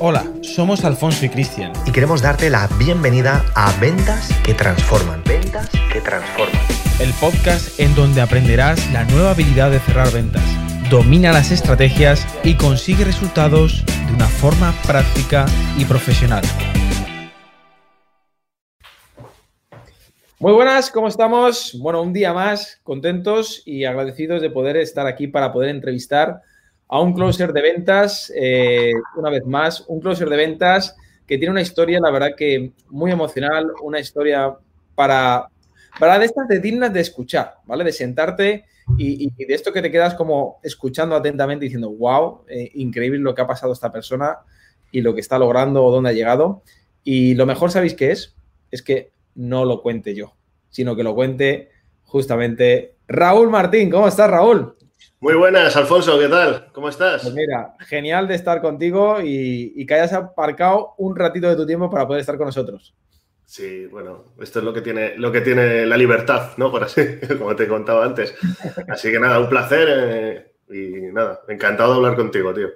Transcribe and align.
Hola, 0.00 0.24
somos 0.42 0.84
Alfonso 0.84 1.26
y 1.26 1.28
Cristian. 1.28 1.72
Y 1.84 1.90
queremos 1.90 2.22
darte 2.22 2.50
la 2.50 2.68
bienvenida 2.78 3.44
a 3.56 3.72
Ventas 3.80 4.30
que 4.44 4.54
Transforman. 4.54 5.24
Ventas 5.24 5.68
que 5.92 6.00
Transforman. 6.00 6.62
El 7.00 7.12
podcast 7.14 7.80
en 7.80 7.92
donde 7.96 8.20
aprenderás 8.20 8.92
la 8.92 9.02
nueva 9.06 9.32
habilidad 9.32 9.72
de 9.72 9.80
cerrar 9.80 10.12
ventas. 10.12 10.44
Domina 10.88 11.32
las 11.32 11.50
estrategias 11.50 12.24
y 12.44 12.54
consigue 12.54 13.04
resultados 13.04 13.84
de 14.06 14.14
una 14.14 14.28
forma 14.28 14.72
práctica 14.86 15.46
y 15.76 15.84
profesional. 15.84 16.44
Muy 20.38 20.52
buenas, 20.52 20.92
¿cómo 20.92 21.08
estamos? 21.08 21.76
Bueno, 21.76 22.02
un 22.02 22.12
día 22.12 22.32
más, 22.32 22.78
contentos 22.84 23.64
y 23.66 23.84
agradecidos 23.84 24.42
de 24.42 24.50
poder 24.50 24.76
estar 24.76 25.08
aquí 25.08 25.26
para 25.26 25.52
poder 25.52 25.70
entrevistar 25.70 26.42
a 26.88 27.00
un 27.00 27.12
closer 27.12 27.52
de 27.52 27.62
ventas, 27.62 28.32
eh, 28.34 28.92
una 29.16 29.30
vez 29.30 29.44
más, 29.44 29.84
un 29.88 30.00
closer 30.00 30.28
de 30.28 30.36
ventas 30.36 30.96
que 31.26 31.36
tiene 31.36 31.52
una 31.52 31.60
historia, 31.60 32.00
la 32.00 32.10
verdad 32.10 32.30
que 32.36 32.72
muy 32.88 33.10
emocional, 33.10 33.70
una 33.82 34.00
historia 34.00 34.56
para, 34.94 35.46
para 35.98 36.18
de 36.18 36.24
estas 36.24 36.48
de 36.48 36.58
dignas 36.58 36.92
de 36.92 37.00
escuchar, 37.00 37.56
¿vale? 37.66 37.84
De 37.84 37.92
sentarte 37.92 38.64
y, 38.96 39.30
de 39.44 39.54
esto 39.54 39.70
que 39.70 39.82
te 39.82 39.90
quedas 39.90 40.14
como 40.14 40.58
escuchando 40.62 41.14
atentamente 41.14 41.66
diciendo, 41.66 41.90
wow, 41.90 42.44
eh, 42.48 42.70
increíble 42.74 43.18
lo 43.18 43.34
que 43.34 43.42
ha 43.42 43.46
pasado 43.46 43.74
esta 43.74 43.92
persona 43.92 44.38
y 44.90 45.02
lo 45.02 45.14
que 45.14 45.20
está 45.20 45.38
logrando 45.38 45.84
o 45.84 45.92
dónde 45.92 46.08
ha 46.10 46.14
llegado. 46.14 46.62
Y 47.04 47.34
lo 47.34 47.44
mejor, 47.44 47.70
¿sabéis 47.70 47.92
qué 47.92 48.12
es? 48.12 48.34
Es 48.70 48.82
que 48.82 49.10
no 49.34 49.66
lo 49.66 49.82
cuente 49.82 50.14
yo, 50.14 50.34
sino 50.70 50.96
que 50.96 51.02
lo 51.02 51.14
cuente 51.14 51.68
justamente 52.04 52.94
Raúl 53.06 53.50
Martín. 53.50 53.90
¿Cómo 53.90 54.08
estás, 54.08 54.30
Raúl? 54.30 54.77
Muy 55.20 55.34
buenas, 55.34 55.74
Alfonso, 55.74 56.16
¿qué 56.16 56.28
tal? 56.28 56.68
¿Cómo 56.72 56.88
estás? 56.88 57.22
Pues 57.22 57.34
mira, 57.34 57.74
genial 57.80 58.28
de 58.28 58.36
estar 58.36 58.60
contigo 58.60 59.16
y, 59.20 59.84
que 59.84 59.94
hayas 59.94 60.12
aparcado 60.12 60.94
un 60.96 61.16
ratito 61.16 61.48
de 61.48 61.56
tu 61.56 61.66
tiempo 61.66 61.90
para 61.90 62.06
poder 62.06 62.20
estar 62.20 62.36
con 62.36 62.46
nosotros. 62.46 62.94
Sí, 63.44 63.86
bueno, 63.86 64.26
esto 64.40 64.60
es 64.60 64.64
lo 64.64 64.72
que 64.72 64.80
tiene, 64.80 65.16
lo 65.16 65.32
que 65.32 65.40
tiene 65.40 65.86
la 65.86 65.96
libertad, 65.96 66.52
¿no? 66.56 66.70
Por 66.70 66.84
así, 66.84 67.02
como 67.38 67.56
te 67.56 67.66
contaba 67.66 68.04
antes. 68.04 68.32
Así 68.88 69.10
que 69.10 69.18
nada, 69.18 69.40
un 69.40 69.48
placer 69.48 69.88
eh, 69.90 70.52
y 70.68 71.12
nada, 71.12 71.40
encantado 71.48 71.94
de 71.94 71.96
hablar 71.96 72.14
contigo, 72.14 72.54
tío. 72.54 72.68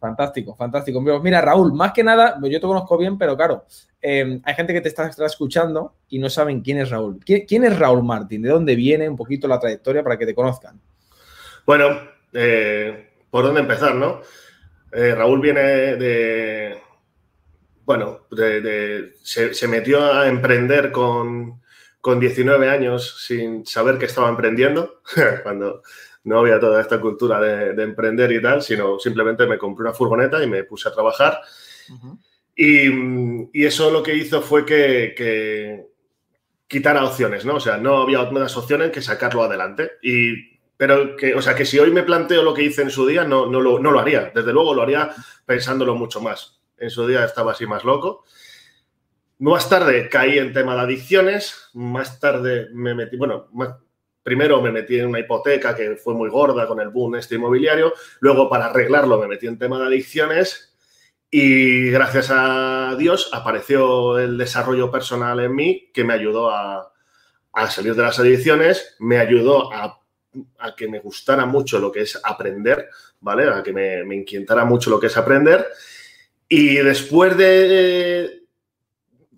Fantástico, 0.00 0.56
fantástico. 0.56 1.00
Mira, 1.00 1.40
Raúl, 1.40 1.72
más 1.72 1.92
que 1.92 2.02
nada, 2.02 2.36
yo 2.42 2.60
te 2.60 2.66
conozco 2.66 2.98
bien, 2.98 3.16
pero 3.16 3.36
claro, 3.36 3.64
em, 4.00 4.40
hay 4.44 4.54
gente 4.56 4.72
que 4.72 4.80
te 4.80 4.88
está, 4.88 5.08
escuchando 5.24 5.94
y 6.08 6.18
no 6.18 6.28
saben 6.30 6.62
quién 6.62 6.78
es 6.78 6.90
Raúl. 6.90 7.20
¿Quién 7.24 7.62
es 7.62 7.78
Raúl 7.78 8.02
Martín? 8.02 8.42
¿De 8.42 8.48
dónde 8.48 8.74
viene 8.74 9.08
un 9.08 9.16
poquito 9.16 9.46
la 9.46 9.60
trayectoria 9.60 10.02
para 10.02 10.18
que 10.18 10.26
te 10.26 10.34
conozcan? 10.34 10.80
Bueno, 11.66 12.00
eh, 12.32 13.10
¿por 13.28 13.44
dónde 13.44 13.60
empezar, 13.60 13.96
no? 13.96 14.22
Eh, 14.92 15.14
Raúl 15.16 15.40
viene 15.40 15.96
de, 15.96 16.80
bueno, 17.84 18.28
se, 19.22 19.68
metió 19.68 20.12
a 20.12 20.28
emprender 20.28 20.92
con, 20.92 21.60
19 22.02 22.70
años 22.70 23.24
sin 23.26 23.66
saber 23.66 23.98
que 23.98 24.04
estaba 24.04 24.28
emprendiendo, 24.28 25.02
cuando 25.42 25.82
no 26.22 26.38
había 26.38 26.60
toda 26.60 26.80
esta 26.80 27.00
cultura 27.00 27.40
de, 27.40 27.82
emprender 27.82 28.30
y 28.30 28.40
tal, 28.40 28.62
sino 28.62 29.00
simplemente 29.00 29.44
me 29.44 29.58
compré 29.58 29.82
una 29.82 29.92
furgoneta 29.92 30.40
y 30.40 30.46
me 30.46 30.62
puse 30.62 30.88
a 30.88 30.92
trabajar. 30.92 31.40
y, 32.54 33.66
eso 33.66 33.90
lo 33.90 34.04
que 34.04 34.14
hizo 34.14 34.40
fue 34.40 34.64
que, 34.64 35.14
que 35.16 35.86
quitara 36.68 37.04
opciones, 37.04 37.44
¿no? 37.44 37.56
O 37.56 37.60
sea, 37.60 37.76
no 37.76 38.02
había 38.02 38.20
otras 38.22 38.56
opciones 38.56 38.92
que 38.92 39.02
sacarlo 39.02 39.42
adelante. 39.42 39.92
Y 40.00 40.55
pero 40.76 41.16
que, 41.16 41.34
o 41.34 41.42
sea, 41.42 41.54
que 41.54 41.64
si 41.64 41.78
hoy 41.78 41.90
me 41.90 42.02
planteo 42.02 42.42
lo 42.42 42.52
que 42.52 42.62
hice 42.62 42.82
en 42.82 42.90
su 42.90 43.06
día, 43.06 43.24
no, 43.24 43.46
no, 43.46 43.60
lo, 43.60 43.78
no 43.78 43.90
lo 43.90 43.98
haría. 43.98 44.30
Desde 44.34 44.52
luego 44.52 44.74
lo 44.74 44.82
haría 44.82 45.10
pensándolo 45.44 45.94
mucho 45.94 46.20
más. 46.20 46.60
En 46.76 46.90
su 46.90 47.06
día 47.06 47.24
estaba 47.24 47.52
así 47.52 47.66
más 47.66 47.84
loco. 47.84 48.24
Más 49.38 49.68
tarde 49.68 50.08
caí 50.08 50.38
en 50.38 50.52
tema 50.52 50.74
de 50.74 50.82
adicciones. 50.82 51.70
Más 51.74 52.20
tarde 52.20 52.68
me 52.72 52.94
metí, 52.94 53.16
bueno, 53.16 53.48
primero 54.22 54.60
me 54.60 54.70
metí 54.70 54.98
en 54.98 55.08
una 55.08 55.20
hipoteca 55.20 55.74
que 55.74 55.96
fue 55.96 56.14
muy 56.14 56.28
gorda 56.28 56.66
con 56.66 56.80
el 56.80 56.90
boom 56.90 57.16
este 57.16 57.36
inmobiliario. 57.36 57.94
Luego, 58.20 58.50
para 58.50 58.66
arreglarlo, 58.66 59.18
me 59.18 59.28
metí 59.28 59.46
en 59.46 59.58
tema 59.58 59.78
de 59.78 59.86
adicciones. 59.86 60.74
Y 61.30 61.90
gracias 61.90 62.30
a 62.30 62.94
Dios 62.98 63.30
apareció 63.32 64.18
el 64.18 64.38
desarrollo 64.38 64.90
personal 64.90 65.40
en 65.40 65.54
mí 65.54 65.90
que 65.92 66.04
me 66.04 66.12
ayudó 66.12 66.50
a, 66.50 66.92
a 67.56 67.70
salir 67.70 67.94
de 67.94 68.02
las 68.02 68.18
adicciones, 68.18 68.96
me 69.00 69.18
ayudó 69.18 69.72
a 69.72 70.00
a 70.58 70.74
que 70.74 70.88
me 70.88 71.00
gustara 71.00 71.46
mucho 71.46 71.78
lo 71.78 71.90
que 71.90 72.02
es 72.02 72.20
aprender, 72.22 72.88
¿vale? 73.20 73.48
A 73.48 73.62
que 73.62 73.72
me, 73.72 74.14
inquietara 74.14 74.64
mucho 74.64 74.90
lo 74.90 75.00
que 75.00 75.06
es 75.06 75.16
aprender. 75.16 75.66
Y 76.48 76.76
después 76.76 77.36
de 77.36 78.42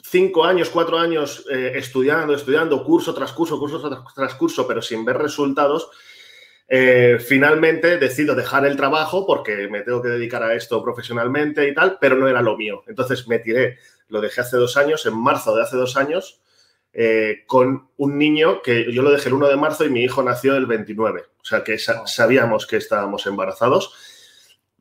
cinco 0.03 0.44
años, 0.44 0.70
cuatro 0.70 0.98
años 0.98 1.44
eh, 1.50 1.72
estudiando, 1.76 2.34
estudiando, 2.34 2.84
curso 2.84 3.14
tras 3.14 3.32
curso, 3.32 3.59
curso 3.59 4.04
tras, 4.14 4.34
curso, 4.34 4.66
pero 4.66 4.82
sin 4.82 5.04
ver 5.04 5.19
resultados, 5.19 5.91
eh, 6.69 7.19
finalmente 7.20 7.98
decido 7.98 8.34
dejar 8.34 8.66
el 8.66 8.76
trabajo 8.76 9.26
porque 9.26 9.69
me 9.69 9.82
tengo 9.82 10.03
que 10.03 10.09
dedicar 10.09 10.42
a 10.42 10.54
esto 10.54 10.82
profesionalmente 10.82 11.66
y 11.69 11.75
tal, 11.75 11.98
pero 12.00 12.16
no 12.16 12.28
era 12.28 12.42
lo 12.42 12.56
mío. 12.56 12.82
Entonces 12.86 13.26
me 13.26 13.38
tiré, 13.38 13.78
lo 14.09 14.20
dejé 14.20 14.42
hace 14.42 14.56
dos 14.56 14.76
años, 14.76 15.06
en 15.06 15.16
marzo 15.16 15.54
de 15.54 15.62
hace 15.62 15.76
dos 15.76 15.97
años, 15.97 16.41
eh, 16.93 17.44
con 17.47 17.91
un 17.97 18.19
niño 18.19 18.62
que 18.62 18.93
yo 18.93 19.03
lo 19.03 19.10
dejé 19.10 19.28
el 19.28 19.34
1 19.34 19.49
de 19.49 19.56
marzo 19.56 19.84
y 19.84 19.91
mi 19.91 20.03
hijo 20.03 20.22
nació 20.22 20.56
el 20.56 20.66
29. 20.66 21.22
O 21.41 21.44
sea 21.44 21.62
que 21.62 21.78
sabíamos 21.78 22.66
que 22.66 22.76
estábamos 22.76 23.26
embarazados, 23.26 23.94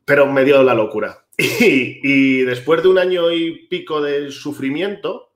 pero 0.04 0.26
me 0.26 0.44
dio 0.44 0.62
la 0.62 0.74
locura. 0.74 1.24
Y, 1.38 2.42
después 2.42 2.82
de 2.82 2.88
un 2.88 2.98
año 2.98 3.30
y 3.30 3.66
pico 3.68 4.00
de 4.00 4.32
sufrimiento, 4.32 5.32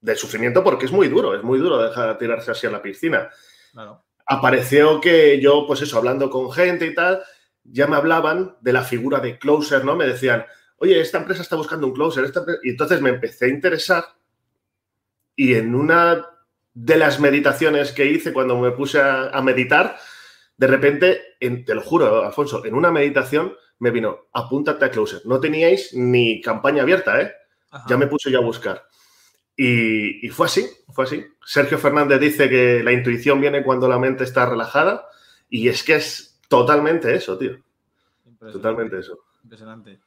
de 0.00 0.16
sufrimiento 0.16 0.64
porque 0.64 0.86
es 0.86 0.92
muy 0.92 1.08
duro, 1.08 1.34
es 1.34 1.42
muy 1.42 1.58
duro 1.58 1.82
dejar 1.82 2.16
tirarse 2.16 2.50
así 2.50 2.66
a 2.66 2.70
la 2.70 2.80
piscina. 2.80 3.28
Apareció 4.26 5.00
que 5.00 5.40
yo, 5.40 5.66
pues 5.66 5.82
eso, 5.82 5.98
hablando 5.98 6.30
con 6.30 6.50
gente 6.50 6.86
y 6.86 6.94
tal, 6.94 7.22
ya 7.64 7.86
me 7.86 7.96
hablaban 7.96 8.56
de 8.60 8.72
la 8.72 8.82
figura 8.82 9.20
de 9.20 9.38
closer, 9.38 9.84
¿no? 9.84 9.94
Me 9.96 10.06
decían, 10.06 10.46
oye, 10.78 11.00
esta 11.00 11.18
empresa 11.18 11.42
está 11.42 11.56
buscando 11.56 11.86
un 11.86 11.92
closer. 11.92 12.32
Y 12.62 12.70
entonces 12.70 13.00
me 13.00 13.10
empecé 13.10 13.46
a 13.46 13.48
interesar 13.48 14.04
y 15.36 15.54
en 15.54 15.74
una 15.74 16.26
de 16.72 16.96
las 16.96 17.20
meditaciones 17.20 17.92
que 17.92 18.06
hice 18.06 18.32
cuando 18.32 18.58
me 18.58 18.70
puse 18.72 19.00
a, 19.00 19.40
meditar, 19.42 19.96
de 20.56 20.66
repente, 20.66 21.20
te 21.38 21.74
lo 21.74 21.82
juro, 21.82 22.24
Alfonso, 22.24 22.64
en 22.64 22.74
una 22.74 22.90
meditación 22.90 23.54
me 23.78 23.90
vino, 23.90 24.28
apúntate 24.32 24.86
a 24.86 24.90
Closer. 24.90 25.20
No 25.26 25.38
teníais 25.38 25.92
ni 25.94 26.40
campaña 26.40 26.82
abierta, 26.82 27.20
¿eh? 27.20 27.32
Ya 27.88 27.98
me 27.98 28.06
puse 28.06 28.30
yo 28.30 28.38
a 28.38 28.42
buscar. 28.42 28.86
Y, 29.54 30.28
fue 30.28 30.46
así, 30.46 30.66
fue 30.88 31.04
así. 31.04 31.24
Sergio 31.44 31.78
Fernández 31.78 32.20
dice 32.20 32.48
que 32.48 32.82
la 32.82 32.92
intuición 32.92 33.40
viene 33.40 33.62
cuando 33.62 33.88
la 33.88 33.98
mente 33.98 34.24
está 34.24 34.46
relajada 34.46 35.06
y 35.48 35.68
es 35.68 35.82
que 35.82 35.96
es 35.96 36.40
totalmente 36.48 37.14
eso, 37.14 37.36
tío. 37.38 37.58
Totalmente 38.38 38.98
eso. 38.98 39.18
Impresionante. 39.42 40.00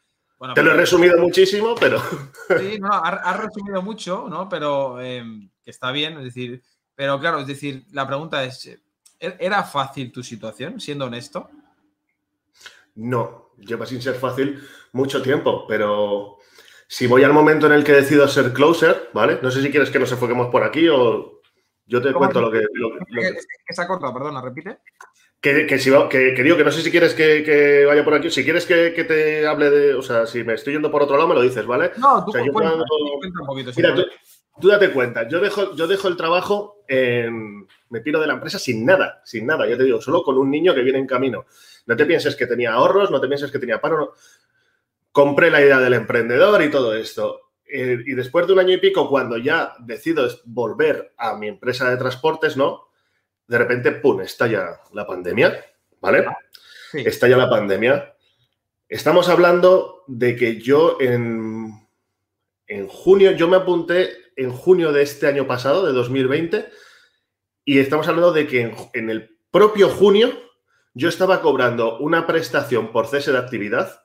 Te 0.56 0.64
lo 0.64 0.72
he 0.72 0.76
resumido 0.76 1.18
muchísimo, 1.18 1.76
pero. 1.80 2.02
Sí, 2.60 2.80
no, 2.80 2.90
has 2.92 3.40
resumido 3.40 3.82
mucho, 3.82 4.28
¿no? 4.30 4.48
Pero 4.50 4.98
que 4.98 5.50
está 5.66 5.92
bien, 5.92 6.18
es 6.18 6.24
decir. 6.24 6.64
Pero 6.96 7.20
claro, 7.20 7.40
es 7.40 7.48
decir, 7.48 7.86
la 7.92 8.08
pregunta 8.08 8.44
es: 8.44 8.66
¿e-, 8.66 8.80
¿era 9.20 9.64
fácil 9.64 10.12
tu 10.12 10.24
situación, 10.24 10.80
siendo 10.80 11.06
honesto? 11.06 11.50
No, 12.96 13.52
lleva 13.58 13.86
sin 13.86 14.02
ser 14.02 14.16
fácil 14.16 14.62
mucho 14.94 15.22
tiempo, 15.22 15.66
pero 15.68 16.40
si 16.88 17.06
voy 17.08 17.24
al 17.24 17.34
momento 17.34 17.68
en 17.68 17.74
el 17.74 17.84
que 17.84 17.94
decido 17.94 18.28
ser 18.28 18.52
closer, 18.52 19.10
¿vale? 19.14 19.40
No 19.42 19.52
sé 19.52 19.62
si 19.62 19.70
quieres 19.70 19.90
que 19.90 20.00
nos 20.00 20.12
enfoquemos 20.12 20.48
por 20.48 20.64
aquí 20.64 20.90
o 20.90 21.42
yo 21.86 22.02
te 22.02 22.14
cuento 22.14 22.42
lo 22.42 22.52
que. 22.52 22.64
Lo, 22.74 22.92
que 22.98 23.74
se 23.74 23.82
ha 23.82 23.88
cortado, 23.88 24.14
perdona, 24.14 24.42
repite. 24.42 24.80
Que, 25.42 25.80
si, 25.80 25.90
que, 26.10 26.44
digo 26.44 26.58
que 26.58 26.66
no 26.66 26.72
sé 26.72 26.82
si 26.82 26.92
quieres 26.92 27.14
que, 27.14 27.86
vaya 27.88 28.04
por 28.04 28.14
aquí. 28.14 28.30
Si 28.30 28.44
quieres 28.44 28.66
que, 28.66 28.92
te 28.92 29.48
hable 29.48 29.70
de. 29.70 29.94
O 29.94 30.02
sea, 30.02 30.26
si 30.26 30.44
me 30.44 30.54
estoy 30.54 30.74
yendo 30.74 30.92
por 30.92 31.02
otro 31.02 31.16
lado, 31.16 31.30
me 31.30 31.36
lo 31.36 31.42
dices, 31.42 31.66
¿vale? 31.66 31.92
No, 31.98 32.26
tú, 32.26 32.34
un 32.38 33.46
poquito. 33.46 33.72
Mira, 33.78 33.96
tú, 34.60 34.68
date 34.68 34.92
cuenta. 34.92 35.30
Yo 35.30 35.40
dejo, 35.40 35.76
yo 35.76 35.88
dejo 35.88 36.10
el 36.10 36.18
trabajo, 36.18 36.84
me 36.90 38.02
piro 38.02 38.20
de 38.20 38.28
la 38.28 38.34
empresa 38.34 38.60
sin 38.60 38.86
nada, 38.86 39.22
sin 39.24 39.46
nada. 39.46 39.66
Ya 39.66 39.78
te 39.78 39.86
digo, 39.86 40.02
solo 40.02 40.24
con 40.24 40.38
un 40.38 40.52
niño 40.52 40.76
que 40.76 40.82
viene 40.82 41.00
en 41.00 41.08
camino. 41.08 41.46
No 41.86 41.96
te 41.96 42.06
pienses 42.06 42.36
que 42.36 42.46
tenía 42.46 42.74
ahorros, 42.74 43.10
no 43.10 43.22
te 43.22 43.28
pienses 43.28 43.50
que 43.50 43.60
tenía 43.60 43.80
paro. 43.80 44.16
Compré 45.14 45.50
la 45.50 45.62
idea 45.62 45.80
del 45.80 45.94
emprendedor 45.94 46.62
y 46.62 46.70
todo 46.70 46.94
esto. 46.94 47.54
Eh, 47.66 47.98
y 48.06 48.14
después 48.14 48.46
de 48.46 48.54
un 48.54 48.60
año 48.60 48.74
y 48.74 48.78
pico, 48.78 49.08
cuando 49.10 49.38
ya 49.38 49.74
decido 49.80 50.28
volver 50.44 51.14
a 51.18 51.36
mi 51.38 51.48
empresa 51.48 51.90
de 51.90 51.96
transportes, 51.96 52.58
¿no? 52.58 52.89
De 53.50 53.58
repente, 53.58 53.92
¡pum!, 53.94 54.22
estalla 54.22 54.80
la 54.94 55.08
pandemia, 55.08 55.66
¿vale? 56.00 56.24
Estalla 56.94 57.36
la 57.36 57.50
pandemia. 57.50 58.16
Estamos 58.88 59.28
hablando 59.28 60.04
de 60.06 60.36
que 60.36 60.62
yo 60.62 60.98
en, 61.00 61.72
en 62.68 62.88
junio, 62.88 63.32
yo 63.32 63.48
me 63.48 63.58
apunté 63.58 64.12
en 64.36 64.52
junio 64.52 64.92
de 64.92 65.02
este 65.02 65.26
año 65.26 65.48
pasado, 65.48 65.84
de 65.88 65.94
2020, 65.94 66.70
y 67.66 67.80
estamos 67.80 68.08
hablando 68.08 68.32
de 68.32 68.46
que 68.46 68.72
en, 68.94 69.10
el 69.10 69.36
propio 69.50 69.90
junio 69.90 70.32
yo 70.94 71.10
estaba 71.10 71.42
cobrando 71.42 71.98
una 71.98 72.28
prestación 72.28 72.92
por 72.92 73.08
cese 73.08 73.32
de 73.32 73.40
actividad 73.40 74.04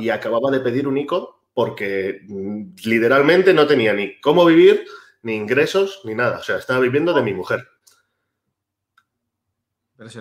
y 0.00 0.10
acababa 0.10 0.50
de 0.50 0.58
pedir 0.60 0.88
un 0.88 0.98
ICO 0.98 1.44
porque 1.54 2.22
mm, 2.26 2.74
literalmente 2.84 3.54
no 3.54 3.68
tenía 3.68 3.92
ni 3.92 4.20
cómo 4.20 4.44
vivir, 4.44 4.84
ni 5.22 5.36
ingresos, 5.36 6.00
ni 6.04 6.16
nada. 6.16 6.38
O 6.38 6.42
sea, 6.42 6.56
estaba 6.56 6.80
viviendo 6.80 7.14
de 7.14 7.22
mi 7.22 7.32
mujer. 7.32 7.66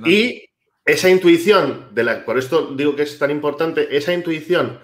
Y 0.06 0.50
esa 0.86 1.10
intuición, 1.10 1.90
de 1.94 2.04
la, 2.04 2.26
por 2.26 2.38
esto 2.38 2.74
digo 2.76 2.96
que 2.96 3.04
es 3.04 3.18
tan 3.18 3.32
importante, 3.32 3.96
esa 3.96 4.14
intuición 4.14 4.80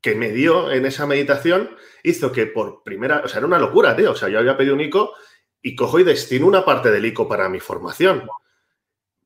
que 0.00 0.14
me 0.14 0.32
dio 0.32 0.72
en 0.72 0.84
esa 0.84 1.06
meditación 1.06 1.76
hizo 2.02 2.32
que 2.32 2.46
por 2.46 2.82
primera, 2.82 3.22
o 3.24 3.28
sea, 3.28 3.38
era 3.38 3.46
una 3.46 3.58
locura, 3.58 3.94
tío. 3.94 4.12
O 4.12 4.16
sea, 4.16 4.28
yo 4.28 4.38
había 4.38 4.56
pedido 4.56 4.74
un 4.74 4.80
ICO 4.80 5.14
y 5.62 5.76
cojo 5.76 6.00
y 6.00 6.04
destino 6.04 6.46
una 6.46 6.64
parte 6.64 6.90
del 6.90 7.06
ICO 7.06 7.28
para 7.28 7.48
mi 7.48 7.60
formación. 7.60 8.28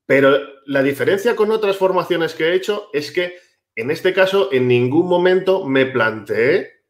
Pero 0.05 0.39
la 0.67 0.83
diferencia 0.83 1.35
con 1.35 1.51
otras 1.51 1.77
formaciones 1.77 2.35
que 2.35 2.45
he 2.45 2.55
hecho 2.55 2.91
es 2.93 3.11
que 3.11 3.37
en 3.75 3.91
este 3.91 4.13
caso 4.13 4.51
en 4.53 4.69
ningún 4.69 5.09
momento 5.09 5.67
me 5.67 5.87
planteé 5.87 6.83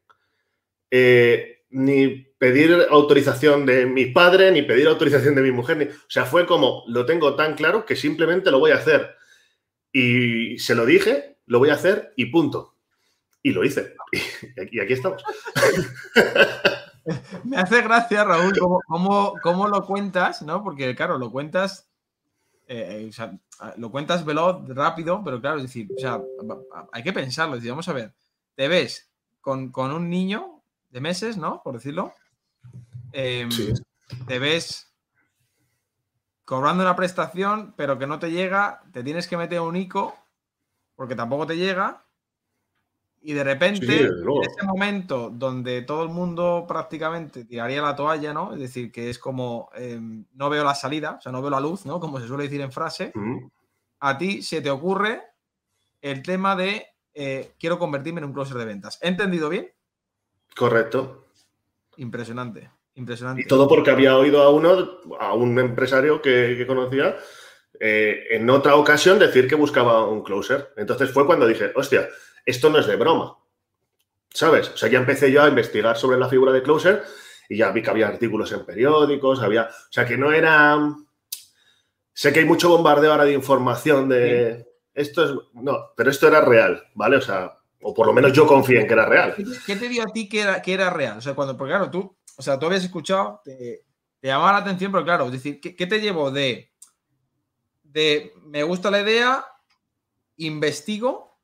eh, 0.91 1.63
ni 1.69 2.26
pedir 2.37 2.87
autorización 2.89 3.65
de 3.65 3.85
mi 3.85 4.07
padre, 4.07 4.51
ni 4.51 4.61
pedir 4.61 4.87
autorización 4.87 5.35
de 5.35 5.41
mi 5.41 5.51
mujer. 5.51 5.91
o 5.91 6.09
sea, 6.09 6.25
fue 6.25 6.45
como, 6.45 6.83
lo 6.87 7.05
tengo 7.05 7.35
tan 7.35 7.55
claro 7.55 7.85
que 7.85 7.95
simplemente 7.95 8.51
lo 8.51 8.59
voy 8.59 8.71
a 8.71 8.75
hacer. 8.75 9.15
Y 9.91 10.59
se 10.59 10.75
lo 10.75 10.85
dije, 10.85 11.37
lo 11.45 11.59
voy 11.59 11.69
a 11.69 11.75
hacer 11.75 12.13
y 12.15 12.27
punto. 12.27 12.75
Y 13.41 13.51
lo 13.51 13.63
hice. 13.63 13.95
Y 14.71 14.79
aquí, 14.79 14.93
estamos. 14.93 15.23
Me 17.43 17.57
hace 17.57 17.81
gracia, 17.81 18.23
Raúl, 18.23 18.53
cómo, 18.87 19.67
lo 19.67 19.85
cuentas, 19.85 20.41
¿no? 20.41 20.63
Porque, 20.63 20.95
claro, 20.95 21.17
lo 21.17 21.31
cuentas, 21.31 21.89
eh, 22.67 23.09
lo 23.77 23.91
cuentas 23.91 24.25
veloz, 24.25 24.67
rápido, 24.67 25.21
pero 25.23 25.39
claro, 25.39 25.57
es 25.57 25.63
decir, 25.63 25.87
o 25.95 25.99
sea, 25.99 26.21
hay 26.91 27.03
que 27.03 27.13
pensarlo. 27.13 27.55
Es 27.55 27.61
decir, 27.61 27.71
vamos 27.71 27.87
a 27.87 27.93
ver, 27.93 28.13
te 28.55 28.67
ves 28.67 29.09
con, 29.39 29.71
con 29.71 29.91
un 29.91 30.09
niño 30.09 30.61
de 30.89 30.99
meses, 30.99 31.37
¿no? 31.37 31.61
Por 31.63 31.75
decirlo, 31.75 32.13
Em, 33.11 33.49
te 34.27 34.39
ves 34.39 34.93
cobrando 36.45 36.83
una 36.83 36.95
prestación, 36.95 37.73
pero 37.75 37.99
que 37.99 38.07
no 38.07 38.19
te 38.19 38.31
llega, 38.31 38.83
te 38.93 39.03
tienes 39.03 39.27
que 39.27 39.37
meter 39.37 39.59
un 39.59 39.75
ICO, 39.75 40.15
porque 40.95 41.15
tampoco 41.15 41.45
te 41.45 41.57
llega, 41.57 42.07
y 43.21 43.33
de 43.33 43.43
repente, 43.43 44.05
en 44.05 44.43
ese 44.43 44.65
momento 44.65 45.29
donde 45.29 45.81
todo 45.81 46.03
el 46.03 46.09
mundo 46.09 46.65
prácticamente 46.67 47.43
tiraría 47.43 47.81
la 47.81 47.95
toalla, 47.95 48.33
¿no? 48.33 48.53
Es 48.53 48.59
decir, 48.59 48.91
que 48.91 49.09
es 49.09 49.19
como 49.19 49.69
em, 49.75 50.23
no 50.33 50.49
veo 50.49 50.63
la 50.63 50.75
salida, 50.75 51.17
o 51.19 51.21
sea, 51.21 51.31
no 51.31 51.41
veo 51.41 51.49
la 51.49 51.59
luz, 51.59 51.85
¿no? 51.85 51.99
Como 51.99 52.21
se 52.21 52.27
suele 52.27 52.43
decir 52.43 52.61
en 52.61 52.71
frase, 52.71 53.11
a 53.99 54.17
ti 54.17 54.41
se 54.41 54.61
te 54.61 54.69
ocurre 54.69 55.23
el 56.01 56.21
tema 56.21 56.55
de 56.55 56.85
eh, 57.13 57.55
quiero 57.59 57.79
convertirme 57.79 58.19
en 58.19 58.25
un 58.25 58.33
closer 58.33 58.57
de 58.57 58.65
ventas. 58.65 58.99
¿He 59.01 59.07
entendido 59.07 59.49
bien? 59.49 59.73
Correcto. 60.55 61.27
Impresionante. 61.97 62.69
Impresionante. 62.97 63.43
Y 63.43 63.45
todo 63.45 63.67
porque 63.67 63.91
había 63.91 64.17
oído 64.17 64.41
a 64.41 64.49
uno, 64.49 64.99
a 65.19 65.33
un 65.33 65.57
empresario 65.59 66.19
que, 66.21 66.65
conocía, 66.67 67.15
eh, 67.79 68.23
en 68.31 68.49
otra 68.49 68.75
ocasión 68.75 69.19
decir 69.19 69.47
que 69.47 69.55
buscaba 69.55 70.05
un 70.07 70.23
closer. 70.23 70.73
Entonces 70.75 71.11
fue 71.11 71.27
cuando 71.27 71.45
dije, 71.45 71.71
hostia, 71.75 72.09
esto 72.43 72.71
no 72.71 72.79
es 72.79 72.87
de 72.87 72.95
broma. 72.95 73.37
¿Sabes? 74.29 74.69
O 74.69 74.77
sea, 74.77 74.89
ya 74.89 74.97
empecé 74.97 75.31
yo 75.31 75.43
a 75.43 75.47
investigar 75.47 75.95
sobre 75.95 76.17
la 76.17 76.27
figura 76.27 76.51
de 76.51 76.63
closer 76.63 77.03
y 77.49 77.57
ya 77.57 77.71
vi 77.71 77.83
que 77.83 77.89
había 77.91 78.07
artículos 78.07 78.51
en 78.51 78.65
periódicos, 78.65 79.41
había. 79.41 79.63
O 79.63 79.91
sea, 79.91 80.05
que 80.05 80.17
no 80.17 80.31
era. 80.31 80.77
Sé 82.13 82.33
que 82.33 82.39
hay 82.39 82.45
mucho 82.45 82.69
bombardeo 82.69 83.11
ahora 83.11 83.25
de 83.25 83.33
información 83.33 84.09
de. 84.09 84.65
Esto 84.93 85.23
es. 85.23 85.31
No, 85.53 85.91
pero 85.95 86.09
esto 86.09 86.27
era 86.27 86.41
real, 86.41 86.83
¿vale? 86.95 87.17
O 87.17 87.21
sea, 87.21 87.56
o 87.81 87.93
por 87.93 88.07
lo 88.07 88.13
menos 88.13 88.33
yo 88.33 88.47
confío 88.47 88.79
en 88.79 88.87
que 88.87 88.93
era 88.93 89.05
real. 89.05 89.35
¿Qué 89.65 89.75
te 89.75 89.89
dio 89.89 90.03
a 90.03 90.07
ti 90.07 90.27
que 90.27 90.41
era, 90.41 90.61
que 90.61 90.73
era 90.73 90.89
real? 90.89 91.17
O 91.17 91.21
sea, 91.21 91.33
cuando, 91.35 91.55
porque 91.55 91.71
claro, 91.71 91.89
tú 91.89 92.17
o 92.37 92.43
sea, 92.43 92.57
tú 92.57 92.67
habías 92.67 92.83
escuchado, 92.83 93.41
te, 93.43 93.83
llamaba 94.21 94.53
la 94.53 94.57
atención, 94.59 94.91
pero 94.91 95.03
claro, 95.03 95.25
es 95.25 95.31
decir, 95.31 95.59
¿qué, 95.59 95.87
te 95.87 95.99
llevó 95.99 96.31
de, 96.31 96.71
de 97.83 98.31
me 98.45 98.63
gusta 98.63 98.91
la 98.91 99.01
idea, 99.01 99.43
investigo 100.37 101.35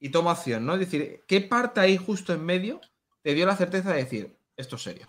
y 0.00 0.08
tomo 0.08 0.30
acción, 0.30 0.66
¿no? 0.66 0.74
Es 0.74 0.80
decir, 0.80 1.24
¿qué 1.28 1.40
parte 1.40 1.80
ahí 1.80 1.96
justo 1.96 2.32
en 2.32 2.44
medio 2.44 2.80
te 3.22 3.34
dio 3.34 3.46
la 3.46 3.56
certeza 3.56 3.92
de 3.92 4.02
decir, 4.02 4.36
esto 4.56 4.76
es 4.76 4.82
serio? 4.82 5.06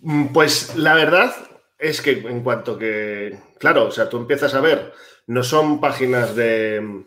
Mm, 0.00 0.28
pues 0.28 0.74
la 0.76 0.94
verdad 0.94 1.34
es 1.78 2.00
que 2.00 2.12
en 2.12 2.42
cuanto 2.42 2.78
que, 2.78 3.38
claro, 3.58 3.88
o 3.88 3.90
sea, 3.90 4.08
tú 4.08 4.16
empiezas 4.16 4.54
a 4.54 4.60
ver, 4.60 4.94
no 5.26 5.42
son 5.42 5.78
páginas 5.78 6.34
de, 6.34 7.04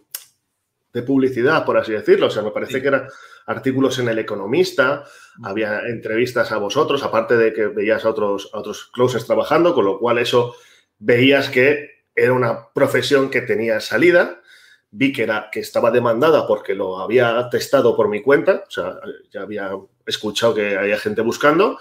de 0.93 1.03
publicidad, 1.03 1.65
por 1.65 1.77
así 1.77 1.91
decirlo, 1.91 2.27
o 2.27 2.29
sea, 2.29 2.43
me 2.43 2.51
parece 2.51 2.81
que 2.81 2.87
eran 2.87 3.07
artículos 3.45 3.97
en 3.99 4.09
El 4.09 4.19
Economista, 4.19 5.05
había 5.43 5.81
entrevistas 5.87 6.51
a 6.51 6.57
vosotros, 6.57 7.03
aparte 7.03 7.37
de 7.37 7.53
que 7.53 7.67
veías 7.67 8.05
a 8.05 8.09
otros, 8.09 8.49
a 8.53 8.59
otros 8.59 8.89
closers 8.93 9.25
trabajando, 9.25 9.73
con 9.73 9.85
lo 9.85 9.99
cual 9.99 10.17
eso 10.17 10.55
veías 10.99 11.49
que 11.49 12.05
era 12.15 12.33
una 12.33 12.69
profesión 12.73 13.29
que 13.29 13.41
tenía 13.41 13.79
salida. 13.79 14.41
Vi 14.93 15.13
que, 15.13 15.23
era, 15.23 15.49
que 15.49 15.61
estaba 15.61 15.89
demandada 15.89 16.45
porque 16.45 16.75
lo 16.75 16.99
había 16.99 17.47
testado 17.49 17.95
por 17.95 18.09
mi 18.09 18.21
cuenta, 18.21 18.65
o 18.67 18.71
sea, 18.71 18.99
ya 19.31 19.41
había 19.41 19.71
escuchado 20.05 20.53
que 20.53 20.75
había 20.75 20.97
gente 20.97 21.21
buscando. 21.21 21.79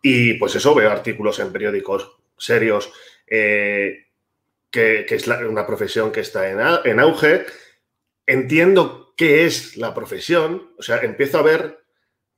Y 0.00 0.34
pues 0.34 0.54
eso, 0.54 0.72
veo 0.72 0.90
artículos 0.90 1.40
en 1.40 1.50
periódicos 1.50 2.16
serios, 2.38 2.92
eh, 3.26 4.06
que, 4.70 5.06
es 5.08 5.26
una 5.26 5.66
profesión 5.66 6.12
que 6.12 6.20
está 6.20 6.48
en, 6.48 6.60
en 6.84 7.00
auge. 7.00 7.46
Entiendo 8.26 9.14
qué 9.16 9.46
es 9.46 9.76
la 9.76 9.94
profesión, 9.94 10.72
o 10.78 10.82
sea, 10.82 10.98
empiezo 10.98 11.38
a 11.38 11.42
ver 11.42 11.84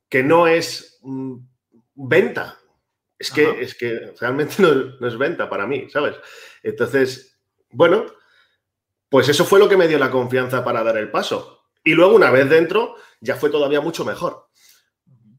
que 0.07 0.23
no 0.23 0.47
es 0.47 0.99
mm, 1.01 1.37
venta. 1.95 2.57
Es 3.17 3.31
que, 3.31 3.61
es 3.61 3.75
que 3.75 4.13
realmente 4.19 4.55
no, 4.99 5.07
es 5.07 5.17
venta 5.17 5.49
para 5.49 5.67
mí, 5.67 5.89
¿sabes? 5.89 6.15
Entonces, 6.63 7.37
bueno, 7.71 8.05
pues 9.09 9.27
eso 9.29 9.43
fue 9.45 9.59
lo 9.59 9.67
que 9.67 9.77
me 9.77 9.87
dio 9.87 9.99
la 9.99 10.11
confianza 10.11 10.63
para 10.63 10.83
dar 10.83 10.97
el 10.97 11.11
paso. 11.11 11.67
Y 11.83 11.93
luego, 11.93 12.15
una 12.15 12.31
vez 12.31 12.49
dentro, 12.49 12.95
ya 13.19 13.35
fue 13.35 13.49
todavía 13.49 13.81
mucho 13.81 14.05
mejor. 14.05 14.47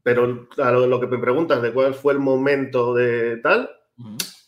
Pero 0.03 0.47
a 0.57 0.71
lo, 0.71 0.99
que 0.99 1.07
me 1.07 1.19
preguntas 1.19 1.61
de 1.61 1.71
cuál 1.71 1.93
fue 1.93 2.13
el 2.13 2.19
momento 2.19 2.93
de 2.93 3.37
tal, 3.37 3.69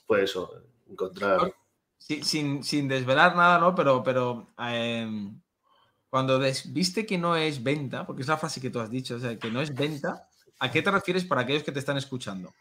pues 0.08 0.24
eso, 0.24 0.52
encontrar. 0.90 1.54
sin, 1.98 2.64
sin, 2.64 2.88
desvelar 2.88 3.36
nada, 3.36 3.60
¿no? 3.60 3.76
Pero, 3.76 4.02
pero 4.04 4.48
em, 4.58 5.40
cuando 6.14 6.40
viste 6.66 7.08
que 7.08 7.18
no 7.18 7.36
es 7.36 7.64
venta, 7.64 8.06
porque 8.06 8.22
es 8.22 8.28
la 8.28 8.38
frase 8.38 8.62
que 8.62 8.70
tú 8.70 8.80
has 8.80 8.92
dicho, 8.92 9.16
o 9.16 9.20
sea, 9.20 9.36
que 9.40 9.50
no 9.50 9.64
es 9.64 9.74
venta, 9.74 10.30
¿a 10.60 10.70
qué 10.70 10.84
te 10.84 10.92
refieres 10.92 11.26
para 11.26 11.42
aquellos 11.42 11.64
que 11.64 11.72
te 11.72 11.80
están 11.80 11.98
escuchando? 11.98 12.54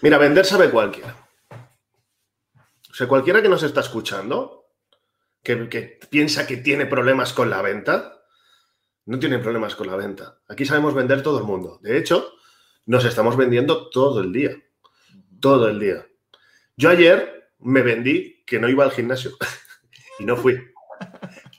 Mira, 0.00 0.16
vender 0.16 0.46
sabe 0.46 0.70
cualquiera. 0.70 1.14
O 2.90 2.94
sea, 2.94 3.06
cualquiera 3.08 3.42
que 3.42 3.50
nos 3.50 3.62
está 3.62 3.80
escuchando, 3.80 4.70
que, 5.42 5.68
que 5.68 6.00
piensa 6.08 6.46
que 6.46 6.56
tiene 6.56 6.86
problemas 6.86 7.34
con 7.34 7.50
la 7.50 7.60
venta, 7.60 8.24
no 9.04 9.18
tiene 9.18 9.38
problemas 9.38 9.74
con 9.74 9.88
la 9.88 9.96
venta. 9.96 10.38
Aquí 10.48 10.64
sabemos 10.64 10.94
vender 10.94 11.22
todo 11.22 11.36
el 11.40 11.44
mundo. 11.44 11.78
De 11.82 11.98
hecho, 11.98 12.32
nos 12.86 13.04
estamos 13.04 13.36
vendiendo 13.36 13.90
todo 13.90 14.22
el 14.22 14.32
día. 14.32 14.56
Todo 15.40 15.68
el 15.68 15.78
día. 15.78 16.06
Yo 16.74 16.88
ayer 16.88 17.52
me 17.58 17.82
vendí 17.82 18.42
que 18.46 18.58
no 18.58 18.70
iba 18.70 18.82
al 18.82 18.92
gimnasio 18.92 19.32
y 20.18 20.24
no 20.24 20.38
fui. 20.38 20.58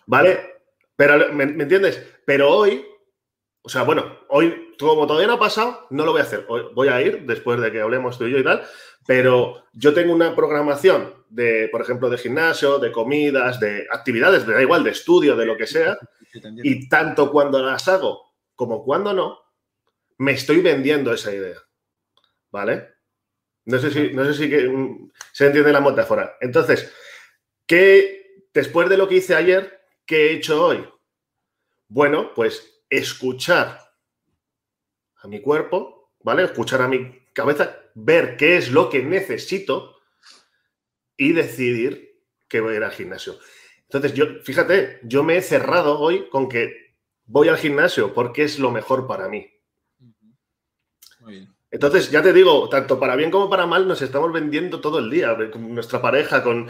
¿Vale? 0.08 0.55
Pero, 0.96 1.34
¿me, 1.34 1.44
entiendes? 1.44 2.02
Pero 2.26 2.50
hoy, 2.50 2.86
o 3.62 3.70
sea, 3.70 3.84
bueno, 3.84 4.20
hoy, 4.30 4.74
como 4.80 5.06
todavía 5.06 5.28
no 5.28 5.34
ha 5.34 5.40
pasado, 5.40 5.88
no 5.90 6.06
lo 6.06 6.12
voy 6.12 6.22
a 6.22 6.26
hacer. 6.26 6.46
Hoy 6.48 6.64
voy 6.74 6.88
a 6.88 7.02
ir 7.02 7.26
después 7.26 7.60
de 7.60 7.72
que 7.72 7.82
hablemos 7.82 8.18
tú 8.18 8.26
y 8.26 8.32
yo 8.32 8.38
y 8.40 8.44
tal, 8.44 8.64
pero 9.06 9.66
yo 9.74 9.94
tengo 9.94 10.14
una 10.14 10.36
programación 10.36 11.26
de, 11.30 11.68
por 11.72 11.82
ejemplo, 11.82 12.10
de 12.10 12.18
gimnasio, 12.18 12.80
de 12.80 12.92
comidas, 12.92 13.60
de 13.60 13.88
actividades, 13.92 14.48
me 14.48 14.54
da 14.54 14.62
igual, 14.62 14.84
de 14.84 14.92
estudio, 14.92 15.36
de 15.36 15.46
lo 15.46 15.58
que 15.58 15.68
sea, 15.68 15.98
y 16.64 16.88
tanto 16.88 17.32
cuando 17.32 17.62
las 17.62 17.88
hago 17.88 18.34
como 18.56 18.84
cuando 18.84 19.14
no, 19.14 19.40
me 20.18 20.32
estoy 20.32 20.62
vendiendo 20.62 21.14
esa 21.14 21.34
idea. 21.34 21.58
¿Vale? 22.52 22.96
No 23.66 23.80
sé 23.80 23.92
si, 23.92 24.14
no 24.14 24.24
sé 24.26 24.34
si 24.34 24.48
mm, 24.48 25.12
se 25.34 25.48
entiende 25.48 25.74
la 25.74 25.82
metáfora. 25.82 26.38
Entonces, 26.40 26.94
¿qué 27.68 28.26
después 28.54 28.88
de 28.90 28.98
lo 28.98 29.08
que 29.08 29.16
hice 29.16 29.36
ayer, 29.36 29.75
¿Qué 30.06 30.28
he 30.28 30.34
hecho 30.34 30.64
hoy? 30.66 30.88
Bueno, 31.88 32.34
pues 32.34 32.84
escuchar 32.90 33.80
a 35.18 35.28
mi 35.28 35.42
cuerpo, 35.42 36.14
¿vale? 36.22 36.44
Escuchar 36.44 36.82
a 36.82 36.88
mi 36.88 37.26
cabeza, 37.34 37.76
ver 37.96 38.38
qué 38.38 38.58
es 38.58 38.72
lo 38.72 38.90
que 38.90 39.04
necesito 39.04 39.98
y 41.18 41.34
decidir 41.34 42.22
que 42.48 42.62
voy 42.62 42.74
a 42.74 42.78
ir 42.78 42.84
al 42.84 42.92
gimnasio. 42.92 43.40
Entonces, 43.84 44.14
yo, 44.14 44.26
fíjate, 44.44 45.00
yo 45.04 45.24
me 45.24 45.38
he 45.38 45.42
cerrado 45.42 46.00
hoy 46.00 46.30
con 46.30 46.50
que 46.50 46.96
voy 47.26 47.50
al 47.50 47.58
gimnasio 47.58 48.14
porque 48.14 48.44
es 48.44 48.60
lo 48.60 48.72
mejor 48.72 49.08
para 49.08 49.28
mí. 49.28 49.52
Entonces, 51.72 52.12
ya 52.12 52.22
te 52.22 52.32
digo, 52.32 52.70
tanto 52.70 53.00
para 53.00 53.16
bien 53.16 53.32
como 53.32 53.50
para 53.50 53.66
mal, 53.66 53.88
nos 53.88 54.02
estamos 54.02 54.32
vendiendo 54.32 54.80
todo 54.80 55.00
el 55.00 55.10
día, 55.10 55.36
con 55.52 55.74
nuestra 55.74 56.02
pareja, 56.02 56.44
con 56.44 56.70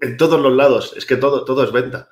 en 0.00 0.16
todos 0.16 0.40
los 0.40 0.52
lados. 0.52 0.94
Es 0.96 1.06
que 1.06 1.16
todo, 1.16 1.44
todo 1.44 1.64
es 1.64 1.72
venta. 1.72 2.08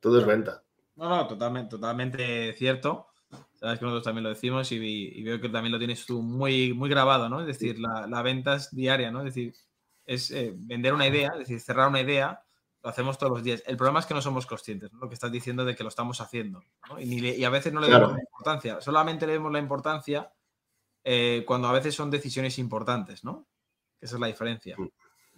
Todo 0.00 0.18
es 0.18 0.26
venta. 0.26 0.62
No, 0.96 1.08
no, 1.08 1.26
totalmente, 1.26 1.70
totalmente 1.70 2.52
cierto. 2.54 3.08
Sabes 3.54 3.78
que 3.78 3.84
nosotros 3.84 4.04
también 4.04 4.24
lo 4.24 4.30
decimos 4.30 4.72
y, 4.72 5.22
veo 5.22 5.40
que 5.40 5.48
también 5.48 5.72
lo 5.72 5.78
tienes 5.78 6.06
tú 6.06 6.22
muy, 6.22 6.72
muy 6.72 6.88
grabado, 6.88 7.28
¿no? 7.28 7.40
Es 7.40 7.46
decir, 7.46 7.78
la, 7.78 8.22
venta 8.22 8.54
es 8.56 8.74
diaria, 8.74 9.10
¿no? 9.10 9.20
Es 9.20 9.26
decir, 9.26 9.54
es 10.06 10.30
eh, 10.30 10.52
vender 10.56 10.94
una 10.94 11.06
idea, 11.06 11.30
es 11.34 11.40
decir, 11.40 11.60
cerrar 11.60 11.88
una 11.88 12.00
idea, 12.00 12.42
lo 12.82 12.88
hacemos 12.90 13.18
todos 13.18 13.32
los 13.32 13.42
días. 13.42 13.62
El 13.66 13.76
problema 13.76 14.00
es 14.00 14.06
que 14.06 14.14
no 14.14 14.22
somos 14.22 14.46
conscientes, 14.46 14.92
¿no? 14.92 15.00
Lo 15.00 15.08
que 15.08 15.14
estás 15.14 15.30
diciendo 15.30 15.64
de 15.64 15.76
que 15.76 15.82
lo 15.82 15.90
estamos 15.90 16.20
haciendo, 16.20 16.62
¿no? 16.88 17.00
y, 17.00 17.44
a 17.44 17.50
veces 17.50 17.72
no 17.72 17.80
le 17.80 17.90
damos 17.90 18.14
la 18.14 18.20
importancia. 18.20 18.80
Solamente 18.80 19.26
le 19.26 19.34
damos 19.34 19.52
la 19.52 19.58
importancia 19.58 20.32
eh, 21.04 21.44
cuando 21.46 21.68
a 21.68 21.72
veces 21.72 21.94
son 21.94 22.10
decisiones 22.10 22.58
importantes, 22.58 23.24
¿no? 23.24 23.46
Esa 24.00 24.16
es 24.16 24.20
la 24.20 24.26
diferencia. 24.26 24.76
Mm. 24.78 24.88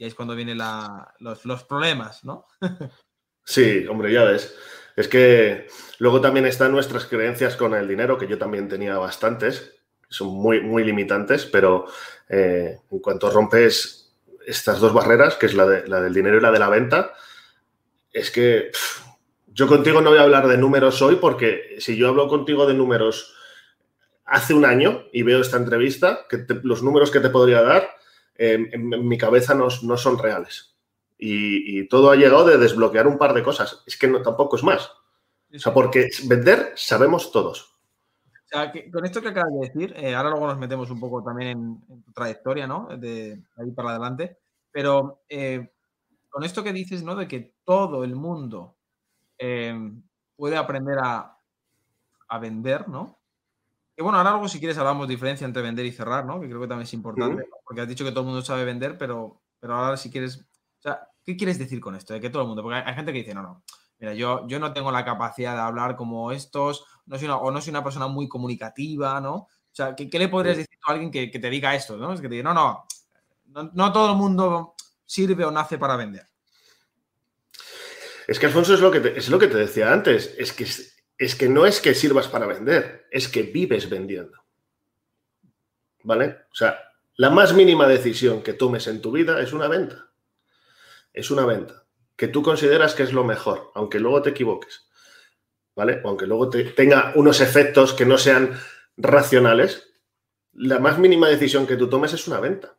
Y 0.03 0.05
ahí 0.05 0.09
es 0.09 0.17
cuando 0.17 0.35
vienen 0.35 0.59
los, 1.21 1.63
problemas, 1.63 2.25
¿no? 2.25 2.49
sí, 3.45 3.87
hombre, 3.87 4.13
ya 4.13 4.25
ves. 4.25 4.53
Es 4.97 5.07
que 5.07 5.69
luego 5.99 6.21
también 6.21 6.45
están 6.45 6.73
nuestras 6.73 7.07
creencias 7.07 7.55
con 7.55 7.73
el 7.73 7.87
dinero, 7.87 8.19
que 8.19 8.27
yo 8.27 8.37
también 8.37 8.69
tenía 8.69 8.99
bastantes, 8.99 9.77
son 10.09 10.27
muy, 10.31 10.61
muy 10.61 10.83
limitantes, 10.83 11.47
pero 11.47 11.87
eh, 12.29 12.81
en 12.91 12.99
cuanto 12.99 13.31
rompes 13.31 14.13
estas 14.45 14.81
dos 14.81 14.93
barreras, 14.93 15.37
que 15.37 15.47
es 15.47 15.55
la, 15.55 15.67
de, 15.67 15.87
la, 15.87 16.01
del 16.01 16.13
dinero 16.13 16.39
y 16.39 16.41
la 16.41 16.51
de 16.51 16.59
la 16.59 16.69
venta, 16.69 17.13
es 18.13 18.33
que 18.33 18.73
yo 19.47 19.69
contigo 19.69 20.01
no 20.01 20.11
voy 20.11 20.19
a 20.19 20.23
hablar 20.23 20.49
de 20.49 20.59
números 20.59 21.01
hoy, 21.01 21.15
porque 21.15 21.77
si 21.79 21.97
yo 21.97 22.09
hablo 22.09 22.27
contigo 22.27 22.67
de 22.67 22.75
números 22.75 23.37
hace 24.25 24.53
un 24.53 24.65
año 24.65 25.05
y 25.13 25.23
veo 25.23 25.41
esta 25.41 25.59
entrevista, 25.59 26.27
que 26.29 26.45
los 26.65 26.83
números 26.83 27.13
que 27.13 27.21
te 27.21 27.31
podría 27.31 27.63
dar 27.63 28.02
en, 28.51 29.09
mi 29.09 29.19
cabeza 29.19 29.55
no, 29.55 29.69
no 29.83 29.97
son 29.97 30.19
reales 30.19 30.73
y, 31.25 31.87
todo 31.89 32.11
ha 32.11 32.17
llegado 32.17 32.45
de 32.45 32.59
desbloquear 32.59 33.07
un 33.07 33.17
par 33.17 33.33
de 33.33 33.45
cosas. 33.45 33.83
Es 33.87 33.97
que 33.97 34.09
no, 34.09 34.23
tampoco 34.23 34.57
es 34.57 34.65
más. 34.65 34.91
O 35.55 35.59
sea, 35.59 35.73
porque 35.73 36.09
vender 36.25 36.73
sabemos 36.75 37.31
todos. 37.31 37.79
O 38.25 38.49
sea, 38.49 38.73
con 38.93 39.05
esto 39.05 39.23
que 39.23 39.29
acabas 39.29 39.53
de 39.53 39.69
decir, 39.69 39.95
eh, 39.97 40.15
ahora 40.15 40.31
luego 40.31 40.49
nos 40.49 40.59
metemos 40.59 40.91
un 40.91 40.99
poco 40.99 41.23
también 41.23 41.51
en, 41.89 42.03
tu 42.03 42.13
trayectoria, 42.13 42.67
¿no? 42.67 42.89
De 42.97 43.41
ahí 43.57 43.71
para 43.71 43.91
adelante. 43.91 44.39
Pero 44.73 45.23
eh, 45.29 45.71
con 46.29 46.43
esto 46.43 46.65
que 46.65 46.73
dices, 46.73 47.05
¿no? 47.05 47.15
De 47.15 47.29
que 47.29 47.55
todo 47.65 48.03
el 48.03 48.17
mundo 48.17 48.75
eh, 49.39 49.93
puede 50.35 50.57
aprender 50.57 50.99
a, 51.01 51.39
vender, 52.41 52.89
¿no? 52.89 53.19
Y 53.95 54.03
bueno, 54.03 54.17
ahora 54.17 54.31
luego 54.31 54.49
si 54.49 54.59
quieres 54.59 54.79
hablamos 54.79 55.07
de 55.07 55.15
diferencia 55.15 55.45
entre 55.45 55.63
vender 55.63 55.85
y 55.85 55.93
cerrar, 55.93 56.25
¿no? 56.25 56.41
Que 56.41 56.49
creo 56.49 56.63
que 56.63 56.67
también 56.67 56.87
es 56.87 56.95
importante, 56.95 57.45
porque 57.73 57.81
has 57.81 57.89
dicho 57.89 58.05
que 58.05 58.11
todo 58.11 58.21
el 58.21 58.27
mundo 58.27 58.43
sabe 58.43 58.67
vender, 58.67 58.99
pero, 58.99 59.41
pero 59.59 59.75
ahora 59.75 59.97
si 59.97 60.11
quieres, 60.11 60.37
o 60.37 60.83
sea, 60.83 61.09
¿Qué 61.25 61.39
quieres 61.39 61.59
decir 61.59 61.81
con 61.81 61.95
esto? 61.95 62.13
De 62.13 62.21
que 62.21 62.29
todo 62.29 62.43
el 62.43 62.49
mundo, 62.49 62.63
porque 62.63 62.83
hay, 62.85 62.95
gente 62.95 63.15
que 63.15 63.21
dice, 63.21 63.35
no, 63.35 63.41
no, 63.41 63.65
mira, 63.99 64.13
yo, 64.13 64.47
yo 64.47 64.59
no 64.59 64.75
tengo 64.75 64.93
la 64.93 65.07
capacidad 65.07 65.55
de 65.55 65.63
hablar 65.63 65.97
como 65.97 66.33
estos, 66.33 66.85
no 67.07 67.17
soy 67.17 67.27
una, 67.29 67.37
o 67.39 67.51
no 67.51 67.63
soy 67.63 67.71
una 67.71 67.83
persona 67.83 68.09
muy 68.09 68.29
comunicativa, 68.29 69.19
¿no? 69.23 69.35
O 69.37 69.75
sea, 69.75 69.95
¿qué, 69.95 70.07
le 70.13 70.29
podrías 70.29 70.59
decir 70.59 70.79
a 70.87 70.93
alguien 70.93 71.11
que, 71.11 71.29
te 71.29 71.49
diga 71.49 71.75
esto, 71.75 71.97
¿no? 71.97 72.13
Es 72.13 72.21
que 72.21 72.29
te 72.29 72.35
diga, 72.35 72.53
no, 72.53 72.85
no, 73.47 73.71
no, 73.73 73.93
todo 73.95 74.11
el 74.11 74.19
mundo 74.19 74.75
sirve 75.07 75.47
o 75.47 75.51
nace 75.51 75.79
para 75.79 75.97
vender. 75.97 76.27
Es 78.29 78.39
que 78.39 78.45
Alfonso 78.45 78.75
es 78.75 78.81
lo 78.81 78.91
que 78.91 79.01
te, 79.01 79.17
es 79.17 79.31
lo 79.31 79.39
que 79.39 79.49
te 79.49 79.57
decía 79.57 79.91
antes, 79.91 80.35
es 80.37 80.53
que, 80.53 80.67
es 81.17 81.35
que 81.35 81.49
no 81.49 81.65
es 81.65 81.81
que 81.81 81.95
sirvas 81.95 82.29
para 82.29 82.45
vender, 82.45 83.07
es 83.11 83.27
que 83.29 83.45
vives 83.45 83.89
vendiendo. 83.89 84.37
¿Vale? 86.03 86.37
O 86.51 86.55
sea, 86.55 86.79
la 87.17 87.31
más 87.31 87.55
mínima 87.55 87.87
decisión 87.87 88.43
que 88.43 88.53
tomes 88.53 88.87
en 88.87 89.01
tu 89.01 89.13
vida 89.13 89.41
es 89.41 89.53
una 89.53 89.69
venta 89.69 90.13
es 91.13 91.31
una 91.31 91.45
venta 91.45 91.83
que 92.17 92.29
tú 92.29 92.43
consideras 92.43 92.95
que 92.95 93.03
es 93.03 93.13
lo 93.13 93.25
mejor, 93.25 93.71
aunque 93.75 93.99
luego 93.99 94.23
te 94.23 94.31
equivoques, 94.31 94.87
¿vale? 95.75 96.01
Aunque 96.05 96.27
luego 96.27 96.49
te, 96.51 96.65
tenga 96.65 97.13
unos 97.17 97.41
efectos 97.41 97.95
que 97.95 98.07
no 98.07 98.19
sean 98.19 98.57
racionales, 98.97 99.89
la 100.53 100.79
más 100.79 100.99
mínima 100.99 101.29
decisión 101.29 101.67
que 101.67 101.77
tú 101.77 101.89
tomes 101.89 102.13
es 102.13 102.29
una 102.29 102.39
venta. 102.39 102.77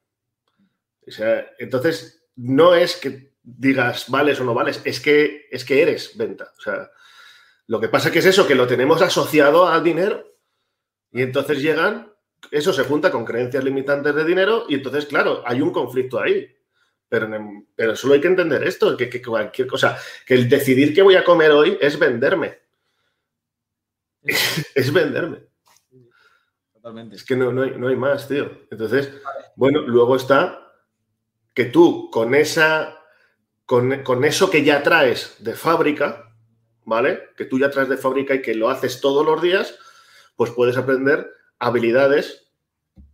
O 1.06 1.12
sea, 1.12 1.52
entonces, 1.60 2.26
no 2.36 2.76
es 2.76 2.96
que 2.96 3.34
digas 3.42 4.10
vales 4.10 4.40
o 4.40 4.46
no 4.46 4.54
vales, 4.54 4.82
es 4.86 5.00
que, 5.02 5.48
es 5.52 5.66
que 5.66 5.82
eres 5.82 6.16
venta. 6.16 6.54
O 6.58 6.62
sea, 6.62 6.92
lo 7.68 7.82
que 7.82 7.90
pasa 7.90 8.12
que 8.12 8.20
es 8.20 8.26
eso, 8.26 8.48
que 8.48 8.56
lo 8.56 8.68
tenemos 8.68 9.02
asociado 9.02 9.68
al 9.68 9.84
dinero 9.84 10.38
y 11.12 11.22
entonces 11.22 11.62
llegan, 11.62 12.13
eso 12.54 12.72
se 12.72 12.84
junta 12.84 13.10
con 13.10 13.26
creencias 13.26 13.64
limitantes 13.64 14.14
de 14.14 14.24
dinero 14.24 14.66
y 14.70 14.76
entonces, 14.76 15.08
claro, 15.08 15.42
hay 15.44 15.60
un 15.60 15.72
conflicto 15.72 16.20
ahí. 16.20 16.56
Pero, 17.10 17.96
solo 17.96 18.14
hay 18.14 18.22
que 18.22 18.28
entender 18.28 18.64
esto, 18.64 18.96
que, 18.96 19.22
cualquier 19.22 19.68
cosa, 19.68 19.98
que 20.26 20.36
el 20.36 20.48
decidir 20.48 20.94
qué 20.94 21.02
voy 21.02 21.16
a 21.16 21.24
comer 21.24 21.52
hoy 21.52 21.78
es 21.82 21.98
venderme. 21.98 22.60
es 24.76 24.94
venderme. 24.94 25.48
Totalmente. 26.74 27.16
Es 27.16 27.24
que 27.24 27.36
no, 27.36 27.62
hay, 27.62 27.96
más, 27.96 28.28
tío. 28.28 28.66
Entonces, 28.70 29.12
bueno, 29.56 29.82
luego 29.82 30.16
está 30.16 30.74
que 31.56 31.66
tú 31.66 32.10
con 32.12 32.36
esa, 32.36 33.00
con, 33.66 34.04
con, 34.04 34.26
eso 34.26 34.50
que 34.50 34.64
ya 34.64 34.84
traes 34.84 35.38
de 35.40 35.54
fábrica, 35.54 36.36
¿vale? 36.86 37.30
Que 37.36 37.46
tú 37.46 37.60
ya 37.60 37.72
traes 37.72 37.90
de 37.90 37.98
fábrica 37.98 38.36
y 38.36 38.42
que 38.42 38.56
lo 38.56 38.70
haces 38.70 39.02
todos 39.02 39.26
los 39.26 39.42
días, 39.42 39.78
pues 40.36 40.52
puedes 40.52 40.78
aprender 40.78 41.32
habilidades 41.60 42.43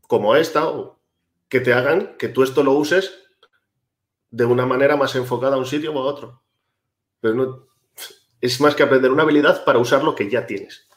como 0.09 0.35
esta, 0.35 0.65
que 1.49 1.59
te 1.59 1.71
hagan 1.71 2.17
que 2.17 2.29
tú 2.29 2.41
esto 2.41 2.63
lo 2.63 2.71
uses 2.71 3.13
de 4.31 4.43
una 4.43 4.65
manera 4.65 4.97
más 4.97 5.15
enfocada 5.15 5.55
a 5.55 5.59
un 5.59 5.67
sitio 5.67 5.93
o 5.93 5.99
a 5.99 6.03
otro. 6.03 6.41
Pero 7.21 7.35
no, 7.35 7.67
es 8.41 8.59
más 8.59 8.73
que 8.73 8.81
aprender 8.81 9.11
una 9.11 9.21
habilidad 9.21 9.63
para 9.63 9.77
usar 9.77 10.03
lo 10.03 10.15
que 10.15 10.27
ya 10.27 10.47
tienes. 10.47 10.87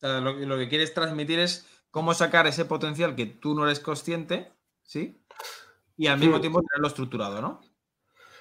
lo, 0.00 0.58
que 0.58 0.68
quieres 0.68 0.92
transmitir 0.94 1.38
es 1.38 1.64
cómo 1.92 2.12
sacar 2.12 2.48
ese 2.48 2.64
potencial 2.64 3.14
que 3.14 3.26
tú 3.26 3.54
no 3.54 3.64
eres 3.66 3.78
consciente, 3.78 4.52
¿sí? 4.82 5.22
Y 5.96 6.08
al 6.08 6.18
mismo 6.18 6.38
hmm. 6.38 6.40
tiempo 6.40 6.62
tenerlo 6.62 6.88
estructurado, 6.88 7.40
¿no? 7.40 7.60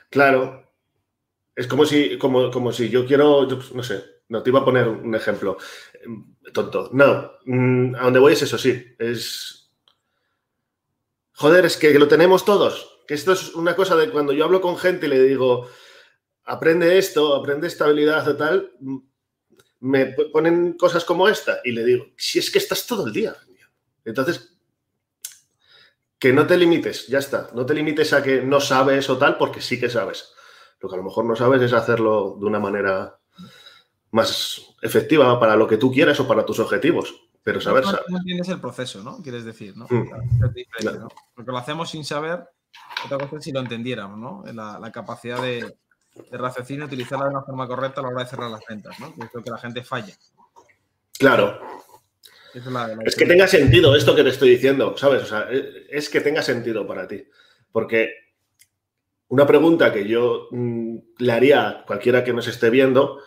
Claro. 0.09 0.73
Es 1.55 1.67
como 1.67 1.85
si, 1.85 2.17
como, 2.17 2.49
como 2.49 2.71
si 2.71 2.89
yo 2.89 3.05
quiero, 3.05 3.45
no 3.45 3.83
sé, 3.83 4.03
no 4.27 4.41
te 4.41 4.49
iba 4.49 4.61
a 4.61 4.65
poner 4.65 4.87
un 4.87 5.13
ejemplo 5.13 5.57
tonto. 6.53 6.89
No, 6.93 7.33
mm, 7.45 7.95
a 7.95 8.03
donde 8.03 8.19
voy 8.19 8.33
es 8.33 8.41
eso, 8.41 8.57
sí. 8.57 8.83
Es. 8.99 9.69
Joder, 11.33 11.65
es 11.65 11.77
que 11.77 11.97
lo 11.99 12.07
tenemos 12.07 12.45
todos 12.45 12.95
que 13.05 13.13
esto 13.13 13.33
es 13.33 13.53
una 13.55 13.75
cosa 13.75 13.95
de 13.95 14.09
cuando 14.09 14.33
yo 14.33 14.45
hablo 14.45 14.61
con 14.61 14.77
gente 14.77 15.05
y 15.05 15.09
le 15.09 15.21
digo, 15.23 15.69
aprende 16.45 16.97
esto, 16.97 17.35
aprende 17.35 17.67
esta 17.67 17.85
habilidad 17.85 18.27
o 18.27 18.35
tal, 18.35 18.71
me 19.79 20.07
ponen 20.31 20.73
cosas 20.73 21.05
como 21.05 21.27
esta 21.27 21.59
y 21.63 21.71
le 21.71 21.83
digo, 21.83 22.05
si 22.17 22.39
es 22.39 22.49
que 22.49 22.57
estás 22.57 22.85
todo 22.87 23.07
el 23.07 23.13
día. 23.13 23.35
Entonces, 24.03 24.57
que 26.19 26.31
no 26.31 26.47
te 26.47 26.57
limites, 26.57 27.07
ya 27.07 27.19
está. 27.19 27.49
No 27.53 27.65
te 27.65 27.73
limites 27.73 28.13
a 28.13 28.23
que 28.23 28.41
no 28.41 28.59
sabes 28.59 29.09
o 29.09 29.17
tal, 29.17 29.37
porque 29.37 29.61
sí 29.61 29.79
que 29.79 29.89
sabes. 29.89 30.31
Lo 30.79 30.89
que 30.89 30.95
a 30.95 30.97
lo 30.97 31.03
mejor 31.03 31.25
no 31.25 31.35
sabes 31.35 31.61
es 31.61 31.73
hacerlo 31.73 32.37
de 32.39 32.45
una 32.45 32.59
manera 32.59 33.19
más 34.15 34.61
efectiva 34.81 35.37
para 35.39 35.57
lo 35.57 35.67
que 35.67 35.75
tú 35.75 35.91
quieras 35.91 36.17
o 36.21 36.27
para 36.27 36.45
tus 36.45 36.59
objetivos. 36.59 37.13
Pero 37.43 37.59
saber, 37.59 37.83
no, 37.83 37.91
no, 38.07 38.17
entiendes 38.17 38.47
el 38.47 38.61
proceso, 38.61 39.03
¿no? 39.03 39.21
Quieres 39.21 39.43
decir, 39.43 39.75
¿no? 39.77 39.85
Mm. 39.89 40.09
Porque 41.35 41.51
lo 41.51 41.57
hacemos 41.57 41.89
sin 41.89 42.03
saber 42.05 42.47
otra 43.05 43.17
cosa 43.19 43.37
es 43.37 43.43
si 43.43 43.51
lo 43.51 43.59
entendiéramos, 43.59 44.17
¿no? 44.17 44.43
La, 44.53 44.91
capacidad 44.91 45.41
de, 45.41 45.75
de 46.31 46.37
raciocinio, 46.37 46.85
utilizarla 46.85 47.25
de 47.25 47.31
una 47.31 47.43
forma 47.43 47.67
correcta 47.67 47.99
a 47.99 48.03
la 48.03 48.09
hora 48.09 48.23
de 48.23 48.29
cerrar 48.29 48.49
las 48.49 48.63
ventas, 48.67 48.99
¿no? 48.99 49.13
Que 49.13 49.25
es 49.25 49.33
lo 49.33 49.43
que 49.43 49.51
la 49.51 49.57
gente 49.57 49.83
falla. 49.83 50.13
Claro. 51.19 51.59
Es, 53.03 53.15
que 53.15 53.25
tenga 53.25 53.47
sentido 53.47 53.95
esto 53.95 54.15
que 54.15 54.23
te 54.23 54.29
estoy 54.29 54.51
diciendo, 54.51 54.95
¿sabes? 54.97 55.23
O 55.23 55.25
sea, 55.25 55.47
es 55.51 56.09
que 56.09 56.21
tenga 56.21 56.41
sentido 56.41 56.87
para 56.87 57.05
ti. 57.05 57.21
Porque 57.69 58.11
una 59.27 59.45
pregunta 59.45 59.91
que 59.91 60.07
yo 60.07 60.47
mm, 60.51 60.97
le 61.19 61.31
haría 61.33 61.67
a 61.67 61.85
cualquiera 61.85 62.23
que 62.23 62.33
nos 62.33 62.47
esté 62.47 62.69
viendo 62.69 63.19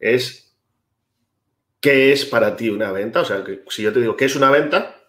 es, 0.00 0.56
¿qué 1.80 2.12
es 2.12 2.24
para 2.24 2.56
ti 2.56 2.70
una 2.70 2.90
venta? 2.90 3.20
O 3.20 3.24
sea, 3.24 3.44
que 3.44 3.62
si 3.68 3.82
yo 3.82 3.92
te 3.92 4.00
digo, 4.00 4.16
¿qué 4.16 4.24
es 4.24 4.34
una 4.34 4.50
venta? 4.50 5.00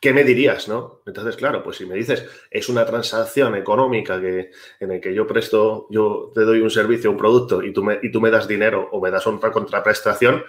¿qué 0.00 0.12
me 0.12 0.24
dirías, 0.24 0.68
no? 0.68 1.02
Entonces, 1.06 1.36
claro, 1.36 1.62
pues 1.62 1.76
si 1.78 1.86
me 1.86 1.94
dices, 1.94 2.24
es 2.50 2.68
una 2.68 2.84
transacción 2.86 3.54
económica 3.56 4.20
que, 4.20 4.50
en 4.80 4.92
el 4.92 5.00
que 5.00 5.14
yo 5.14 5.26
presto, 5.26 5.86
yo 5.90 6.30
te 6.34 6.42
doy 6.42 6.60
un 6.60 6.70
servicio, 6.70 7.10
un 7.10 7.16
producto 7.16 7.62
y 7.62 7.72
tú 7.72 7.82
me, 7.82 7.98
y 8.02 8.10
tú 8.10 8.20
me 8.20 8.30
das 8.30 8.46
dinero 8.46 8.88
o 8.92 9.00
me 9.00 9.10
das 9.10 9.26
otra 9.26 9.50
contraprestación, 9.50 10.44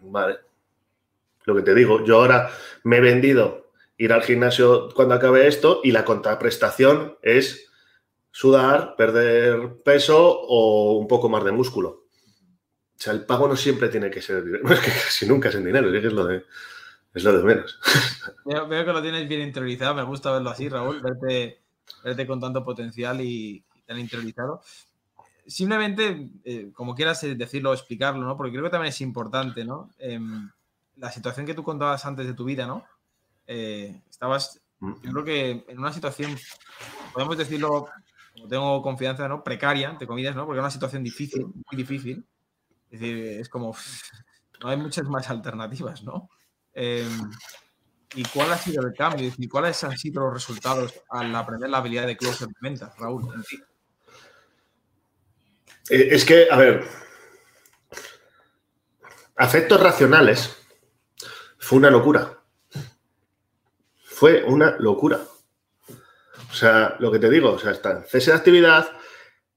vale. 0.00 0.38
Lo 1.44 1.56
que 1.56 1.62
te 1.62 1.74
digo, 1.74 2.04
yo 2.04 2.16
ahora 2.16 2.50
me 2.84 2.98
he 2.98 3.00
vendido 3.00 3.70
ir 3.96 4.12
al 4.12 4.22
gimnasio 4.22 4.88
cuando 4.94 5.14
acabe 5.14 5.46
esto 5.46 5.80
y 5.82 5.92
la 5.92 6.04
contraprestación 6.04 7.18
es 7.22 7.69
sudar, 8.30 8.94
perder 8.96 9.82
peso 9.84 10.18
o 10.18 10.98
un 10.98 11.08
poco 11.08 11.28
más 11.28 11.44
de 11.44 11.52
músculo. 11.52 11.88
O 11.88 13.02
sea, 13.02 13.12
el 13.12 13.24
pago 13.24 13.48
no 13.48 13.56
siempre 13.56 13.88
tiene 13.88 14.10
que 14.10 14.20
ser 14.20 14.44
dinero. 14.44 14.68
Es 14.70 14.80
que 14.80 14.90
casi 14.90 15.26
nunca 15.26 15.48
es 15.48 15.54
en 15.54 15.64
dinero, 15.64 15.92
es 15.92 16.12
lo 16.12 16.26
de 16.26 16.44
es 17.12 17.24
lo 17.24 17.36
de 17.36 17.42
menos. 17.42 17.78
Veo, 18.44 18.68
que 18.68 18.92
lo 18.92 19.02
tienes 19.02 19.28
bien 19.28 19.42
interiorizado, 19.42 19.94
me 19.94 20.04
gusta 20.04 20.30
verlo 20.30 20.50
así, 20.50 20.68
Raúl, 20.68 21.00
verte, 21.00 21.62
verte 22.04 22.26
con 22.26 22.40
tanto 22.40 22.64
potencial 22.64 23.20
y, 23.20 23.64
tan 23.86 23.98
interiorizado. 23.98 24.62
simplemente, 25.46 26.30
eh, 26.44 26.70
como 26.72 26.94
quieras 26.94 27.24
eh, 27.24 27.34
decirlo, 27.34 27.72
explicarlo, 27.72 28.24
¿no? 28.24 28.36
Porque 28.36 28.52
creo 28.52 28.64
que 28.64 28.70
también 28.70 28.90
es 28.90 29.00
importante, 29.00 29.64
¿no? 29.64 29.90
Em, 29.98 30.48
la 30.96 31.10
situación 31.10 31.46
que 31.46 31.54
tú 31.54 31.64
contabas 31.64 32.04
antes 32.04 32.26
de 32.26 32.34
tu 32.34 32.44
vida, 32.44 32.66
¿no? 32.66 32.84
estabas, 33.46 34.60
mm. 34.78 34.92
yo 35.02 35.10
creo 35.10 35.24
que 35.24 35.64
en 35.66 35.78
una 35.80 35.92
situación, 35.92 36.36
podemos 37.12 37.36
decirlo, 37.36 37.88
tengo 38.48 38.82
confianza, 38.82 39.28
¿no? 39.28 39.42
Precaria, 39.42 39.96
te 39.98 40.06
comillas, 40.06 40.36
¿no? 40.36 40.46
Porque 40.46 40.58
es 40.58 40.62
una 40.62 40.70
situación 40.70 41.02
difícil, 41.02 41.46
muy 41.46 41.76
difícil. 41.76 42.26
Es 42.90 43.00
decir, 43.00 43.16
es 43.40 43.48
como, 43.48 43.74
no 44.62 44.68
hay 44.68 44.76
muchas 44.76 45.04
más 45.08 45.28
alternativas, 45.30 46.02
¿no? 46.02 46.28
Em, 46.72 47.30
¿Y 48.14 48.24
cuál 48.24 48.52
ha 48.52 48.58
sido 48.58 48.84
el 48.86 48.92
cambio? 48.92 49.26
Decir, 49.26 49.48
¿cuáles 49.48 49.82
han 49.84 49.96
sido 49.96 50.22
los 50.22 50.34
resultados 50.34 50.92
al 51.10 51.34
aprender 51.34 51.70
la 51.70 51.78
habilidad 51.78 52.06
de 52.06 52.16
closer 52.16 52.48
de 52.48 52.54
ventas, 52.60 52.92
Raúl? 52.98 53.32
Eh, 55.88 56.08
es 56.10 56.24
que, 56.24 56.48
a 56.50 56.56
ver, 56.56 56.88
afectos 59.36 59.80
racionales 59.80 60.56
fue 61.58 61.78
una 61.78 61.90
locura. 61.90 62.40
Fue 64.04 64.42
una 64.42 64.76
locura. 64.78 65.20
O 66.50 66.54
sea, 66.54 66.96
lo 66.98 67.12
que 67.12 67.18
te 67.18 67.30
digo, 67.30 67.52
o 67.52 67.58
sea, 67.58 67.72
está 67.72 67.92
en 67.92 68.04
cese 68.04 68.32
de 68.32 68.36
actividad, 68.36 68.90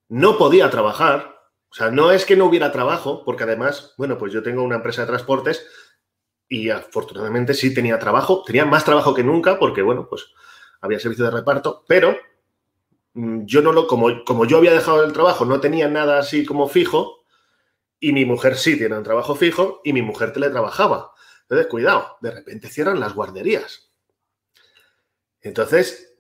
no 0.09 0.37
podía 0.37 0.69
trabajar. 0.69 1.35
O 1.69 1.75
sea, 1.75 1.89
no 1.89 2.11
es 2.11 2.25
que 2.25 2.35
no 2.35 2.45
hubiera 2.45 2.71
trabajo, 2.71 3.23
porque 3.25 3.43
además, 3.43 3.93
bueno, 3.97 4.17
pues 4.17 4.31
yo 4.31 4.43
tengo 4.43 4.63
una 4.63 4.75
empresa 4.75 5.01
de 5.01 5.07
transportes 5.07 5.65
y 6.47 6.69
afortunadamente 6.69 7.53
sí 7.53 7.73
tenía 7.73 7.97
trabajo, 7.97 8.43
tenía 8.45 8.65
más 8.65 8.85
trabajo 8.85 9.13
que 9.13 9.23
nunca, 9.23 9.57
porque, 9.57 9.81
bueno, 9.81 10.07
pues 10.07 10.27
había 10.81 10.99
servicio 10.99 11.25
de 11.25 11.31
reparto, 11.31 11.83
pero 11.87 12.15
Mm, 13.13 13.45
yo 13.45 13.61
no 13.61 13.71
lo, 13.71 13.87
como, 13.87 14.23
como 14.25 14.45
yo 14.45 14.57
había 14.57 14.73
dejado 14.73 15.03
el 15.03 15.13
trabajo, 15.13 15.45
no 15.45 15.59
tenía 15.59 15.87
nada 15.87 16.19
así 16.19 16.45
como 16.45 16.67
fijo, 16.67 17.23
y 17.99 18.11
mi 18.13 18.25
mujer 18.25 18.57
sí 18.57 18.77
tiene 18.77 18.97
un 18.97 19.03
trabajo 19.03 19.35
fijo, 19.35 19.81
y 19.83 19.93
mi 19.93 20.01
mujer 20.01 20.33
teletrabajaba. 20.33 21.13
Entonces, 21.43 21.67
cuidado, 21.67 22.17
de 22.21 22.31
repente 22.31 22.69
cierran 22.69 22.99
las 22.99 23.13
guarderías. 23.13 23.91
Entonces, 25.41 26.12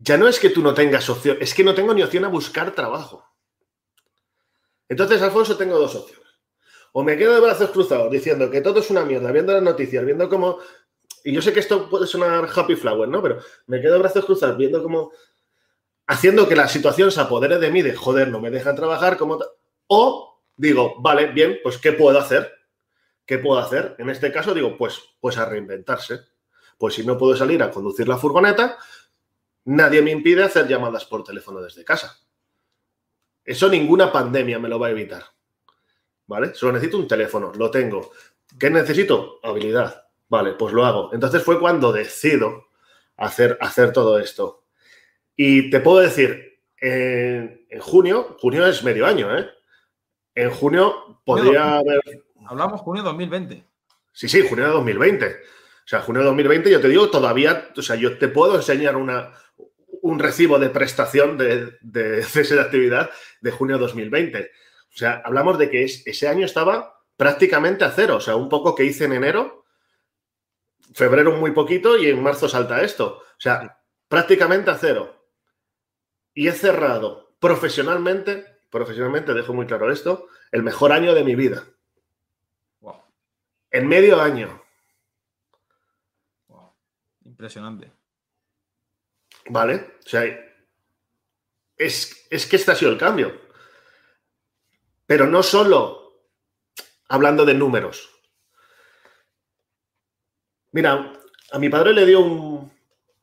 ya 0.00 0.16
no 0.16 0.26
es 0.26 0.40
que 0.40 0.50
tú 0.50 0.62
no 0.62 0.72
tengas 0.72 1.08
opción, 1.10 1.36
es 1.40 1.54
que 1.54 1.62
no 1.62 1.74
tengo 1.74 1.92
ni 1.92 2.02
opción 2.02 2.24
a 2.24 2.28
buscar 2.28 2.72
trabajo. 2.72 3.24
Entonces, 4.88 5.20
Alfonso, 5.22 5.56
tengo 5.56 5.78
dos 5.78 5.94
opciones. 5.94 6.26
O 6.92 7.04
me 7.04 7.16
quedo 7.16 7.34
de 7.34 7.40
brazos 7.40 7.70
cruzados 7.70 8.10
diciendo 8.10 8.50
que 8.50 8.62
todo 8.62 8.80
es 8.80 8.90
una 8.90 9.04
mierda, 9.04 9.30
viendo 9.30 9.52
las 9.52 9.62
noticias, 9.62 10.04
viendo 10.04 10.28
cómo... 10.28 10.58
Y 11.22 11.32
yo 11.32 11.42
sé 11.42 11.52
que 11.52 11.60
esto 11.60 11.88
puede 11.88 12.06
sonar 12.06 12.48
happy 12.52 12.74
flower, 12.74 13.08
¿no? 13.08 13.22
Pero 13.22 13.40
me 13.66 13.80
quedo 13.80 13.92
de 13.92 13.98
brazos 14.00 14.24
cruzados 14.24 14.56
viendo 14.56 14.82
cómo 14.82 15.12
haciendo 16.06 16.48
que 16.48 16.56
la 16.56 16.66
situación 16.66 17.12
se 17.12 17.20
apodere 17.20 17.58
de 17.58 17.70
mí 17.70 17.82
de, 17.82 17.94
joder, 17.94 18.28
no 18.28 18.40
me 18.40 18.50
dejan 18.50 18.74
trabajar 18.74 19.16
como... 19.16 19.38
O 19.86 20.42
digo, 20.56 20.94
vale, 21.00 21.26
bien, 21.26 21.58
pues 21.62 21.78
¿qué 21.78 21.92
puedo 21.92 22.18
hacer? 22.18 22.50
¿Qué 23.26 23.38
puedo 23.38 23.60
hacer? 23.60 23.94
En 23.98 24.10
este 24.10 24.32
caso 24.32 24.54
digo, 24.54 24.76
pues, 24.76 24.98
pues 25.20 25.36
a 25.36 25.44
reinventarse. 25.44 26.20
Pues 26.78 26.94
si 26.94 27.06
no 27.06 27.18
puedo 27.18 27.36
salir 27.36 27.62
a 27.62 27.70
conducir 27.70 28.08
la 28.08 28.16
furgoneta, 28.16 28.78
nadie 29.64 30.02
me 30.02 30.10
impide 30.10 30.44
hacer 30.44 30.66
llamadas 30.66 31.04
por 31.04 31.24
teléfono 31.24 31.60
desde 31.60 31.84
casa. 31.84 32.18
Eso 33.44 33.68
ninguna 33.68 34.12
pandemia 34.12 34.58
me 34.58 34.68
lo 34.68 34.78
va 34.78 34.88
a 34.88 34.90
evitar. 34.90 35.24
¿Vale? 36.26 36.54
Solo 36.54 36.72
necesito 36.72 36.98
un 36.98 37.08
teléfono, 37.08 37.52
lo 37.56 37.70
tengo. 37.70 38.12
¿Qué 38.58 38.70
necesito? 38.70 39.40
Habilidad. 39.42 40.04
Vale, 40.28 40.52
pues 40.52 40.72
lo 40.72 40.84
hago. 40.84 41.10
Entonces 41.12 41.42
fue 41.42 41.58
cuando 41.58 41.92
decido 41.92 42.68
hacer, 43.16 43.58
hacer 43.60 43.92
todo 43.92 44.18
esto. 44.18 44.64
Y 45.34 45.70
te 45.70 45.80
puedo 45.80 45.98
decir, 45.98 46.60
en, 46.76 47.66
junio, 47.80 48.36
junio 48.38 48.66
es 48.66 48.84
medio 48.84 49.06
año, 49.06 49.36
¿eh? 49.36 49.48
En 50.34 50.50
junio 50.50 51.20
podría 51.24 51.78
haber... 51.78 52.00
Hablamos 52.46 52.80
junio 52.80 53.02
2020. 53.02 53.64
Sí, 54.12 54.28
sí, 54.28 54.46
junio 54.48 54.66
de 54.66 54.70
2020. 54.70 55.26
O 55.26 55.88
sea, 55.90 56.00
junio 56.00 56.20
de 56.20 56.28
2020, 56.28 56.70
yo 56.70 56.80
te 56.80 56.88
digo, 56.88 57.10
todavía, 57.10 57.70
o 57.76 57.82
sea, 57.82 57.96
yo 57.96 58.16
te 58.18 58.28
puedo 58.28 58.56
enseñar 58.56 58.96
una, 58.96 59.32
un 60.02 60.18
recibo 60.18 60.58
de 60.58 60.70
prestación 60.70 61.38
de, 61.38 61.78
de 61.80 62.22
cese 62.24 62.54
de 62.54 62.60
actividad 62.60 63.10
de 63.40 63.50
junio 63.50 63.76
de 63.76 63.82
2020. 63.82 64.50
O 64.92 64.96
sea, 64.96 65.22
hablamos 65.24 65.58
de 65.58 65.70
que 65.70 65.84
ese 65.84 66.28
año 66.28 66.44
estaba 66.44 67.00
prácticamente 67.16 67.84
a 67.84 67.90
cero. 67.90 68.16
O 68.16 68.20
sea, 68.20 68.36
un 68.36 68.48
poco 68.48 68.74
que 68.74 68.84
hice 68.84 69.04
en 69.04 69.12
enero, 69.12 69.64
febrero 70.94 71.32
muy 71.32 71.52
poquito 71.52 71.96
y 71.96 72.08
en 72.08 72.22
marzo 72.22 72.48
salta 72.48 72.82
esto. 72.82 73.18
O 73.18 73.40
sea, 73.40 73.78
prácticamente 74.08 74.70
a 74.70 74.76
cero 74.76 75.20
y 76.34 76.48
he 76.48 76.52
cerrado 76.52 77.34
profesionalmente, 77.38 78.46
profesionalmente, 78.70 79.34
dejo 79.34 79.52
muy 79.52 79.66
claro 79.66 79.90
esto, 79.92 80.28
el 80.52 80.62
mejor 80.62 80.92
año 80.92 81.14
de 81.14 81.24
mi 81.24 81.34
vida. 81.34 81.64
En 83.72 83.86
medio 83.86 84.20
año. 84.20 84.62
Impresionante. 87.24 87.92
Vale, 89.50 89.98
o 90.04 90.08
sea, 90.08 90.24
es, 91.76 92.26
es 92.30 92.46
que 92.46 92.56
este 92.56 92.70
ha 92.70 92.76
sido 92.76 92.92
el 92.92 92.98
cambio. 92.98 93.40
Pero 95.06 95.26
no 95.26 95.42
solo 95.42 96.28
hablando 97.08 97.44
de 97.44 97.54
números. 97.54 98.08
Mira, 100.70 101.12
a 101.50 101.58
mi 101.58 101.68
padre 101.68 101.92
le 101.92 102.06
dio 102.06 102.20
un, 102.20 102.72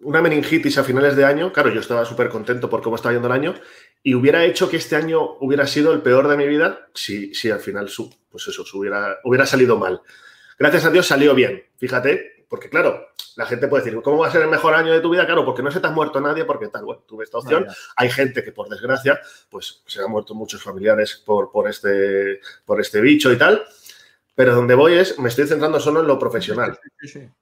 una 0.01 0.21
meningitis 0.21 0.77
a 0.77 0.83
finales 0.83 1.15
de 1.15 1.23
año, 1.23 1.53
claro, 1.53 1.69
yo 1.69 1.79
estaba 1.79 2.03
súper 2.03 2.27
contento 2.27 2.69
por 2.69 2.81
cómo 2.81 2.97
estaba 2.97 3.13
yendo 3.13 3.29
el 3.29 3.33
año, 3.33 3.55
y 4.03 4.13
hubiera 4.15 4.43
hecho 4.43 4.69
que 4.69 4.77
este 4.77 4.97
año 4.97 5.37
hubiera 5.39 5.65
sido 5.65 5.93
el 5.93 6.01
peor 6.01 6.27
de 6.27 6.35
mi 6.35 6.45
vida 6.45 6.89
si, 6.93 7.31
al 7.49 7.61
final, 7.61 7.87
su, 7.87 8.13
pues 8.29 8.45
eso, 8.49 8.65
hubiera, 8.73 9.17
hubiera 9.23 9.45
salido 9.45 9.77
mal. 9.77 10.01
Gracias 10.59 10.83
a 10.83 10.91
Dios 10.91 11.07
salió 11.07 11.33
bien, 11.33 11.63
fíjate, 11.77 12.36
porque 12.47 12.69
claro, 12.69 13.09
la 13.35 13.45
gente 13.45 13.67
puede 13.67 13.83
decir, 13.83 14.01
¿cómo 14.01 14.19
va 14.19 14.27
a 14.27 14.31
ser 14.31 14.41
el 14.41 14.49
mejor 14.49 14.73
año 14.73 14.93
de 14.93 14.99
tu 14.99 15.09
vida? 15.09 15.25
Claro, 15.25 15.45
porque 15.45 15.61
no 15.61 15.71
se 15.71 15.79
te 15.79 15.87
ha 15.87 15.91
muerto 15.91 16.19
nadie, 16.19 16.45
porque 16.45 16.67
tal, 16.69 16.85
bueno, 16.85 17.03
tuve 17.07 17.23
esta 17.23 17.37
opción. 17.37 17.67
Hay 17.95 18.09
gente 18.09 18.43
que 18.43 18.51
por 18.51 18.69
desgracia, 18.69 19.19
pues 19.49 19.83
se 19.85 20.01
han 20.01 20.09
muerto 20.09 20.33
muchos 20.33 20.63
familiares 20.63 21.21
por, 21.25 21.51
por, 21.51 21.69
este, 21.69 22.39
por 22.65 22.79
este 22.81 23.01
bicho 23.01 23.31
y 23.31 23.37
tal, 23.37 23.65
pero 24.33 24.55
donde 24.55 24.75
voy 24.75 24.93
es, 24.93 25.19
me 25.19 25.29
estoy 25.29 25.47
centrando 25.47 25.79
solo 25.79 26.01
en 26.01 26.07
lo 26.07 26.17
profesional, 26.17 26.79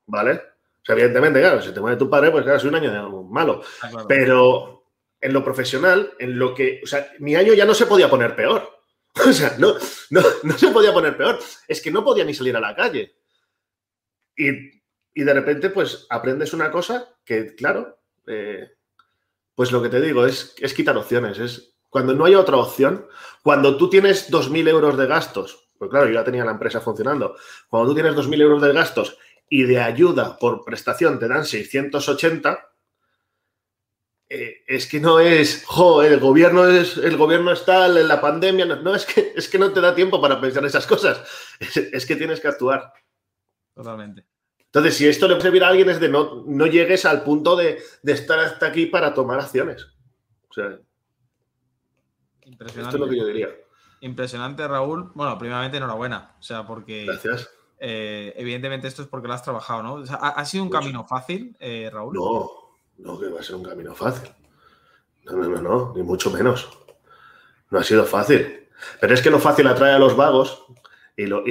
¿vale? 0.05 0.41
evidentemente, 0.87 1.39
claro, 1.39 1.61
si 1.61 1.73
te 1.73 1.79
muere 1.79 1.97
tu 1.97 2.09
padre, 2.09 2.31
pues 2.31 2.43
claro, 2.43 2.57
es 2.57 2.63
un 2.63 2.75
año 2.75 3.23
malo. 3.23 3.63
Ah, 3.81 4.05
Pero 4.07 4.85
en 5.19 5.33
lo 5.33 5.43
profesional, 5.43 6.13
en 6.19 6.37
lo 6.37 6.53
que, 6.53 6.81
o 6.83 6.87
sea, 6.87 7.11
mi 7.19 7.35
año 7.35 7.53
ya 7.53 7.65
no 7.65 7.73
se 7.73 7.85
podía 7.85 8.09
poner 8.09 8.35
peor. 8.35 8.73
O 9.27 9.31
sea, 9.31 9.55
no, 9.57 9.75
no, 10.09 10.57
se 10.57 10.67
podía 10.71 10.91
poner 10.91 11.15
peor. 11.15 11.39
Es 11.69 11.81
que 11.81 11.89
no 11.89 12.03
podía 12.03 12.25
ni 12.25 12.33
salir 12.33 12.55
a 12.57 12.59
la 12.59 12.75
calle. 12.75 13.15
Y, 14.35 14.51
de 15.23 15.33
repente, 15.33 15.69
pues 15.69 16.05
aprendes 16.09 16.53
una 16.53 16.71
cosa 16.71 17.15
que, 17.23 17.55
claro, 17.55 17.99
eh, 18.27 18.71
pues 19.55 19.71
lo 19.71 19.81
que 19.81 19.89
te 19.89 20.01
digo 20.01 20.25
es, 20.25 20.55
es 20.59 20.73
quitar 20.73 20.97
opciones. 20.97 21.39
Es 21.39 21.75
cuando 21.89 22.13
no 22.13 22.25
hay 22.25 22.35
otra 22.35 22.57
opción, 22.57 23.07
cuando 23.41 23.77
tú 23.77 23.89
tienes 23.89 24.29
2.000 24.29 24.67
euros 24.67 24.97
de 24.97 25.07
gastos, 25.07 25.69
pues 25.77 25.89
claro, 25.89 26.07
yo 26.07 26.13
ya 26.13 26.23
tenía 26.23 26.43
la 26.43 26.51
empresa 26.51 26.81
funcionando, 26.81 27.37
cuando 27.69 27.89
tú 27.89 27.95
tienes 27.95 28.15
2.000 28.15 28.41
euros 28.41 28.61
de 28.61 28.73
gastos 28.73 29.17
y 29.49 29.63
de 29.63 29.79
ayuda 29.79 30.37
por 30.37 30.65
prestación 30.65 31.19
te 31.19 31.27
dan 31.27 31.45
680, 31.45 32.69
eh, 34.27 34.63
es 34.65 34.87
que 34.87 34.99
no 34.99 35.19
es, 35.19 35.63
jo, 35.65 36.01
el 36.01 36.19
gobierno 36.19 36.67
es, 36.67 36.97
el 36.97 37.15
gobierno 37.15 37.51
está 37.51 37.85
en 37.85 38.07
la 38.07 38.19
pandemia, 38.19 38.65
no, 38.65 38.95
es, 38.95 39.05
que, 39.05 39.33
es 39.35 39.47
que 39.47 39.59
no 39.59 39.71
te 39.71 39.81
da 39.81 39.93
tiempo 39.93 40.19
para 40.19 40.41
pensar 40.41 40.65
esas 40.65 40.87
cosas, 40.87 41.21
es, 41.59 42.05
que 42.05 42.15
tienes 42.15 42.39
que 42.39 42.47
actuar. 42.47 42.91
Totalmente. 43.75 44.25
Entonces, 44.75 44.97
si 44.97 45.07
esto 45.07 45.29
le 45.29 45.35
puede 45.35 45.43
servir 45.43 45.63
a 45.63 45.69
alguien 45.69 45.89
es 45.89 46.01
de 46.01 46.09
no, 46.09 46.43
no 46.45 46.67
llegues 46.67 47.05
al 47.05 47.23
punto 47.23 47.55
de, 47.55 47.81
estar 48.03 48.39
hasta 48.39 48.65
aquí 48.65 48.87
para 48.87 49.13
tomar 49.13 49.39
acciones. 49.39 49.87
O 50.49 50.53
sea, 50.53 50.77
Impresionante. 52.41 52.97
Esto 52.97 52.97
es 52.97 52.99
lo 52.99 53.07
que 53.09 53.17
yo 53.17 53.25
diría. 53.25 53.55
Impresionante, 54.01 54.67
Raúl. 54.67 55.13
Bueno, 55.15 55.37
primeramente 55.37 55.77
enhorabuena. 55.77 56.35
O 56.37 56.43
sea, 56.43 56.67
porque. 56.67 57.05
Gracias. 57.05 57.49
Eh, 57.79 58.33
evidentemente 58.35 58.89
esto 58.89 59.01
es 59.01 59.07
porque 59.07 59.29
lo 59.29 59.33
has 59.33 59.43
trabajado, 59.43 59.81
¿no? 59.81 60.03
¿ha, 60.09 60.45
sido 60.45 60.65
un 60.65 60.69
camino 60.69 61.05
fácil, 61.05 61.55
eh, 61.61 61.89
Raúl? 61.91 62.13
No, 62.13 62.51
no 62.97 63.17
que 63.17 63.29
va 63.29 63.39
a 63.39 63.43
ser 63.43 63.55
un 63.55 63.63
camino 63.63 63.95
fácil. 63.95 64.29
No, 65.23 65.37
no, 65.37 65.47
no, 65.47 65.61
no, 65.61 65.93
ni 65.95 66.03
mucho 66.03 66.31
menos. 66.31 66.67
No 67.69 67.79
ha 67.79 67.83
sido 67.83 68.03
fácil. 68.03 68.67
Pero 68.99 69.13
es 69.13 69.21
que 69.21 69.29
lo 69.29 69.39
fácil 69.39 69.67
atrae 69.67 69.93
a 69.93 69.99
los 69.99 70.17
vagos 70.17 70.65
y, 71.15 71.27
lo, 71.27 71.45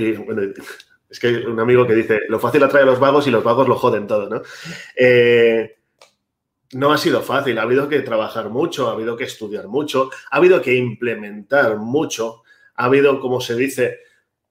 es 1.09 1.19
que 1.19 1.29
hay 1.29 1.35
un 1.37 1.61
amigo 1.61 1.87
que 1.87 1.95
dice, 1.95 2.21
lo 2.29 2.41
fácil 2.41 2.63
atrae 2.63 2.83
a 2.83 2.87
los 2.87 2.99
vagos 2.99 3.27
y 3.27 3.31
los 3.31 3.45
vagos 3.45 3.69
lo 3.69 3.77
joden 3.77 4.07
todo, 4.07 4.29
¿no? 4.29 4.43
Eh, 4.97 5.77
no 6.75 6.93
ha 6.93 6.99
sido 6.99 7.23
fácil, 7.23 7.59
ha 7.59 7.63
habido 7.63 7.89
que 7.89 8.01
trabajar 8.01 8.51
mucho, 8.51 8.89
ha 8.89 8.93
habido 8.93 9.17
que 9.17 9.25
estudiar 9.25 9.69
mucho, 9.69 10.11
ha 10.31 10.37
habido 10.37 10.61
que 10.61 10.75
implementar 10.75 11.77
mucho, 11.77 12.43
ha 12.75 12.87
habido, 12.87 13.21
como 13.21 13.41
se 13.41 13.55
dice, 13.55 14.01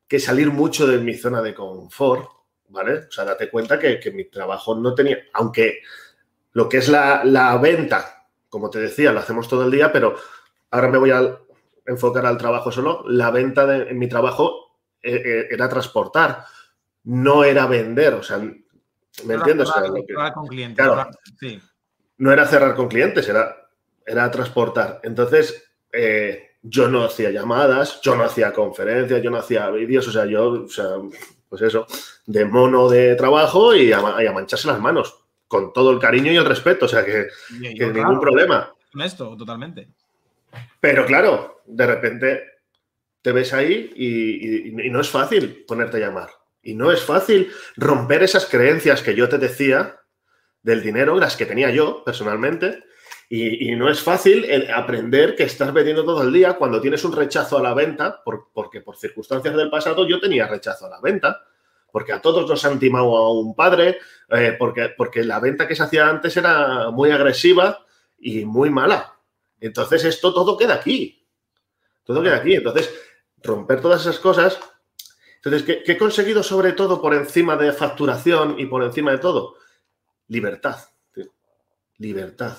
que 0.07 0.19
salir 0.19 0.51
mucho 0.51 0.87
de 0.87 0.99
mi 0.99 1.15
zona 1.15 1.41
de 1.41 1.53
confort, 1.53 2.29
¿vale? 2.69 2.99
O 3.07 3.11
sea, 3.11 3.25
date 3.25 3.49
cuenta 3.49 3.77
que, 3.77 3.99
mi 4.13 4.25
trabajo 4.25 4.75
no 4.75 4.95
tenía, 4.95 5.17
aunque 5.33 5.81
lo 6.53 6.69
que 6.69 6.77
es 6.77 6.87
la, 6.87 7.59
venta, 7.61 8.27
como 8.47 8.69
te 8.69 8.79
decía, 8.79 9.11
lo 9.11 9.19
hacemos 9.19 9.47
todo 9.47 9.65
el 9.65 9.71
día, 9.71 9.91
pero 9.91 10.15
ahora 10.71 10.87
me 10.87 10.97
voy 10.97 11.11
al, 11.11 11.39
enfocar 11.85 12.25
al 12.25 12.37
trabajo 12.37 12.71
solo, 12.71 13.03
la 13.07 13.31
venta 13.31 13.65
de, 13.65 13.89
en 13.89 13.99
mi 13.99 14.07
trabajo 14.07 14.62
era 15.03 15.69
transportar, 15.69 16.45
no 17.03 17.43
era 17.43 17.67
vender. 17.67 18.13
O 18.15 18.23
sea, 18.23 18.37
¿me 18.37 19.33
entiendes? 19.33 19.69
con 20.33 20.47
clientes. 20.47 20.85
Claro, 20.85 21.09
sí. 21.39 21.61
No 22.17 22.31
era 22.31 22.47
cerrar 22.47 22.75
con 22.75 22.87
clientes, 22.87 23.27
era, 23.27 23.55
era 24.05 24.31
transportar. 24.31 25.01
Entonces, 25.03 25.63
eh, 25.91 26.53
yo 26.61 26.87
no 26.87 27.03
hacía 27.03 27.29
llamadas, 27.29 27.99
yo 28.01 28.15
no 28.15 28.23
hacía 28.23 28.53
conferencias, 28.53 29.21
yo 29.21 29.29
no 29.29 29.37
hacía 29.37 29.69
vídeos, 29.69 30.07
o 30.07 30.11
sea, 30.11 30.25
yo, 30.25 30.63
o 30.63 30.69
sea, 30.69 30.95
pues 31.49 31.61
eso, 31.61 31.85
de 32.25 32.45
mono 32.45 32.89
de 32.89 33.15
trabajo 33.15 33.75
y 33.75 33.91
a, 33.91 34.01
mancharse 34.01 34.67
las 34.67 34.79
manos, 34.79 35.23
con 35.47 35.73
todo 35.73 35.91
el 35.91 35.99
cariño 35.99 36.31
y 36.31 36.37
el 36.37 36.45
respeto, 36.45 36.85
o 36.85 36.87
sea, 36.87 37.03
que, 37.03 37.27
ningún 37.59 38.19
problema. 38.19 38.73
Esto, 39.03 39.35
totalmente. 39.35 39.89
Pero 40.79 41.05
claro, 41.05 41.61
de 41.65 41.85
repente 41.85 42.52
te 43.23 43.31
ves 43.31 43.53
ahí 43.53 43.91
y, 43.95 44.89
no 44.91 45.01
es 45.01 45.09
fácil 45.09 45.63
ponerte 45.65 45.97
a 45.97 46.01
llamar. 46.01 46.29
Y 46.61 46.75
no 46.75 46.91
es 46.91 47.01
fácil 47.01 47.51
romper 47.75 48.21
esas 48.21 48.45
creencias 48.45 49.01
que 49.01 49.15
yo 49.15 49.27
te 49.27 49.37
decía 49.37 49.99
del 50.61 50.83
dinero, 50.83 51.17
las 51.17 51.35
que 51.35 51.45
tenía 51.45 51.71
yo 51.71 52.03
personalmente, 52.03 52.83
y, 53.29 53.75
no 53.75 53.89
es 53.89 54.01
fácil 54.01 54.45
aprender 54.71 55.35
que 55.35 55.43
estás 55.43 55.73
vendiendo 55.73 56.03
todo 56.03 56.21
el 56.21 56.31
día 56.31 56.53
cuando 56.53 56.79
tienes 56.79 57.03
un 57.03 57.13
rechazo 57.13 57.57
a 57.57 57.63
la 57.63 57.73
venta, 57.73 58.21
porque 58.23 58.81
por 58.81 58.97
circunstancias 58.97 59.55
del 59.55 59.69
pasado 59.69 60.07
yo 60.07 60.19
tenía 60.19 60.47
rechazo 60.47 60.85
a 60.85 60.89
la 60.89 61.01
venta, 61.01 61.41
porque 61.91 62.11
a 62.11 62.21
todos 62.21 62.47
nos 62.47 62.63
han 62.65 62.77
timado 62.77 63.15
a 63.15 63.31
un 63.31 63.55
padre, 63.55 63.99
eh, 64.29 64.55
porque, 64.59 64.93
porque 64.97 65.23
la 65.23 65.39
venta 65.39 65.67
que 65.67 65.75
se 65.75 65.83
hacía 65.83 66.09
antes 66.09 66.35
era 66.35 66.91
muy 66.91 67.11
agresiva 67.11 67.85
y 68.19 68.45
muy 68.45 68.69
mala. 68.69 69.13
Entonces 69.61 70.03
esto 70.03 70.33
todo 70.33 70.57
queda 70.57 70.73
aquí. 70.73 71.25
Todo 72.03 72.21
queda 72.21 72.37
aquí. 72.37 72.55
Entonces, 72.55 72.93
romper 73.43 73.81
todas 73.81 74.01
esas 74.01 74.19
cosas. 74.19 74.59
Entonces, 75.35 75.63
¿qué, 75.63 75.83
¿qué, 75.83 75.93
he 75.93 75.97
conseguido 75.97 76.41
sobre 76.41 76.73
todo 76.73 77.01
por 77.01 77.13
encima 77.13 77.57
de 77.57 77.73
facturación 77.73 78.59
y 78.59 78.65
por 78.65 78.83
encima 78.83 79.11
de 79.11 79.19
todo? 79.19 79.55
Libertad. 80.27 80.77
Libertad. 81.97 82.57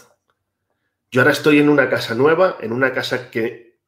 Yo 1.10 1.20
ahora 1.20 1.32
estoy 1.32 1.58
en 1.58 1.68
una 1.68 1.88
casa 1.88 2.14
nueva, 2.14 2.56
en 2.60 2.72
una 2.72 2.92
casa 2.92 3.30
que 3.30 3.78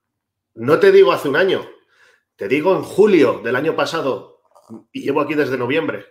no 0.54 0.78
te 0.78 0.92
digo 0.92 1.12
hace 1.12 1.28
un 1.28 1.36
año, 1.36 1.68
te 2.36 2.48
digo 2.48 2.74
en 2.76 2.82
julio 2.82 3.40
del 3.44 3.56
año 3.56 3.76
pasado, 3.76 4.42
y 4.92 5.02
llevo 5.02 5.20
aquí 5.20 5.34
desde 5.34 5.58
noviembre, 5.58 6.06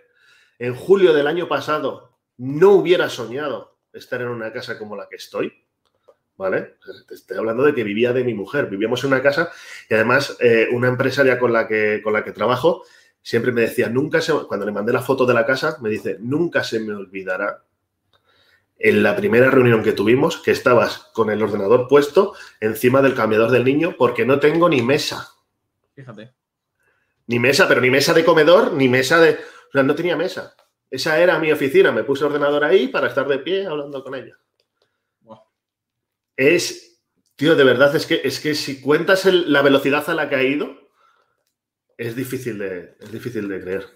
en 0.58 0.74
julio 0.74 1.12
del 1.12 1.26
año 1.26 1.48
pasado 1.48 2.18
no 2.36 2.72
hubiera 2.72 3.08
soñado 3.08 3.78
estar 3.92 4.20
en 4.20 4.28
una 4.28 4.52
casa 4.52 4.78
como 4.78 4.94
la 4.94 5.08
que 5.08 5.16
estoy. 5.16 5.65
¿Vale? 6.36 6.76
Te 7.08 7.14
estoy 7.14 7.38
hablando 7.38 7.62
de 7.62 7.74
que 7.74 7.82
vivía 7.82 8.12
de 8.12 8.22
mi 8.22 8.34
mujer. 8.34 8.66
Vivíamos 8.66 9.02
en 9.04 9.08
una 9.08 9.22
casa 9.22 9.50
y 9.88 9.94
además 9.94 10.36
eh, 10.40 10.68
una 10.72 10.88
empresaria 10.88 11.38
con 11.38 11.52
la, 11.52 11.66
que, 11.66 12.00
con 12.02 12.12
la 12.12 12.22
que 12.22 12.32
trabajo 12.32 12.82
siempre 13.22 13.52
me 13.52 13.62
decía, 13.62 13.88
nunca 13.88 14.20
se, 14.20 14.32
cuando 14.46 14.66
le 14.66 14.72
mandé 14.72 14.92
la 14.92 15.02
foto 15.02 15.26
de 15.26 15.34
la 15.34 15.44
casa, 15.44 15.78
me 15.80 15.90
dice, 15.90 16.16
nunca 16.20 16.62
se 16.62 16.78
me 16.78 16.94
olvidará 16.94 17.64
en 18.78 19.02
la 19.02 19.16
primera 19.16 19.50
reunión 19.50 19.82
que 19.82 19.92
tuvimos 19.92 20.36
que 20.36 20.50
estabas 20.50 21.10
con 21.12 21.30
el 21.30 21.42
ordenador 21.42 21.88
puesto 21.88 22.34
encima 22.60 23.02
del 23.02 23.14
cambiador 23.14 23.50
del 23.50 23.64
niño 23.64 23.96
porque 23.98 24.24
no 24.24 24.38
tengo 24.38 24.68
ni 24.68 24.82
mesa. 24.82 25.30
Fíjate. 25.94 26.34
Ni 27.26 27.40
mesa, 27.40 27.66
pero 27.66 27.80
ni 27.80 27.90
mesa 27.90 28.14
de 28.14 28.24
comedor, 28.24 28.74
ni 28.74 28.88
mesa 28.88 29.18
de... 29.18 29.32
O 29.32 29.72
sea, 29.72 29.82
no 29.82 29.94
tenía 29.94 30.16
mesa. 30.16 30.54
Esa 30.90 31.18
era 31.18 31.38
mi 31.38 31.50
oficina. 31.50 31.90
Me 31.90 32.04
puse 32.04 32.22
el 32.22 32.28
ordenador 32.28 32.62
ahí 32.62 32.88
para 32.88 33.08
estar 33.08 33.26
de 33.26 33.38
pie 33.38 33.66
hablando 33.66 34.04
con 34.04 34.14
ella. 34.14 34.38
Es, 36.36 37.00
tío, 37.34 37.56
de 37.56 37.64
verdad, 37.64 37.94
es 37.96 38.06
que, 38.06 38.20
es 38.22 38.40
que 38.40 38.54
si 38.54 38.80
cuentas 38.80 39.24
la 39.24 39.62
velocidad 39.62 40.08
a 40.10 40.14
la 40.14 40.28
que 40.28 40.36
ha 40.36 40.42
ido, 40.42 40.86
es 41.96 42.14
difícil 42.14 42.58
de, 42.58 42.96
es 43.00 43.10
difícil 43.10 43.48
de 43.48 43.60
creer. 43.60 43.86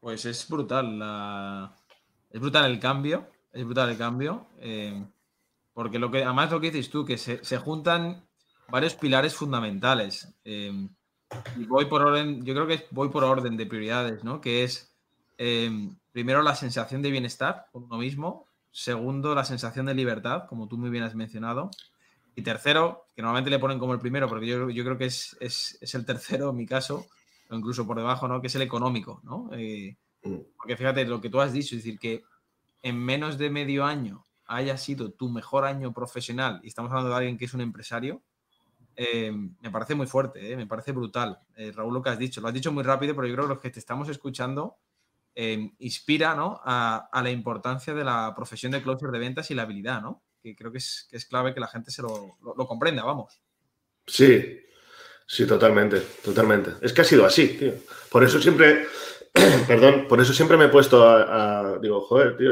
Pues 0.00 0.24
es 0.24 0.48
brutal 0.48 0.98
la, 0.98 1.76
es 2.30 2.40
brutal 2.40 2.70
el 2.70 2.80
cambio, 2.80 3.28
es 3.52 3.64
brutal 3.64 3.90
el 3.90 3.98
cambio, 3.98 4.48
eh, 4.58 5.04
porque 5.72 5.98
lo 5.98 6.10
que, 6.10 6.24
además 6.24 6.50
lo 6.50 6.60
que 6.60 6.70
dices 6.70 6.90
tú, 6.90 7.04
que 7.04 7.18
se, 7.18 7.56
juntan 7.58 8.24
varios 8.68 8.94
pilares 8.94 9.34
fundamentales. 9.34 10.34
Eh, 10.44 10.88
y 11.56 11.64
voy 11.64 11.86
por 11.86 12.02
orden, 12.02 12.44
yo 12.44 12.54
creo 12.54 12.66
que 12.66 12.86
voy 12.90 13.08
por 13.08 13.24
orden 13.24 13.56
de 13.56 13.66
prioridades, 13.66 14.22
¿no? 14.22 14.40
Que 14.40 14.64
es 14.64 14.96
eh, 15.38 15.70
primero 16.12 16.42
la 16.42 16.54
sensación 16.54 17.02
de 17.02 17.10
bienestar 17.10 17.66
por 17.72 17.82
uno 17.82 17.98
mismo, 17.98 18.45
segundo 18.76 19.34
la 19.34 19.42
sensación 19.42 19.86
de 19.86 19.94
libertad, 19.94 20.44
como 20.46 20.68
tú 20.68 20.76
muy 20.76 20.90
bien 20.90 21.02
has 21.02 21.14
mencionado, 21.14 21.70
y 22.34 22.42
tercero, 22.42 23.06
que 23.16 23.22
normalmente 23.22 23.48
le 23.48 23.58
ponen 23.58 23.78
como 23.78 23.94
el 23.94 23.98
primero, 23.98 24.28
porque 24.28 24.46
yo, 24.46 24.68
yo 24.68 24.84
creo 24.84 24.98
que 24.98 25.06
es, 25.06 25.34
es, 25.40 25.94
el 25.94 26.04
tercero 26.04 26.50
en 26.50 26.56
mi 26.56 26.66
caso, 26.66 27.06
o 27.48 27.56
incluso 27.56 27.86
por 27.86 27.96
debajo, 27.96 28.28
¿no? 28.28 28.38
Que 28.42 28.48
es 28.48 28.54
el 28.54 28.60
económico, 28.60 29.22
¿no? 29.24 29.48
Porque 30.58 30.76
fíjate 30.76 31.06
lo 31.06 31.22
que 31.22 31.30
tú 31.30 31.40
has 31.40 31.54
dicho, 31.54 31.74
es 31.74 31.84
decir, 31.84 31.98
que 31.98 32.22
en 32.82 32.98
menos 32.98 33.38
de 33.38 33.48
medio 33.48 33.86
año 33.86 34.26
haya 34.44 34.76
sido 34.76 35.10
tu 35.10 35.30
mejor 35.30 35.64
año 35.64 35.94
profesional, 35.94 36.60
y 36.62 36.68
estamos 36.68 36.90
hablando 36.90 37.08
de 37.08 37.16
alguien 37.16 37.38
que 37.38 37.46
es 37.46 37.54
un 37.54 37.62
empresario, 37.62 38.20
eh, 38.94 39.32
me 39.32 39.70
parece 39.70 39.94
muy 39.94 40.06
fuerte, 40.06 40.52
eh, 40.52 40.54
me 40.54 40.66
parece 40.66 40.92
brutal. 40.92 41.38
Eh, 41.56 41.72
Raúl, 41.74 41.94
lo 41.94 42.02
que 42.02 42.10
has 42.10 42.18
dicho, 42.18 42.42
lo 42.42 42.48
has 42.48 42.54
dicho 42.54 42.72
muy 42.72 42.82
rápido, 42.82 43.14
pero 43.14 43.26
yo 43.26 43.32
creo 43.32 43.46
que 43.46 43.54
los 43.54 43.62
que 43.62 43.70
te 43.70 43.78
estamos 43.78 44.10
escuchando 44.10 44.76
inspira 45.78 46.34
¿no? 46.34 46.60
a, 46.64 47.20
la 47.22 47.30
importancia 47.30 47.92
de 47.92 48.04
la 48.04 48.32
profesión 48.34 48.72
de 48.72 48.82
closer 48.82 49.10
de 49.10 49.18
ventas 49.18 49.50
y 49.50 49.54
la 49.54 49.62
habilidad, 49.62 50.00
¿no? 50.00 50.22
que 50.42 50.56
creo 50.56 50.72
que 50.72 50.78
es, 50.78 51.26
clave 51.28 51.52
que 51.52 51.60
la 51.60 51.68
gente 51.68 51.90
se 51.90 52.02
lo, 52.02 52.36
comprenda, 52.66 53.04
vamos. 53.04 53.40
Sí, 54.06 54.60
sí, 55.26 55.46
totalmente, 55.46 56.00
totalmente. 56.24 56.72
Es 56.80 56.92
que 56.92 57.02
ha 57.02 57.04
sido 57.04 57.26
así, 57.26 57.48
tío. 57.48 57.74
Por 58.10 58.24
eso 58.24 58.40
siempre 58.40 58.86
perdón, 59.66 60.06
por 60.08 60.20
eso 60.20 60.32
siempre 60.32 60.56
me 60.56 60.66
he 60.66 60.68
puesto 60.68 61.06
a, 61.06 61.78
digo, 61.80 62.00
joder, 62.02 62.36
tío, 62.36 62.50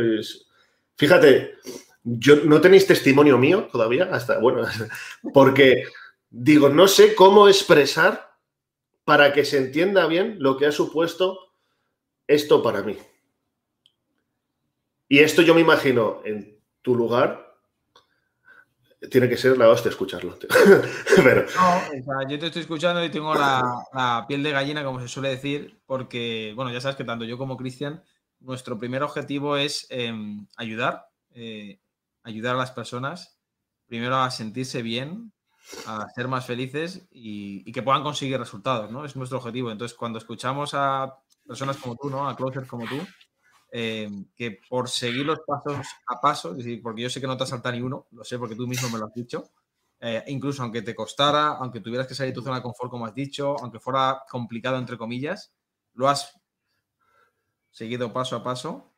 fíjate, 0.96 1.54
yo 2.02 2.36
no 2.44 2.60
tenéis 2.60 2.86
testimonio 2.86 3.38
mío 3.38 3.68
todavía, 3.70 4.08
hasta, 4.12 4.38
bueno, 4.38 4.62
porque 5.32 5.84
digo, 6.30 6.68
no 6.68 6.88
sé 6.88 7.14
cómo 7.14 7.48
expresar 7.48 8.34
para 9.04 9.32
que 9.32 9.44
se 9.44 9.58
entienda 9.58 10.06
bien 10.06 10.36
lo 10.38 10.56
que 10.56 10.66
ha 10.66 10.72
supuesto 10.72 11.43
esto 12.26 12.62
para 12.62 12.82
mí. 12.82 12.96
Y 15.08 15.18
esto 15.18 15.42
yo 15.42 15.54
me 15.54 15.60
imagino 15.60 16.20
en 16.24 16.58
tu 16.82 16.94
lugar, 16.94 17.44
tiene 19.10 19.28
que 19.28 19.36
ser 19.36 19.56
la 19.58 19.68
hostia 19.68 19.90
escucharlo. 19.90 20.36
Pero... 21.16 21.46
yo 22.28 22.38
te 22.38 22.46
estoy 22.46 22.62
escuchando 22.62 23.04
y 23.04 23.10
tengo 23.10 23.34
la, 23.34 24.24
piel 24.26 24.42
de 24.42 24.52
gallina, 24.52 24.84
como 24.84 25.00
se 25.00 25.08
suele 25.08 25.28
decir, 25.28 25.80
porque, 25.86 26.52
bueno, 26.56 26.72
ya 26.72 26.80
sabes 26.80 26.96
que 26.96 27.04
tanto 27.04 27.24
yo 27.24 27.38
como 27.38 27.56
Cristian, 27.56 28.02
nuestro 28.40 28.78
primer 28.78 29.02
objetivo 29.02 29.56
es 29.56 29.86
em, 29.90 30.46
ayudar, 30.56 31.06
eh, 31.32 31.80
ayudar 32.22 32.56
a 32.56 32.58
las 32.58 32.72
personas, 32.72 33.38
primero 33.86 34.16
a 34.16 34.30
sentirse 34.30 34.82
bien, 34.82 35.32
a 35.86 36.08
ser 36.14 36.28
más 36.28 36.46
felices 36.46 37.06
y, 37.10 37.70
que 37.72 37.82
puedan 37.82 38.02
conseguir 38.02 38.38
resultados, 38.38 38.90
¿no? 38.90 39.04
Es 39.04 39.16
nuestro 39.16 39.38
objetivo. 39.38 39.70
Entonces, 39.70 39.96
cuando 39.96 40.18
escuchamos 40.18 40.72
a 40.74 41.18
personas 41.46 41.76
como 41.76 41.96
tú, 41.96 42.10
¿no? 42.10 42.28
A 42.28 42.36
closers 42.36 42.68
como 42.68 42.86
tú, 42.86 42.96
eh, 43.72 44.08
que 44.36 44.60
por 44.68 44.88
seguir 44.88 45.26
los 45.26 45.40
pasos 45.40 45.86
a 46.06 46.20
paso, 46.20 46.56
porque 46.82 47.02
yo 47.02 47.10
sé 47.10 47.20
que 47.20 47.26
no 47.26 47.36
te 47.36 47.42
has 47.42 47.50
saltado 47.50 47.74
ni 47.74 47.82
uno, 47.82 48.06
lo 48.12 48.24
sé 48.24 48.38
porque 48.38 48.54
tú 48.54 48.66
mismo 48.66 48.88
me 48.88 48.98
lo 48.98 49.06
has 49.06 49.14
dicho, 49.14 49.50
eh, 50.00 50.22
incluso 50.28 50.62
aunque 50.62 50.82
te 50.82 50.94
costara, 50.94 51.56
aunque 51.56 51.80
tuvieras 51.80 52.06
que 52.06 52.14
salir 52.14 52.32
de 52.32 52.36
tu 52.36 52.42
zona 52.42 52.56
de 52.56 52.62
confort, 52.62 52.90
como 52.90 53.06
has 53.06 53.14
dicho, 53.14 53.56
aunque 53.60 53.80
fuera 53.80 54.22
complicado, 54.30 54.76
entre 54.78 54.98
comillas, 54.98 55.52
lo 55.94 56.08
has 56.08 56.38
seguido 57.70 58.12
paso 58.12 58.36
a 58.36 58.44
paso 58.44 58.92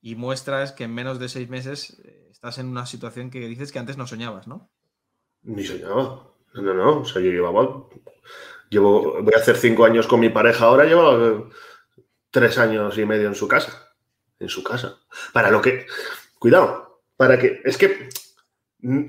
y 0.00 0.14
muestras 0.14 0.72
que 0.72 0.84
en 0.84 0.94
menos 0.94 1.18
de 1.18 1.28
seis 1.28 1.48
meses 1.48 2.00
eh, 2.04 2.28
estás 2.30 2.58
en 2.58 2.68
una 2.68 2.86
situación 2.86 3.30
que 3.30 3.40
dices 3.46 3.72
que 3.72 3.78
antes 3.78 3.96
no 3.96 4.06
soñabas, 4.06 4.46
¿no? 4.46 4.70
Ni 5.42 5.64
soñaba. 5.64 6.30
No, 6.54 6.72
no, 6.72 7.00
o 7.00 7.04
sea, 7.04 7.20
yo 7.20 7.30
llevaba. 7.30 7.88
Llevo, 8.70 9.22
voy 9.22 9.34
a 9.34 9.40
hacer 9.40 9.56
cinco 9.56 9.84
años 9.84 10.06
con 10.06 10.20
mi 10.20 10.30
pareja 10.30 10.64
ahora, 10.64 10.84
llevo 10.84 11.50
tres 12.34 12.58
años 12.58 12.98
y 12.98 13.06
medio 13.06 13.28
en 13.28 13.36
su 13.36 13.46
casa. 13.46 13.94
En 14.40 14.48
su 14.48 14.64
casa. 14.64 14.98
Para 15.32 15.52
lo 15.52 15.62
que, 15.62 15.86
cuidado, 16.40 17.04
para 17.16 17.38
que, 17.38 17.62
es 17.64 17.78
que 17.78 18.08
mm, 18.80 19.06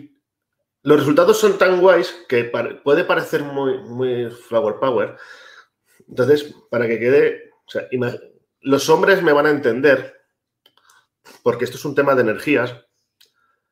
los 0.84 1.00
resultados 1.00 1.40
son 1.40 1.58
tan 1.58 1.82
guays 1.82 2.16
que 2.30 2.44
puede 2.84 3.04
parecer 3.04 3.42
muy, 3.42 3.80
muy 3.80 4.30
flower 4.30 4.76
power. 4.80 5.18
Entonces, 6.08 6.54
para 6.70 6.88
que 6.88 7.00
quede, 7.00 7.52
o 7.66 7.72
sea, 7.72 7.88
los 8.62 8.90
hombres 8.90 9.24
me 9.24 9.34
van 9.34 9.48
a 9.48 9.50
entender, 9.50 10.22
porque 11.42 11.66
esto 11.66 11.78
es 11.78 11.86
un 11.86 11.96
tema 11.96 12.14
de 12.14 12.22
energías, 12.22 12.76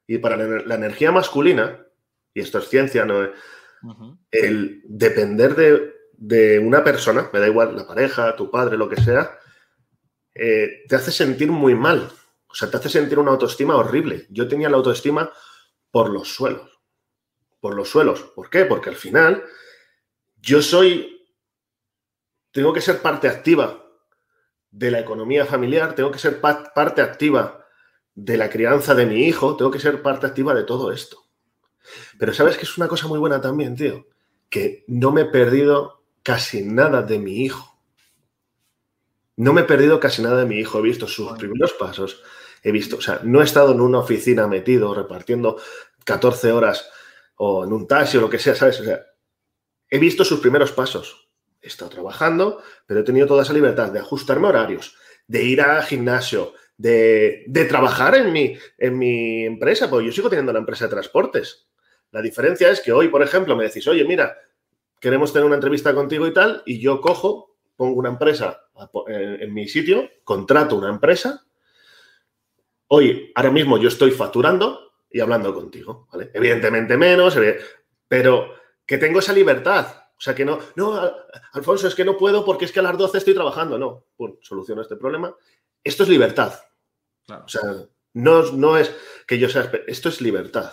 y 0.08 0.18
para 0.18 0.36
la, 0.36 0.76
energía 0.76 1.12
masculina, 1.12 1.86
y 2.34 2.42
esto 2.42 2.58
es 2.58 2.70
ciencia, 2.70 3.06
no 3.06 3.30
el 4.32 4.82
depender 4.86 5.56
de, 5.56 5.94
de 6.14 6.58
una 6.58 6.84
persona, 6.84 7.30
me 7.32 7.40
da 7.40 7.48
igual 7.48 7.76
la 7.76 7.86
pareja, 7.86 8.36
tu 8.36 8.50
padre, 8.50 8.78
lo 8.78 8.90
que 8.90 9.00
sea, 9.00 9.38
eh, 10.36 10.84
te 10.88 10.96
hace 10.96 11.12
sentir 11.12 11.52
muy 11.52 11.76
mal. 11.76 12.12
O 12.48 12.56
sea, 12.56 12.70
te 12.70 12.78
hace 12.78 12.90
sentir 12.90 13.20
una 13.20 13.32
autoestima 13.32 13.76
horrible. 13.76 14.28
Yo 14.30 14.48
tenía 14.48 14.70
la 14.70 14.78
autoestima 14.78 15.32
por 15.92 16.10
los 16.10 16.34
suelos. 16.34 16.70
por 17.60 17.76
los 17.76 17.90
suelos. 17.90 18.22
¿Por 18.36 18.50
qué? 18.50 18.66
Porque 18.66 18.90
al 18.90 18.98
final 18.98 19.44
yo 20.42 20.62
soy, 20.62 21.26
tengo 22.52 22.74
que 22.74 22.82
ser 22.82 23.02
parte 23.02 23.30
activa 23.30 23.86
de 24.70 24.92
la 24.92 25.00
economía 25.00 25.46
familiar, 25.46 25.96
tengo 25.96 26.12
que 26.12 26.20
ser 26.20 26.42
parte 26.42 27.02
activa 27.02 27.66
de 28.16 28.38
la 28.38 28.50
crianza 28.50 28.94
de 28.96 29.06
mi 29.06 29.24
hijo, 29.26 29.56
tengo 29.56 29.72
que 29.72 29.80
ser 29.80 30.02
parte 30.02 30.28
activa 30.28 30.54
de 30.54 30.64
todo 30.64 30.92
esto. 30.92 31.24
Pero 32.20 32.34
sabes 32.34 32.58
que 32.58 32.64
es 32.64 32.78
una 32.78 32.88
cosa 32.88 33.08
muy 33.08 33.20
buena 33.20 33.40
también, 33.40 33.76
tío, 33.76 34.08
que 34.50 34.84
no 34.88 35.12
me 35.12 35.22
he 35.22 35.26
perdido 35.26 36.04
casi 36.22 36.64
nada 36.64 37.02
de 37.02 37.20
mi 37.20 37.44
hijo. 37.44 37.73
No 39.36 39.54
me 39.54 39.62
he 39.62 39.66
perdido 39.66 40.00
casi 40.00 40.22
nada 40.22 40.38
de 40.38 40.46
mi 40.46 40.58
hijo, 40.58 40.80
he 40.80 40.84
visto 40.84 41.08
sus 41.08 41.32
primeros 41.34 41.74
pasos, 41.74 42.22
he 42.62 42.72
visto, 42.72 42.98
o 42.98 43.02
sea, 43.02 43.20
no 43.24 43.42
he 43.42 43.44
estado 43.44 43.74
en 43.74 43.82
una 43.82 44.00
oficina 44.00 44.48
metido 44.48 44.94
repartiendo 44.94 45.60
14 46.06 46.52
horas 46.52 46.90
o 47.38 47.64
en 47.64 47.74
un 47.74 47.88
taxi 47.88 48.18
o 48.18 48.22
lo 48.22 48.30
que 48.30 48.40
sea, 48.40 48.56
¿sabes? 48.56 48.80
O 48.80 48.84
sea, 48.84 49.04
he 49.90 50.00
visto 50.00 50.24
sus 50.24 50.40
primeros 50.40 50.72
pasos. 50.72 51.30
He 51.62 51.68
estado 51.68 51.92
trabajando, 51.92 52.62
pero 52.86 53.00
he 53.00 53.04
tenido 53.04 53.28
toda 53.28 53.44
esa 53.44 53.54
libertad 53.54 53.92
de 53.92 54.00
ajustarme 54.00 54.48
horarios, 54.48 54.96
de 55.28 55.44
ir 55.44 55.62
al 55.62 55.84
gimnasio, 55.84 56.54
de, 56.78 57.46
trabajar 57.70 58.16
en 58.16 58.34
mi, 58.34 58.58
en 58.78 58.98
mi 58.98 59.46
empresa, 59.46 59.90
porque 59.90 60.08
yo 60.08 60.12
sigo 60.12 60.30
teniendo 60.30 60.54
la 60.54 60.60
empresa 60.60 60.86
de 60.86 60.92
transportes. 60.92 61.68
La 62.12 62.22
diferencia 62.22 62.70
es 62.70 62.82
que 62.82 62.92
hoy, 62.92 63.08
por 63.08 63.24
ejemplo, 63.24 63.56
me 63.56 63.64
decís, 63.64 63.88
oye, 63.88 64.04
mira, 64.04 64.38
queremos 65.00 65.32
tener 65.32 65.46
una 65.46 65.56
entrevista 65.56 65.94
contigo 65.94 66.28
y 66.28 66.34
tal, 66.34 66.64
y 66.66 66.80
yo 66.80 67.02
cojo, 67.02 67.53
pongo 67.84 68.00
una 68.00 68.10
empresa 68.10 68.62
en 69.08 69.54
mi 69.54 69.68
sitio, 69.68 70.10
contrato 70.24 70.78
una 70.78 70.90
empresa. 70.90 71.46
Hoy, 72.88 73.32
ahora 73.36 73.52
mismo 73.52 73.78
yo 73.78 73.90
estoy 73.90 74.12
facturando 74.12 74.94
y 75.12 75.20
hablando 75.20 75.54
contigo, 75.54 76.08
¿vale? 76.12 76.32
Evidentemente 76.34 76.96
menos, 76.96 77.38
pero 78.08 78.54
que 78.86 78.98
tengo 78.98 79.20
esa 79.20 79.34
libertad. 79.34 79.88
O 80.18 80.22
sea, 80.22 80.34
que 80.34 80.46
no, 80.46 80.60
no, 80.78 81.12
Alfonso, 81.52 81.90
es 81.90 81.96
que 81.96 82.06
no 82.06 82.18
puedo 82.18 82.46
porque 82.46 82.64
es 82.64 82.72
que 82.72 82.80
a 82.80 82.84
las 82.84 82.98
12 82.98 83.18
estoy 83.18 83.34
trabajando. 83.34 83.78
No, 83.78 84.06
pues 84.16 84.36
soluciono 84.42 84.82
este 84.82 84.96
problema. 84.96 85.36
Esto 85.84 86.04
es 86.04 86.10
libertad. 86.10 86.54
O 87.28 87.50
sea, 87.50 87.64
no, 88.14 88.44
no 88.54 88.78
es 88.78 88.96
que 89.28 89.38
yo 89.38 89.50
sea, 89.50 89.70
esto 89.88 90.08
es 90.08 90.22
libertad. 90.22 90.72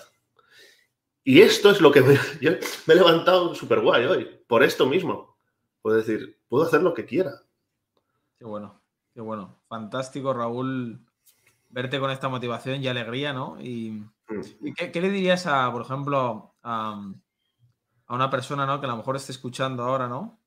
Y 1.24 1.40
esto 1.40 1.70
es 1.70 1.80
lo 1.80 1.90
que 1.90 2.02
me, 2.02 2.14
yo 2.40 2.52
me 2.86 2.94
he 2.94 2.96
levantado 2.96 3.52
súper 3.56 3.80
guay 3.80 4.04
hoy, 4.04 4.42
por 4.46 4.62
esto 4.62 4.86
mismo. 4.86 5.39
Puedo 5.82 5.96
decir, 5.96 6.38
puedo 6.48 6.64
hacer 6.64 6.82
lo 6.82 6.94
que 6.94 7.06
quiera. 7.06 7.42
Qué 8.38 8.44
bueno, 8.44 8.80
qué 9.14 9.20
bueno. 9.20 9.62
Fantástico, 9.68 10.32
Raúl, 10.32 11.06
verte 11.68 12.00
con 12.00 12.10
esta 12.10 12.28
motivación 12.28 12.82
y 12.82 12.88
alegría, 12.88 13.32
¿no? 13.32 13.60
Y, 13.60 13.90
mm. 13.90 14.74
¿qué, 14.76 15.00
le 15.00 15.10
dirías 15.10 15.46
a, 15.46 15.70
por 15.72 15.82
ejemplo, 15.82 16.54
a, 16.62 17.00
una 18.08 18.30
persona, 18.30 18.66
¿no? 18.66 18.80
Que 18.80 18.86
a 18.86 18.90
lo 18.90 18.96
mejor 18.96 19.16
esté 19.16 19.32
escuchando 19.32 19.84
ahora, 19.84 20.08
¿no? 20.08 20.38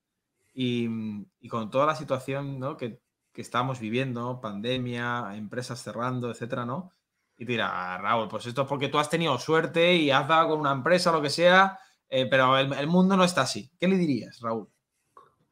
Y, 0.53 0.87
con 1.49 1.71
toda 1.71 1.85
la 1.85 1.95
situación, 1.95 2.59
¿no? 2.59 2.77
Que, 2.77 3.01
que 3.31 3.41
estamos 3.41 3.79
viviendo, 3.79 4.39
pandemia, 4.39 5.35
empresas 5.35 5.81
cerrando, 5.81 6.29
etcétera, 6.29 6.65
¿no? 6.65 6.93
Y 7.37 7.45
dirá, 7.45 7.97
Raúl, 7.97 8.27
pues 8.27 8.45
esto 8.45 8.61
es 8.61 8.67
porque 8.67 8.89
tú 8.89 8.99
has 8.99 9.09
tenido 9.09 9.37
suerte 9.39 9.95
y 9.95 10.11
has 10.11 10.27
dado 10.27 10.49
con 10.49 10.59
una 10.59 10.71
empresa 10.71 11.11
lo 11.11 11.21
que 11.21 11.29
sea, 11.29 11.79
eh, 12.07 12.27
pero 12.27 12.57
el, 12.57 12.87
mundo 12.87 13.17
no 13.17 13.23
está 13.23 13.41
así. 13.41 13.71
¿Qué 13.79 13.87
le 13.87 13.97
dirías, 13.97 14.39
Raúl? 14.39 14.69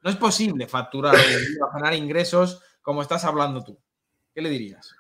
No 0.03 0.09
es 0.09 0.15
posible 0.15 0.67
facturar 0.67 1.15
o 1.15 1.73
ganar 1.73 1.93
ingresos 1.93 2.61
como 2.81 3.01
estás 3.01 3.23
hablando 3.25 3.63
tú. 3.63 3.79
¿Qué 4.33 4.41
le 4.41 4.49
dirías? 4.49 4.95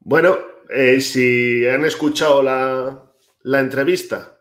Bueno, 0.00 0.38
eh, 0.70 1.00
si 1.00 1.66
han 1.66 1.84
escuchado 1.84 2.42
la, 2.42 3.60
entrevista, 3.60 4.38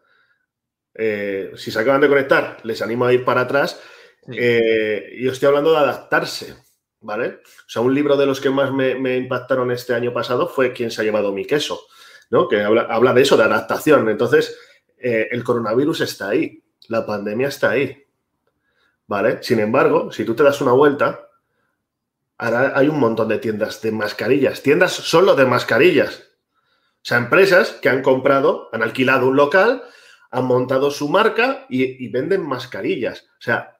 eh, 0.93 1.51
si 1.55 1.71
se 1.71 1.79
acaban 1.79 2.01
de 2.01 2.09
conectar, 2.09 2.59
les 2.63 2.81
animo 2.81 3.05
a 3.05 3.13
ir 3.13 3.25
para 3.25 3.41
atrás. 3.41 3.79
yo 4.27 5.31
estoy 5.31 5.47
hablando 5.47 5.71
de 5.71 5.77
adaptarse. 5.77 6.67
¿vale? 7.01 7.39
O 7.65 7.69
sea, 7.69 7.81
un 7.81 7.93
libro 7.93 8.17
de 8.17 8.25
los 8.25 8.41
que 8.41 8.49
más 8.49 8.71
me, 8.71 9.17
impactaron 9.17 9.71
este 9.71 9.93
año 9.93 10.13
pasado 10.13 10.47
fue 10.47 10.73
Quién 10.73 10.91
se 10.91 11.01
ha 11.01 11.05
llevado 11.05 11.31
mi 11.31 11.45
queso, 11.45 11.81
¿no? 12.29 12.47
Que 12.47 12.61
habla, 12.61 13.13
de 13.13 13.21
eso, 13.21 13.37
de 13.37 13.43
adaptación. 13.43 14.09
Entonces, 14.09 14.57
eh, 14.97 15.27
el 15.31 15.43
coronavirus 15.43 16.01
está 16.01 16.29
ahí, 16.29 16.63
la 16.89 17.05
pandemia 17.05 17.47
está 17.47 17.71
ahí, 17.71 18.05
¿vale? 19.07 19.41
Sin 19.41 19.59
embargo, 19.59 20.11
si 20.11 20.23
tú 20.25 20.35
te 20.35 20.43
das 20.43 20.61
una 20.61 20.73
vuelta, 20.73 21.29
ahora 22.37 22.73
hay 22.75 22.87
un 22.87 22.99
montón 22.99 23.27
de 23.29 23.39
tiendas 23.39 23.81
de 23.81 23.91
mascarillas, 23.91 24.61
tiendas 24.61 24.91
solo 24.91 25.35
de 25.35 25.45
mascarillas. 25.45 26.23
O 26.97 27.05
sea, 27.07 27.17
empresas 27.17 27.71
que 27.71 27.89
han 27.89 28.01
comprado, 28.01 28.69
han 28.73 28.83
alquilado 28.83 29.27
un 29.27 29.37
local, 29.37 29.83
han 30.29 30.45
montado 30.45 30.91
su 30.91 31.09
marca 31.09 31.65
y, 31.69 32.07
venden 32.09 32.45
mascarillas. 32.45 33.27
O 33.39 33.41
sea, 33.41 33.79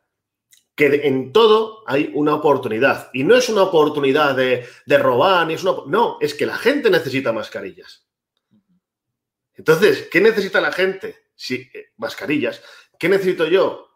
que 0.75 1.07
en 1.07 1.33
todo 1.33 1.83
hay 1.87 2.11
una 2.13 2.35
oportunidad. 2.35 3.09
Y 3.13 3.23
no 3.23 3.35
es 3.35 3.49
una 3.49 3.63
oportunidad 3.63 4.35
de, 4.35 4.65
robar, 4.97 5.45
ni 5.45 5.55
es 5.55 5.63
una, 5.63 5.73
no, 5.87 6.17
es 6.21 6.33
que 6.33 6.45
la 6.45 6.57
gente 6.57 6.89
necesita 6.89 7.33
mascarillas. 7.33 8.05
Entonces, 9.55 10.07
¿qué 10.11 10.21
necesita 10.21 10.61
la 10.61 10.71
gente? 10.71 11.25
Sí, 11.35 11.69
eh, 11.73 11.87
mascarillas. 11.97 12.61
¿Qué 12.97 13.09
necesito 13.09 13.45
yo? 13.47 13.89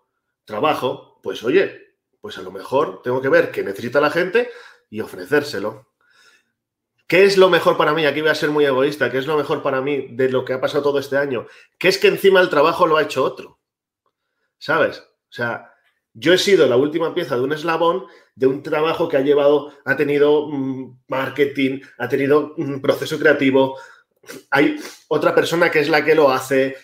Trabajo. 0.44 1.11
Pues 1.22 1.44
oye, 1.44 1.96
pues 2.20 2.38
a 2.38 2.42
lo 2.42 2.52
mejor 2.52 3.02
tengo 3.02 3.22
que 3.22 3.30
ver 3.30 3.52
qué 3.52 3.64
necesita 3.64 4.02
la 4.02 4.12
gente 4.12 4.50
y 4.90 5.02
ofrecérselo. 5.02 5.92
¿Qué 7.08 7.26
es 7.26 7.38
lo 7.38 7.50
mejor 7.50 7.76
para 7.76 7.94
mí? 7.94 8.06
Aquí 8.06 8.22
voy 8.22 8.30
a 8.30 8.36
ser 8.36 8.52
muy 8.52 8.66
egoísta. 8.66 9.12
¿Qué 9.12 9.18
es 9.18 9.28
lo 9.28 9.38
mejor 9.38 9.62
para 9.62 9.82
mí 9.82 10.08
de 10.12 10.30
lo 10.30 10.46
que 10.46 10.54
ha 10.54 10.62
pasado 10.62 10.84
todo 10.84 11.00
este 11.00 11.18
año? 11.18 11.46
Que 11.78 11.90
es 11.90 11.98
que 11.98 12.08
encima 12.08 12.40
el 12.40 12.50
trabajo 12.50 12.88
lo 12.88 12.96
ha 12.96 13.04
hecho 13.04 13.24
otro. 13.24 13.60
¿Sabes? 14.58 15.00
O 15.00 15.34
sea, 15.34 15.74
yo 16.14 16.34
he 16.34 16.38
sido 16.38 16.68
la 16.68 16.78
última 16.78 17.14
pieza 17.14 17.36
de 17.36 17.42
un 17.42 17.52
eslabón 17.52 18.06
de 18.36 18.48
un 18.48 18.64
trabajo 18.64 19.10
que 19.10 19.18
ha 19.18 19.22
llevado, 19.22 19.74
ha 19.86 19.96
tenido 19.96 20.48
mm, 20.48 21.00
marketing, 21.08 21.82
ha 21.98 22.08
tenido 22.08 22.54
un 22.58 22.76
mm, 22.76 22.82
proceso 22.82 23.20
creativo. 23.20 23.78
Hay 24.50 24.78
otra 25.08 25.36
persona 25.36 25.70
que 25.70 25.80
es 25.80 25.90
la 25.90 26.04
que 26.04 26.16
lo 26.16 26.32
hace. 26.32 26.78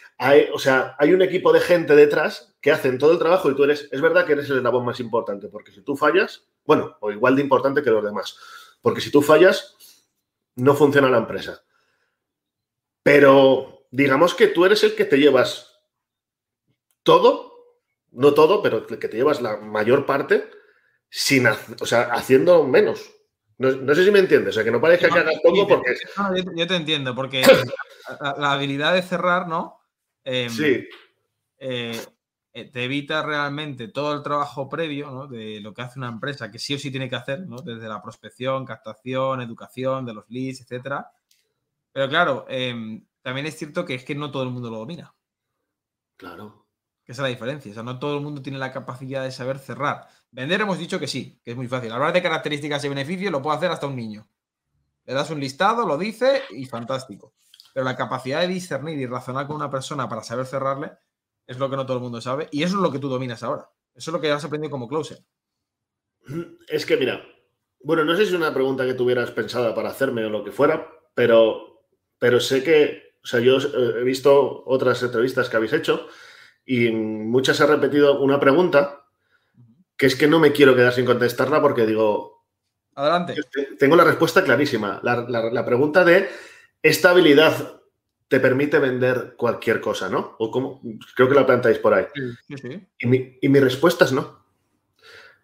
O 0.54 0.60
sea, 0.60 0.96
hay 0.98 1.14
un 1.14 1.22
equipo 1.22 1.54
de 1.54 1.60
gente 1.60 1.96
detrás 1.96 2.56
que 2.62 2.72
hacen 2.72 2.98
todo 2.98 3.12
el 3.12 3.20
trabajo 3.20 3.50
y 3.50 3.56
tú 3.56 3.64
eres, 3.64 3.88
es 3.92 4.02
verdad 4.02 4.26
que 4.26 4.34
eres 4.34 4.50
el 4.50 4.58
eslabón 4.58 4.86
más 4.86 5.00
importante, 5.00 5.48
porque 5.48 5.72
si 5.72 5.82
tú 5.82 5.96
fallas, 5.96 6.46
bueno, 6.66 6.98
o 7.00 7.12
igual 7.12 7.36
de 7.36 7.44
importante 7.44 7.84
que 7.84 7.92
los 7.92 8.04
demás, 8.04 8.38
porque 8.82 9.02
si 9.02 9.12
tú 9.12 9.22
fallas, 9.22 9.76
no 10.56 10.74
funciona 10.74 11.10
la 11.10 11.20
empresa. 11.20 11.64
Pero 13.04 13.88
digamos 13.92 14.34
que 14.34 14.48
tú 14.48 14.66
eres 14.66 14.84
el 14.84 14.96
que 14.96 15.06
te 15.06 15.18
llevas 15.18 15.72
todo 17.04 17.48
no 18.12 18.34
todo, 18.34 18.62
pero 18.62 18.86
que 18.86 19.08
te 19.08 19.18
llevas 19.18 19.42
la 19.42 19.58
mayor 19.58 20.06
parte 20.06 20.50
sin, 21.10 21.48
o 21.48 21.86
sea, 21.86 22.04
haciendo 22.14 22.64
menos. 22.64 23.14
No, 23.60 23.96
sé 23.96 24.06
si 24.06 24.12
me 24.12 24.20
entiendes, 24.20 24.50
o 24.50 24.56
sea, 24.56 24.64
que 24.64 24.72
no 24.72 24.80
parezca 24.80 25.10
que 25.10 25.20
hagas 25.20 25.40
poco 25.42 25.68
porque... 25.68 25.96
yo, 26.56 26.68
te 26.68 26.76
entiendo, 26.76 27.16
porque 27.16 27.42
la, 28.38 28.52
habilidad 28.52 28.94
de 28.94 29.02
cerrar, 29.02 29.48
¿no? 29.48 29.77
Em, 30.30 30.50
sí. 30.50 30.86
Eh, 31.58 32.06
eh, 32.52 32.66
te 32.66 32.84
evita 32.84 33.24
realmente 33.24 33.88
todo 33.88 34.14
el 34.14 34.22
trabajo 34.22 34.68
previo 34.68 35.10
¿no? 35.10 35.26
de 35.26 35.62
lo 35.62 35.74
que 35.74 35.82
hace 35.84 36.00
una 36.00 36.10
empresa, 36.10 36.52
que 36.52 36.60
sí 36.60 36.74
o 36.74 36.80
sí 36.80 36.92
tiene 36.92 37.10
que 37.10 37.16
hacer, 37.16 37.48
¿no? 37.48 37.62
Desde 37.62 37.88
la 37.88 38.02
prospección, 38.02 38.66
captación, 38.66 39.42
educación, 39.42 40.06
de 40.06 40.14
los 40.14 40.30
leads, 40.30 40.60
etcétera. 40.60 41.10
Pero 41.94 42.10
claro, 42.10 42.46
em, 42.50 43.06
también 43.22 43.46
es 43.46 43.58
cierto 43.58 43.86
que 43.86 43.96
es 43.96 44.04
que 44.04 44.16
no 44.16 44.30
todo 44.30 44.44
el 44.44 44.50
mundo 44.50 44.70
lo 44.70 44.80
domina. 44.80 45.16
Claro. 46.18 46.68
Esa 47.06 47.22
es 47.22 47.24
la 47.24 47.28
diferencia. 47.30 47.72
O 47.72 47.74
sea, 47.74 47.84
no 47.84 47.98
todo 47.98 48.18
el 48.18 48.24
mundo 48.24 48.42
tiene 48.42 48.58
la 48.58 48.74
capacidad 48.74 49.24
de 49.24 49.32
saber 49.32 49.60
cerrar. 49.60 50.10
Vender 50.32 50.60
hemos 50.60 50.78
dicho 50.78 51.00
que 51.00 51.08
sí, 51.08 51.40
que 51.42 51.52
es 51.52 51.58
muy 51.58 51.70
fácil. 51.70 51.94
Hablar 51.94 52.12
de 52.12 52.22
características 52.22 52.84
y 52.84 52.90
beneficios 52.90 53.32
lo 53.32 53.42
puede 53.42 53.56
hacer 53.56 53.72
hasta 53.72 53.88
un 53.88 53.96
niño. 53.96 54.28
Le 55.06 55.14
das 55.14 55.30
un 55.30 55.40
listado, 55.40 55.88
lo 55.88 55.98
dice 55.98 56.42
y 56.50 56.66
fantástico. 56.66 57.34
Pero 57.78 57.86
la 57.86 57.96
capacidad 57.96 58.42
de 58.42 58.48
discernir 58.48 58.98
y 58.98 59.06
razonar 59.06 59.46
con 59.46 59.56
una 59.56 59.70
persona 59.70 60.10
para 60.10 60.24
saber 60.24 60.48
cerrarle 60.48 60.94
es 61.46 61.60
lo 61.60 61.70
que 61.70 61.76
no 61.76 61.86
todo 61.86 61.98
el 61.98 62.02
mundo 62.02 62.20
sabe. 62.20 62.50
Y 62.52 62.64
eso 62.64 62.78
es 62.78 62.82
lo 62.82 62.92
que 62.92 62.98
tú 62.98 63.08
dominas 63.08 63.44
ahora. 63.44 63.70
Eso 63.94 64.10
es 64.10 64.14
lo 64.14 64.20
que 64.20 64.32
has 64.32 64.44
aprendido 64.44 64.72
como 64.72 64.88
closer. 64.88 65.20
Es 66.68 66.88
que 66.88 66.98
mira, 66.98 67.24
bueno, 67.84 68.04
no 68.04 68.16
sé 68.16 68.24
si 68.24 68.30
es 68.30 68.36
una 68.36 68.52
pregunta 68.52 68.84
que 68.84 68.96
tuvieras 68.96 69.30
pensada 69.30 69.76
para 69.76 69.90
hacerme 69.90 70.26
o 70.26 70.30
lo 70.32 70.44
que 70.44 70.52
fuera, 70.52 70.90
pero, 71.14 71.84
pero 72.18 72.40
sé 72.40 72.64
que, 72.64 73.20
o 73.24 73.28
sea, 73.28 73.42
yo 73.42 73.60
he 73.60 74.04
visto 74.04 74.64
otras 74.66 75.04
entrevistas 75.04 75.48
que 75.48 75.58
habéis 75.58 75.74
hecho 75.74 76.08
y 76.66 76.90
muchas 76.90 77.60
he 77.60 77.68
repetido 77.68 78.20
una 78.22 78.40
pregunta 78.40 79.06
que 79.96 80.08
es 80.08 80.16
que 80.16 80.28
no 80.28 80.40
me 80.40 80.52
quiero 80.52 80.76
quedar 80.76 80.94
sin 80.94 81.06
contestarla 81.06 81.62
porque 81.62 81.86
digo... 81.86 82.44
Adelante. 82.96 83.36
Tengo 83.78 83.96
la 83.96 84.04
respuesta 84.04 84.44
clarísima. 84.44 85.00
La, 85.04 85.64
pregunta 85.64 86.04
de 86.04 86.28
esta 86.82 87.12
habilidad 87.12 87.82
te 88.28 88.40
permite 88.40 88.80
vender 88.80 89.36
cualquier 89.38 89.80
cosa, 89.80 90.10
¿no? 90.10 90.36
O 90.40 90.52
cómo, 90.52 90.82
creo 91.16 91.30
que 91.30 91.36
la 91.36 91.46
planteáis 91.46 91.80
por 91.80 91.94
ahí. 91.94 92.06
Sí, 92.48 92.58
sí. 92.58 92.88
Y, 93.00 93.08
mi, 93.08 93.38
y 93.42 93.50
mi 93.50 93.60
respuesta 93.60 94.06
es 94.06 94.12
no. 94.12 94.46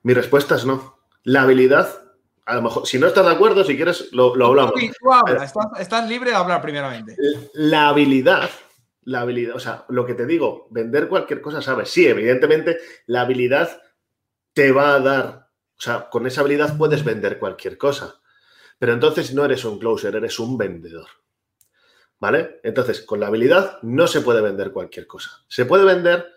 Mi 0.04 0.14
respuesta 0.14 0.56
es 0.56 0.66
no. 0.66 1.00
La 1.24 1.44
habilidad, 1.44 2.04
a 2.46 2.56
lo 2.56 2.62
mejor, 2.64 2.86
si 2.86 3.00
no 3.00 3.08
estás 3.08 3.26
de 3.26 3.32
acuerdo, 3.32 3.64
si 3.64 3.78
quieres, 3.78 4.12
lo, 4.12 4.34
hablamos. 4.46 4.74
Estás, 4.82 5.54
estás, 5.80 6.10
libre 6.10 6.32
de 6.32 6.36
hablar 6.36 6.62
primeramente. 6.62 7.16
La 7.54 7.88
habilidad 7.88 8.50
la 9.06 9.22
habilidad, 9.22 9.56
o 9.56 9.60
sea, 9.60 9.86
lo 9.90 10.06
que 10.06 10.14
te 10.14 10.26
digo, 10.26 10.68
vender 10.70 11.08
cualquier 11.08 11.42
cosa, 11.42 11.62
¿sabes? 11.62 11.90
Sí, 11.90 12.08
evidentemente 12.08 12.78
la 13.08 13.22
habilidad 13.22 13.82
te 14.54 14.72
va 14.72 14.96
a 14.96 15.00
dar, 15.00 15.50
o 15.78 15.82
sea, 15.82 16.10
con 16.10 16.26
esa 16.28 16.42
habilidad 16.42 16.78
puedes 16.78 17.04
vender 17.04 17.40
cualquier 17.40 17.78
cosa, 17.78 18.22
pero 18.80 18.94
entonces 18.94 19.34
no 19.34 19.46
eres 19.46 19.66
un 19.66 19.80
closer, 19.80 20.16
eres 20.16 20.40
un 20.40 20.58
vendedor. 20.58 21.08
¿Vale? 22.20 22.62
Entonces, 22.64 23.02
con 23.02 23.20
la 23.20 23.28
habilidad 23.28 23.80
no 23.82 24.08
se 24.08 24.22
puede 24.22 24.42
vender 24.42 24.72
cualquier 24.72 25.08
cosa. 25.08 25.44
Se 25.48 25.66
puede 25.66 25.84
vender 25.84 26.34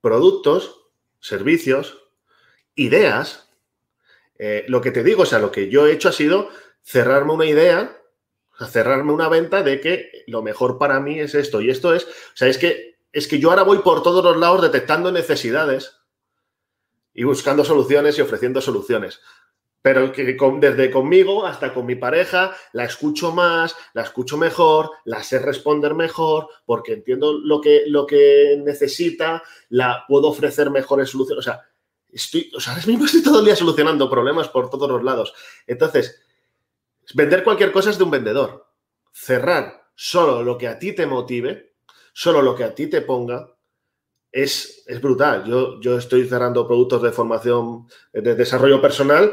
productos, 0.00 0.86
servicios, 1.18 2.04
ideas. 2.76 3.50
Eh, 4.38 4.64
lo 4.68 4.80
que 4.80 4.92
te 4.92 5.02
digo, 5.02 5.22
o 5.22 5.26
sea, 5.26 5.40
lo 5.40 5.50
que 5.50 5.68
yo 5.68 5.86
he 5.86 5.92
hecho 5.92 6.10
ha 6.10 6.12
sido 6.12 6.50
cerrarme 6.82 7.32
una 7.32 7.46
idea, 7.46 8.00
cerrarme 8.70 9.12
una 9.12 9.28
venta 9.28 9.62
de 9.62 9.80
que 9.80 10.24
lo 10.28 10.42
mejor 10.42 10.78
para 10.78 11.00
mí 11.00 11.18
es 11.18 11.34
esto 11.34 11.60
y 11.60 11.70
esto 11.70 11.92
es, 11.94 12.04
o 12.04 12.36
sea, 12.36 12.48
es 12.48 12.58
que, 12.58 12.98
es 13.12 13.26
que 13.26 13.40
yo 13.40 13.50
ahora 13.50 13.64
voy 13.64 13.78
por 13.78 14.02
todos 14.02 14.22
los 14.22 14.36
lados 14.36 14.62
detectando 14.62 15.10
necesidades 15.10 15.96
y 17.12 17.24
buscando 17.24 17.64
soluciones 17.64 18.16
y 18.18 18.20
ofreciendo 18.20 18.60
soluciones 18.60 19.20
pero 19.86 20.10
desde 20.58 20.90
conmigo 20.90 21.46
hasta 21.46 21.72
con 21.72 21.86
mi 21.86 21.94
pareja 21.94 22.52
la 22.72 22.86
escucho 22.86 23.30
más, 23.30 23.76
la 23.94 24.02
escucho 24.02 24.36
mejor, 24.36 24.90
la 25.04 25.22
sé 25.22 25.38
responder 25.38 25.94
mejor, 25.94 26.48
porque 26.64 26.94
entiendo 26.94 27.34
lo 27.34 27.60
que, 27.60 27.84
lo 27.86 28.04
que 28.04 28.60
necesita, 28.64 29.44
la 29.68 30.04
puedo 30.08 30.26
ofrecer 30.26 30.70
mejores 30.70 31.10
soluciones. 31.10 31.38
O 31.38 31.48
sea, 31.48 31.62
estoy, 32.10 32.50
o 32.52 32.58
sea, 32.58 32.72
ahora 32.72 32.84
mismo 32.84 33.04
estoy 33.04 33.22
todo 33.22 33.38
el 33.38 33.44
día 33.44 33.54
solucionando 33.54 34.10
problemas 34.10 34.48
por 34.48 34.68
todos 34.70 34.90
los 34.90 35.04
lados. 35.04 35.32
Entonces, 35.68 36.20
vender 37.14 37.44
cualquier 37.44 37.70
cosa 37.70 37.90
es 37.90 37.98
de 37.98 38.02
un 38.02 38.10
vendedor. 38.10 38.66
Cerrar 39.12 39.86
solo 39.94 40.42
lo 40.42 40.58
que 40.58 40.66
a 40.66 40.80
ti 40.80 40.96
te 40.96 41.06
motive, 41.06 41.74
solo 42.12 42.42
lo 42.42 42.56
que 42.56 42.64
a 42.64 42.74
ti 42.74 42.88
te 42.88 43.02
ponga, 43.02 43.54
es, 44.32 44.82
es 44.84 45.00
brutal. 45.00 45.44
Yo, 45.44 45.80
yo 45.80 45.96
estoy 45.96 46.26
cerrando 46.26 46.66
productos 46.66 47.02
de 47.02 47.12
formación, 47.12 47.86
de 48.12 48.34
desarrollo 48.34 48.82
personal 48.82 49.32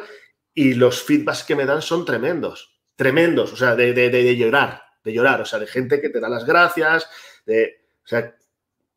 y 0.53 0.73
los 0.73 1.01
feedbacks 1.03 1.43
que 1.43 1.55
me 1.55 1.65
dan 1.65 1.81
son 1.81 2.05
tremendos, 2.05 2.79
tremendos, 2.95 3.53
o 3.53 3.55
sea, 3.55 3.75
de, 3.75 4.35
llorar, 4.35 4.83
de 5.03 5.13
llorar, 5.13 5.41
o 5.41 5.45
sea, 5.45 5.59
de 5.59 5.67
gente 5.67 5.99
que 5.99 6.09
te 6.09 6.19
da 6.19 6.29
las 6.29 6.45
gracias, 6.45 7.07
de, 7.45 7.81
o 8.03 8.07
sea, 8.07 8.35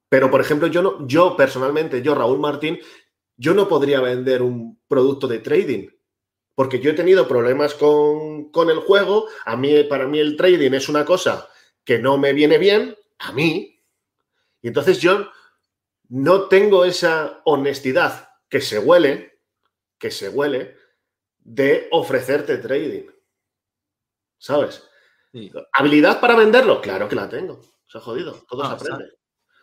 pero 0.08 0.30
por 0.30 0.40
ejemplo, 0.40 0.68
yo 0.68 0.82
no, 0.82 1.06
yo 1.06 1.36
personalmente, 1.36 2.02
yo 2.02 2.14
Raúl 2.14 2.38
Martín, 2.38 2.78
yo 3.36 3.54
no 3.54 3.68
podría 3.68 4.00
vender 4.00 4.42
un 4.42 4.80
producto 4.86 5.26
de 5.26 5.38
trading, 5.38 5.88
porque 6.54 6.80
yo 6.80 6.90
he 6.90 6.94
tenido 6.94 7.28
problemas 7.28 7.74
con, 7.74 8.50
con 8.50 8.70
el 8.70 8.78
juego, 8.78 9.26
a 9.44 9.56
mí, 9.56 9.84
para 9.84 10.06
mí 10.06 10.18
el 10.18 10.36
trading 10.36 10.72
es 10.72 10.88
una 10.88 11.04
cosa 11.04 11.48
que 11.84 11.98
no 11.98 12.18
me 12.18 12.32
viene 12.32 12.58
bien, 12.58 12.96
a 13.18 13.32
mí, 13.32 13.82
y 14.62 14.68
entonces 14.68 14.98
yo 14.98 15.30
no 16.08 16.48
tengo 16.48 16.84
esa 16.84 17.40
honestidad 17.44 18.30
que 18.48 18.60
se 18.60 18.78
huele, 18.78 19.40
que 19.98 20.10
se 20.10 20.28
huele, 20.28 20.76
de 21.46 21.88
ofrecerte 21.92 22.58
trading. 22.58 23.08
¿Sabes? 24.36 24.88
¿Habilidad 25.72 26.20
para 26.20 26.34
venderlo? 26.34 26.80
Claro 26.80 27.08
que 27.08 27.14
la 27.14 27.28
tengo. 27.28 27.60
Se 27.86 27.98
ha 27.98 28.00
jodido. 28.00 28.32
Todo 28.48 28.66
se 28.66 28.72
aprende. 28.72 29.04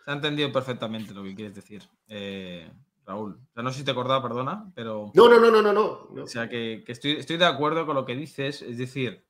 Se 0.04 0.10
ha, 0.10 0.14
entendido 0.14 0.50
perfectamente 0.50 1.12
lo 1.12 1.22
que 1.22 1.34
quieres 1.34 1.54
decir, 1.54 1.82
eh, 2.08 2.70
Raúl. 3.04 3.38
no 3.54 3.70
sé 3.70 3.78
si 3.78 3.84
te 3.84 3.90
acordaba, 3.90 4.22
perdona, 4.22 4.72
pero. 4.74 5.12
No, 5.14 5.28
no, 5.28 5.38
no, 5.38 5.50
no, 5.50 5.60
no. 5.60 5.72
no. 5.72 6.22
O 6.22 6.26
sea, 6.26 6.48
que, 6.48 6.84
estoy, 6.86 7.12
estoy 7.12 7.36
de 7.36 7.44
acuerdo 7.44 7.84
con 7.84 7.96
lo 7.96 8.06
que 8.06 8.16
dices. 8.16 8.62
Es 8.62 8.78
decir, 8.78 9.26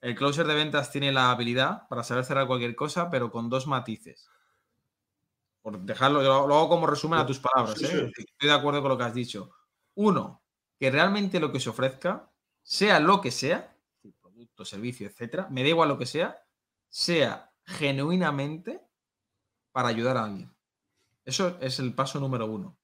el 0.00 0.14
closer 0.14 0.46
de 0.46 0.54
ventas 0.54 0.90
tiene 0.90 1.12
la 1.12 1.30
habilidad 1.30 1.86
para 1.88 2.02
saber 2.02 2.24
cerrar 2.24 2.46
cualquier 2.46 2.74
cosa, 2.74 3.10
pero 3.10 3.30
con 3.30 3.50
dos 3.50 3.66
matices. 3.66 4.30
Por 5.60 5.78
dejarlo, 5.80 6.22
lo, 6.22 6.54
hago 6.54 6.68
como 6.70 6.86
resumen 6.86 7.18
a 7.18 7.26
tus 7.26 7.40
palabras. 7.40 7.80
¿eh? 7.82 8.10
Estoy 8.16 8.48
de 8.48 8.52
acuerdo 8.52 8.80
con 8.80 8.90
lo 8.90 8.96
que 8.96 9.04
has 9.04 9.14
dicho. 9.14 9.50
Uno, 9.94 10.39
que 10.80 10.90
realmente 10.90 11.40
lo 11.40 11.52
que 11.52 11.60
se 11.60 11.68
ofrezca, 11.68 12.32
sea 12.62 13.00
lo 13.00 13.20
que 13.20 13.30
sea, 13.30 13.76
producto, 14.22 14.64
servicio, 14.64 15.06
etcétera, 15.06 15.46
me 15.50 15.62
da 15.62 15.68
igual 15.68 15.90
lo 15.90 15.98
que 15.98 16.06
sea, 16.06 16.42
sea 16.88 17.52
genuinamente 17.66 18.80
para 19.72 19.88
ayudar 19.88 20.16
a 20.16 20.24
alguien. 20.24 20.50
Eso 21.26 21.58
es 21.60 21.78
el 21.80 21.94
paso 21.94 22.18
número 22.18 22.46
uno. 22.46 22.78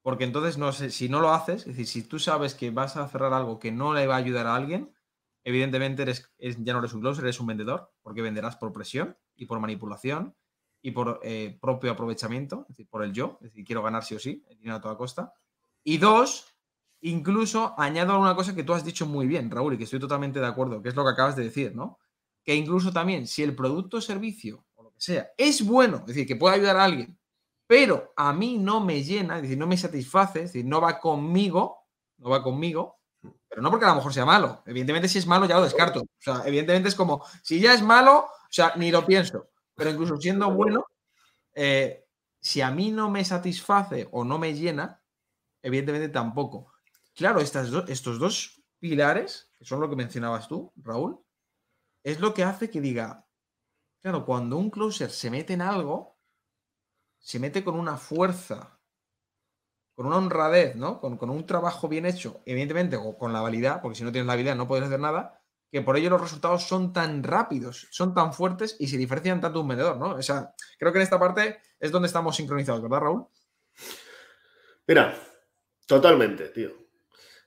Porque 0.00 0.24
entonces, 0.24 0.56
no 0.56 0.72
sé, 0.72 0.90
si 0.90 1.10
no 1.10 1.20
lo 1.20 1.34
haces, 1.34 1.66
es 1.66 1.76
decir, 1.76 1.86
si 1.86 2.02
tú 2.08 2.18
sabes 2.18 2.54
que 2.54 2.70
vas 2.70 2.96
a 2.96 3.06
cerrar 3.06 3.34
algo 3.34 3.58
que 3.58 3.70
no 3.70 3.92
le 3.92 4.06
va 4.06 4.14
a 4.14 4.18
ayudar 4.18 4.46
a 4.46 4.56
alguien, 4.56 4.90
evidentemente 5.44 6.02
eres, 6.02 6.32
ya 6.38 6.72
no 6.72 6.78
eres 6.78 6.94
un 6.94 7.02
closer, 7.02 7.24
eres 7.24 7.38
un 7.38 7.48
vendedor, 7.48 7.92
porque 8.00 8.22
venderás 8.22 8.56
por 8.56 8.72
presión 8.72 9.18
y 9.36 9.44
por 9.44 9.60
manipulación 9.60 10.34
y 10.80 10.92
por 10.92 11.20
eh, 11.22 11.58
propio 11.60 11.92
aprovechamiento, 11.92 12.62
es 12.62 12.68
decir, 12.68 12.88
por 12.88 13.04
el 13.04 13.12
yo, 13.12 13.38
es 13.42 13.50
decir, 13.50 13.64
quiero 13.66 13.82
ganar 13.82 14.04
sí 14.04 14.14
o 14.14 14.18
sí, 14.18 14.42
el 14.48 14.56
dinero 14.56 14.78
a 14.78 14.80
toda 14.80 14.96
costa. 14.96 15.34
Y 15.84 15.98
dos, 15.98 16.51
Incluso 17.02 17.74
añado 17.78 18.12
alguna 18.12 18.36
cosa 18.36 18.54
que 18.54 18.62
tú 18.62 18.72
has 18.74 18.84
dicho 18.84 19.06
muy 19.06 19.26
bien, 19.26 19.50
Raúl, 19.50 19.74
y 19.74 19.78
que 19.78 19.84
estoy 19.84 19.98
totalmente 19.98 20.38
de 20.40 20.46
acuerdo, 20.46 20.80
que 20.80 20.88
es 20.88 20.94
lo 20.94 21.04
que 21.04 21.10
acabas 21.10 21.34
de 21.34 21.44
decir, 21.44 21.74
¿no? 21.74 21.98
Que 22.44 22.54
incluso 22.54 22.92
también, 22.92 23.26
si 23.26 23.42
el 23.42 23.56
producto 23.56 23.96
o 23.96 24.00
servicio, 24.00 24.64
o 24.74 24.84
lo 24.84 24.92
que 24.92 25.00
sea, 25.00 25.30
es 25.36 25.66
bueno, 25.66 25.98
es 25.98 26.06
decir, 26.06 26.26
que 26.26 26.36
puede 26.36 26.56
ayudar 26.56 26.76
a 26.76 26.84
alguien, 26.84 27.18
pero 27.66 28.12
a 28.16 28.32
mí 28.32 28.58
no 28.58 28.80
me 28.80 29.02
llena, 29.02 29.36
es 29.36 29.42
decir, 29.42 29.58
no 29.58 29.66
me 29.66 29.76
satisface, 29.76 30.40
es 30.40 30.52
decir, 30.52 30.64
no 30.64 30.80
va 30.80 31.00
conmigo, 31.00 31.86
no 32.18 32.30
va 32.30 32.42
conmigo, 32.42 32.98
pero 33.48 33.62
no 33.62 33.70
porque 33.70 33.84
a 33.84 33.88
lo 33.88 33.96
mejor 33.96 34.14
sea 34.14 34.24
malo. 34.24 34.62
Evidentemente, 34.64 35.08
si 35.08 35.18
es 35.18 35.26
malo, 35.26 35.46
ya 35.46 35.56
lo 35.56 35.64
descarto. 35.64 36.00
O 36.00 36.06
sea, 36.18 36.42
evidentemente 36.46 36.88
es 36.88 36.94
como, 36.94 37.24
si 37.42 37.60
ya 37.60 37.74
es 37.74 37.82
malo, 37.82 38.20
o 38.20 38.48
sea, 38.48 38.74
ni 38.76 38.90
lo 38.90 39.04
pienso. 39.04 39.48
Pero 39.74 39.90
incluso 39.90 40.16
siendo 40.18 40.50
bueno, 40.52 40.86
eh, 41.54 42.06
si 42.40 42.60
a 42.60 42.70
mí 42.70 42.90
no 42.90 43.10
me 43.10 43.24
satisface 43.24 44.08
o 44.12 44.24
no 44.24 44.38
me 44.38 44.54
llena, 44.54 45.02
evidentemente 45.62 46.08
tampoco. 46.08 46.71
Claro, 47.14 47.40
estos 47.40 48.18
dos 48.18 48.62
pilares, 48.78 49.50
que 49.58 49.64
son 49.64 49.80
lo 49.80 49.88
que 49.88 49.96
mencionabas 49.96 50.48
tú, 50.48 50.72
Raúl, 50.76 51.20
es 52.02 52.20
lo 52.20 52.34
que 52.34 52.42
hace 52.42 52.70
que 52.70 52.80
diga, 52.80 53.26
claro, 54.00 54.24
cuando 54.24 54.56
un 54.56 54.70
closer 54.70 55.10
se 55.10 55.30
mete 55.30 55.52
en 55.52 55.62
algo, 55.62 56.18
se 57.18 57.38
mete 57.38 57.62
con 57.62 57.78
una 57.78 57.96
fuerza, 57.96 58.80
con 59.94 60.06
una 60.06 60.16
honradez, 60.16 60.74
¿no? 60.74 61.00
Con, 61.00 61.30
un 61.30 61.46
trabajo 61.46 61.88
bien 61.88 62.06
hecho, 62.06 62.42
evidentemente, 62.44 62.96
o 62.96 63.16
con 63.16 63.32
la 63.32 63.40
validad, 63.40 63.80
porque 63.80 63.96
si 63.96 64.04
no 64.04 64.10
tienes 64.10 64.26
la 64.26 64.32
habilidad 64.32 64.56
no 64.56 64.66
puedes 64.66 64.86
hacer 64.86 64.98
nada, 64.98 65.40
que 65.70 65.82
por 65.82 65.96
ello 65.96 66.10
los 66.10 66.20
resultados 66.20 66.64
son 66.64 66.92
tan 66.92 67.22
rápidos, 67.22 67.86
son 67.90 68.14
tan 68.14 68.32
fuertes 68.32 68.76
y 68.78 68.88
se 68.88 68.98
diferencian 68.98 69.40
tanto 69.40 69.60
un 69.60 69.68
vendedor, 69.68 69.96
¿no? 69.96 70.14
O 70.14 70.22
sea, 70.22 70.52
creo 70.78 70.92
que 70.92 70.98
en 70.98 71.04
esta 71.04 71.20
parte 71.20 71.60
es 71.78 71.90
donde 71.92 72.08
estamos 72.08 72.34
sincronizados, 72.34 72.82
¿verdad, 72.82 73.00
Raúl? 73.00 73.26
Mira, 74.86 75.16
totalmente, 75.86 76.48
tío. 76.48 76.81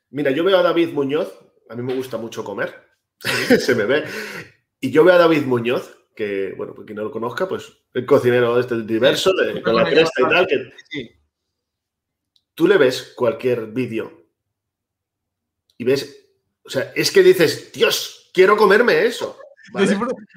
Mira, 0.10 0.32
yo 0.32 0.44
veo 0.44 0.58
a 0.58 0.64
David 0.64 0.90
Muñoz, 0.90 1.34
a 1.70 1.76
mí 1.76 1.84
me 1.84 1.96
gusta 1.96 2.18
mucho 2.18 2.44
comer, 2.44 2.76
se 3.60 3.76
me 3.76 3.86
ve, 3.86 4.06
y 4.80 4.92
yo 4.92 5.04
veo 5.04 5.16
a 5.16 5.20
David 5.20 5.44
Muñoz, 5.44 5.98
que, 6.16 6.54
bueno, 6.56 6.74
pues 6.74 6.86
quien 6.86 6.96
no 6.96 7.04
lo 7.04 7.12
conozca, 7.12 7.48
pues 7.48 7.72
el 7.94 8.06
cocinero 8.06 8.60
este 8.60 8.82
diverso, 8.84 9.34
de, 9.34 9.62
con 9.62 9.76
la 9.76 9.90
cresta 9.90 10.22
y 10.22 10.30
tal, 10.30 10.48
que 10.48 11.20
tú 12.54 12.68
le 12.68 12.78
ves 12.78 13.14
cualquier 13.16 13.68
vídeo 13.68 14.26
y 15.78 15.84
ves, 15.84 16.30
o 16.64 16.70
sea, 16.70 16.94
es 16.96 17.12
que 17.12 17.22
dices, 17.22 17.72
Dios, 17.74 18.32
quiero 18.34 18.56
comerme 18.56 19.06
eso. 19.06 19.38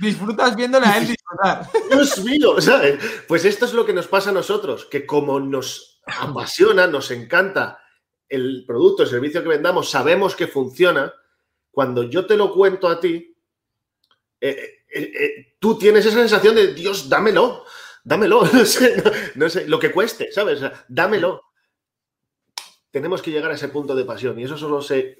Disfrutas 0.00 0.56
viéndole 0.56 0.86
a 0.86 0.98
él 0.98 1.06
disfrutar. 1.06 1.66
Dios 1.90 2.24
mío, 2.24 2.60
¿sabes? 2.60 2.98
Pues 3.28 3.44
esto 3.44 3.66
es 3.66 3.72
lo 3.72 3.84
que 3.86 3.92
nos 3.92 4.08
pasa 4.08 4.30
a 4.30 4.32
nosotros, 4.32 4.86
que 4.86 5.06
como 5.06 5.38
nos 5.38 6.00
apasiona, 6.06 6.86
nos 6.86 7.10
encanta 7.10 7.80
el 8.28 8.64
producto, 8.66 9.02
el 9.02 9.08
servicio 9.08 9.42
que 9.42 9.48
vendamos, 9.48 9.90
sabemos 9.90 10.36
que 10.36 10.46
funciona, 10.46 11.12
cuando 11.70 12.04
yo 12.04 12.26
te 12.26 12.36
lo 12.36 12.52
cuento 12.52 12.88
a 12.88 13.00
ti, 13.00 13.36
eh, 14.40 14.84
eh, 14.92 15.12
eh, 15.20 15.54
tú 15.58 15.78
tienes 15.78 16.06
esa 16.06 16.18
sensación 16.18 16.54
de, 16.54 16.74
Dios, 16.74 17.08
dámelo, 17.08 17.64
dámelo, 18.04 18.42
no 19.34 19.48
sé, 19.48 19.68
lo 19.68 19.78
que 19.78 19.92
cueste, 19.92 20.32
¿sabes? 20.32 20.60
dámelo. 20.88 21.42
Tenemos 22.90 23.20
que 23.20 23.30
llegar 23.30 23.50
a 23.50 23.54
ese 23.54 23.68
punto 23.68 23.94
de 23.94 24.04
pasión 24.04 24.38
y 24.40 24.44
eso 24.44 24.56
solo 24.56 24.80
se, 24.80 25.18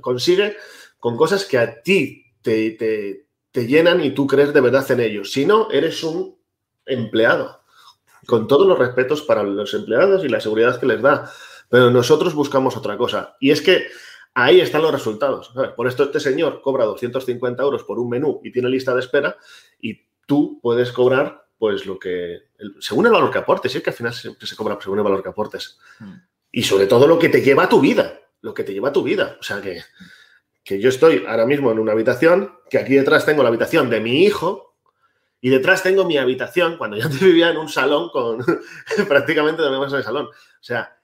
consigue 0.00 0.56
con 0.98 1.16
cosas 1.16 1.44
que 1.44 1.58
a 1.58 1.82
ti 1.82 2.24
te, 2.40 3.26
te 3.50 3.66
llenan 3.66 4.02
y 4.02 4.12
tú 4.12 4.26
crees 4.26 4.52
de 4.54 4.60
verdad 4.60 4.88
en 4.90 5.00
ellos. 5.00 5.32
Si 5.32 5.44
no, 5.44 5.70
eres 5.70 6.02
un 6.04 6.38
empleado. 6.86 7.60
Con 8.26 8.46
todos 8.46 8.66
los 8.66 8.78
respetos 8.78 9.22
para 9.22 9.42
los 9.42 9.74
empleados 9.74 10.24
y 10.24 10.28
la 10.28 10.40
seguridad 10.40 10.78
que 10.78 10.86
les 10.86 11.02
da. 11.02 11.30
Pero 11.72 11.90
nosotros 11.90 12.34
buscamos 12.34 12.76
otra 12.76 12.98
cosa. 12.98 13.34
Y 13.40 13.50
es 13.50 13.62
que 13.62 13.86
ahí 14.34 14.60
están 14.60 14.82
los 14.82 14.92
resultados. 14.92 15.54
Por 15.74 15.88
esto 15.88 16.02
este 16.02 16.20
señor 16.20 16.60
cobra 16.60 16.84
250 16.84 17.62
euros 17.62 17.84
por 17.84 17.98
un 17.98 18.10
menú 18.10 18.42
y 18.44 18.52
tiene 18.52 18.68
lista 18.68 18.92
de 18.92 19.00
espera 19.00 19.38
y 19.80 20.02
tú 20.26 20.60
puedes 20.60 20.92
cobrar 20.92 21.46
pues 21.56 21.86
lo 21.86 21.98
que, 21.98 22.48
según 22.78 23.06
el 23.06 23.12
valor 23.12 23.30
que 23.30 23.38
aportes, 23.38 23.74
es 23.74 23.82
que 23.82 23.88
al 23.88 23.96
final 23.96 24.12
siempre 24.12 24.46
se 24.46 24.54
cobra 24.54 24.76
según 24.82 24.98
el 24.98 25.04
valor 25.04 25.22
que 25.22 25.30
aportes. 25.30 25.78
Hmm. 25.98 26.16
Y 26.50 26.62
sobre 26.62 26.86
todo 26.86 27.06
lo 27.06 27.18
que 27.18 27.30
te 27.30 27.40
lleva 27.40 27.62
a 27.62 27.68
tu 27.70 27.80
vida, 27.80 28.20
lo 28.42 28.52
que 28.52 28.64
te 28.64 28.74
lleva 28.74 28.90
a 28.90 28.92
tu 28.92 29.02
vida. 29.02 29.38
O 29.40 29.42
sea 29.42 29.62
que, 29.62 29.80
que 30.62 30.78
yo 30.78 30.90
estoy 30.90 31.24
ahora 31.26 31.46
mismo 31.46 31.72
en 31.72 31.78
una 31.78 31.92
habitación, 31.92 32.52
que 32.68 32.76
aquí 32.76 32.96
detrás 32.96 33.24
tengo 33.24 33.42
la 33.42 33.48
habitación 33.48 33.88
de 33.88 34.00
mi 34.00 34.24
hijo, 34.24 34.74
Y 35.40 35.48
detrás 35.48 35.82
tengo 35.82 36.04
mi 36.04 36.18
habitación, 36.18 36.76
cuando 36.76 36.98
yo 36.98 37.06
antes 37.06 37.22
vivía 37.22 37.48
en 37.48 37.56
un 37.56 37.70
salón 37.70 38.10
con 38.10 38.44
prácticamente 39.08 39.62
en 39.66 39.72
el 39.72 40.04
salón. 40.04 40.26
O 40.26 40.62
sea, 40.62 40.98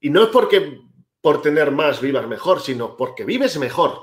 y 0.00 0.10
no 0.10 0.22
es 0.22 0.28
porque 0.30 0.80
por 1.20 1.42
tener 1.42 1.70
más 1.70 2.00
vivas 2.00 2.26
mejor, 2.26 2.60
sino 2.60 2.96
porque 2.96 3.24
vives 3.24 3.58
mejor. 3.58 4.02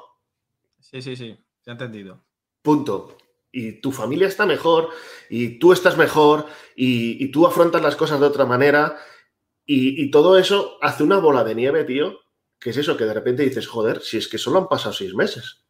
Sí, 0.80 1.02
sí, 1.02 1.16
sí, 1.16 1.38
se 1.62 1.70
ha 1.70 1.74
entendido. 1.74 2.24
Punto. 2.62 3.18
Y 3.52 3.82
tu 3.82 3.92
familia 3.92 4.28
está 4.28 4.46
mejor, 4.46 4.90
y 5.30 5.58
tú 5.58 5.74
estás 5.74 5.98
mejor, 5.98 6.46
y, 6.76 7.32
tú 7.32 7.48
afrontas 7.48 7.82
las 7.82 7.96
cosas 7.96 8.20
de 8.20 8.26
otra 8.28 8.46
manera, 8.46 8.98
y, 9.66 10.04
y, 10.04 10.12
todo 10.12 10.38
eso 10.38 10.78
hace 10.82 11.04
una 11.04 11.18
bola 11.18 11.44
de 11.44 11.56
nieve, 11.56 11.84
tío, 11.86 12.20
que 12.60 12.70
es 12.70 12.78
eso, 12.78 12.96
que 12.96 13.06
de 13.06 13.14
repente 13.14 13.44
dices, 13.44 13.66
joder, 13.66 14.02
si 14.02 14.18
es 14.18 14.28
que 14.28 14.38
solo 14.38 14.60
han 14.60 14.68
pasado 14.68 14.94
seis 14.94 15.14
meses. 15.16 15.64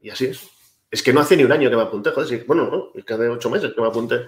Y 0.00 0.10
así 0.10 0.26
es. 0.26 0.48
Es 0.90 1.02
que 1.02 1.12
no 1.12 1.20
hace 1.20 1.36
ni 1.36 1.42
un 1.42 1.52
año 1.52 1.70
que 1.70 1.76
me 1.76 1.82
apunté, 1.82 2.10
joder, 2.10 2.28
sí, 2.28 2.44
bueno, 2.46 2.70
no, 2.70 2.90
es 2.94 3.04
que 3.04 3.14
hace 3.14 3.28
ocho 3.28 3.50
meses 3.50 3.72
que 3.74 3.80
me 3.80 3.88
apunté. 3.88 4.26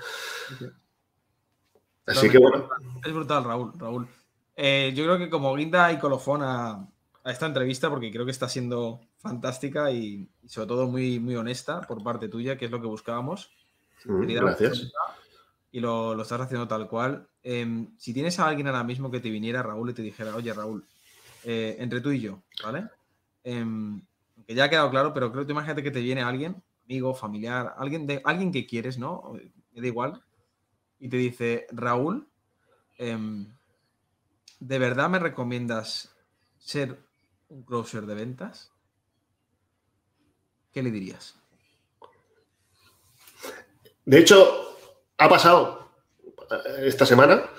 Así 2.07 2.29
que 2.31 2.39
bueno. 2.39 2.69
Es 3.05 3.13
brutal, 3.13 3.45
Raúl, 3.45 3.73
Raúl. 3.79 4.09
Eh, 4.55 4.93
yo 4.95 5.05
creo 5.05 5.19
que 5.19 5.29
como 5.29 5.55
guinda 5.55 5.93
y 5.93 5.99
colofón 5.99 6.43
a, 6.43 6.89
esta 7.25 7.47
entrevista, 7.47 7.91
porque 7.91 8.13
creo 8.13 8.25
que 8.25 8.31
está 8.31 8.49
siendo 8.49 9.01
fantástica 9.19 9.91
y, 9.91 10.29
sobre 10.47 10.69
todo 10.69 10.87
muy, 10.87 11.19
muy 11.19 11.35
honesta 11.35 11.81
por 11.81 12.03
parte 12.03 12.29
tuya, 12.29 12.57
que 12.57 12.67
es 12.67 12.71
lo 12.71 12.81
que 12.81 12.87
buscábamos. 12.87 13.51
Mm, 14.05 14.27
gracias. 14.27 14.93
Y 15.73 15.81
lo, 15.81 16.15
lo, 16.15 16.23
estás 16.23 16.41
haciendo 16.41 16.69
tal 16.69 16.89
cual. 16.89 17.29
Em, 17.43 17.89
si 17.99 18.15
tienes 18.15 18.39
a 18.39 18.47
alguien 18.47 18.69
ahora 18.69 18.85
mismo 18.85 19.11
que 19.11 19.21
te 19.21 19.29
viniera, 19.29 19.63
Raúl, 19.63 19.91
y 19.91 19.95
te 19.95 20.03
dijera, 20.03 20.35
oye, 20.37 20.53
Raúl, 20.53 20.87
eh, 21.45 21.77
entre 21.81 22.01
tú 22.01 22.13
y 22.13 22.21
yo, 22.21 22.43
¿vale? 22.65 22.89
Em, 23.43 24.01
que 24.47 24.55
ya 24.55 24.65
ha 24.65 24.71
quedado 24.71 24.91
claro, 24.91 25.13
pero 25.13 25.33
creo 25.33 25.45
que 25.45 25.53
imagínate 25.53 25.83
que 25.83 25.91
te 25.91 26.01
viene 26.01 26.23
alguien, 26.23 26.63
amigo, 26.85 27.15
familiar, 27.15 27.75
alguien, 27.77 28.07
de, 28.07 28.21
alguien 28.25 28.53
que 28.53 28.67
quieres, 28.67 28.99
¿no? 28.99 29.33
Me 29.73 29.81
da 29.81 29.87
igual. 29.87 30.23
Y 30.99 31.09
te 31.09 31.17
dice, 31.17 31.67
Raúl, 31.71 32.29
em, 32.99 33.55
¿de 34.61 34.79
verdad 34.79 35.09
me 35.09 35.19
recomiendas 35.19 36.15
ser 36.59 36.99
un 37.49 37.63
closer 37.63 38.07
de 38.07 38.15
ventas? 38.15 38.73
¿Qué 40.73 40.83
le 40.83 40.91
dirías? 40.91 41.37
De 44.05 44.19
hecho, 44.19 44.79
ha 45.19 45.29
pasado 45.29 45.91
esta 46.79 47.05
semana. 47.05 47.51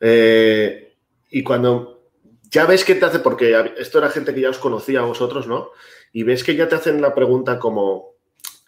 Eh, 0.00 0.96
y 1.30 1.42
cuando 1.42 2.10
ya 2.50 2.66
ves 2.66 2.84
que 2.84 2.94
te 2.96 3.06
hace, 3.06 3.20
porque 3.20 3.74
esto 3.78 3.98
era 3.98 4.10
gente 4.10 4.34
que 4.34 4.40
ya 4.40 4.50
os 4.50 4.58
conocía 4.58 5.00
a 5.00 5.04
vosotros, 5.04 5.46
¿no? 5.46 5.70
Y 6.12 6.24
ves 6.24 6.44
que 6.44 6.56
ya 6.56 6.68
te 6.68 6.74
hacen 6.74 7.00
la 7.00 7.14
pregunta 7.14 7.58
como, 7.58 8.16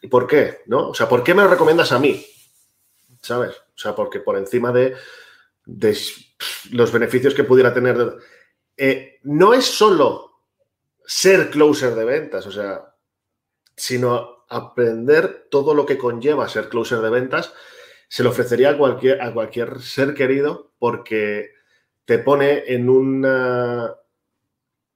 ¿y 0.01 0.09
por 0.09 0.27
qué? 0.27 0.63
¿No? 0.67 0.89
O 0.89 0.95
sea, 0.95 1.09
¿por 1.09 1.23
qué 1.23 1.35
me 1.35 1.43
lo 1.43 1.49
recomiendas 1.49 1.93
a 1.93 1.99
mí? 1.99 2.25
¿Sabes? 3.21 3.55
O 3.75 3.79
sea, 3.79 3.95
porque 3.95 4.21
por 4.21 4.37
encima 4.37 4.73
de, 4.73 4.95
los 6.71 6.93
beneficios 6.93 7.35
que 7.35 7.45
pudiera 7.45 7.73
tener. 7.73 8.17
Eh, 8.77 9.21
no 9.23 9.55
es 9.55 9.65
solo 9.65 10.33
ser 11.07 11.51
closer 11.51 11.95
de 11.95 12.05
ventas, 12.05 12.47
o 12.47 12.53
sea, 12.53 12.95
sino 13.77 14.45
aprender 14.49 15.49
todo 15.51 15.75
lo 15.75 15.87
que 15.87 15.99
conlleva 15.99 16.49
ser 16.49 16.69
closer 16.69 17.01
de 17.01 17.11
ventas, 17.11 17.53
se 18.09 18.23
lo 18.23 18.31
ofrecería 18.31 18.71
a 18.71 18.79
cualquier, 18.79 19.21
a 19.21 19.33
cualquier 19.33 19.81
ser 19.81 20.15
querido 20.15 20.73
porque 20.79 21.51
te 22.05 22.19
pone 22.19 22.65
en 22.67 22.89
una, 22.89 23.95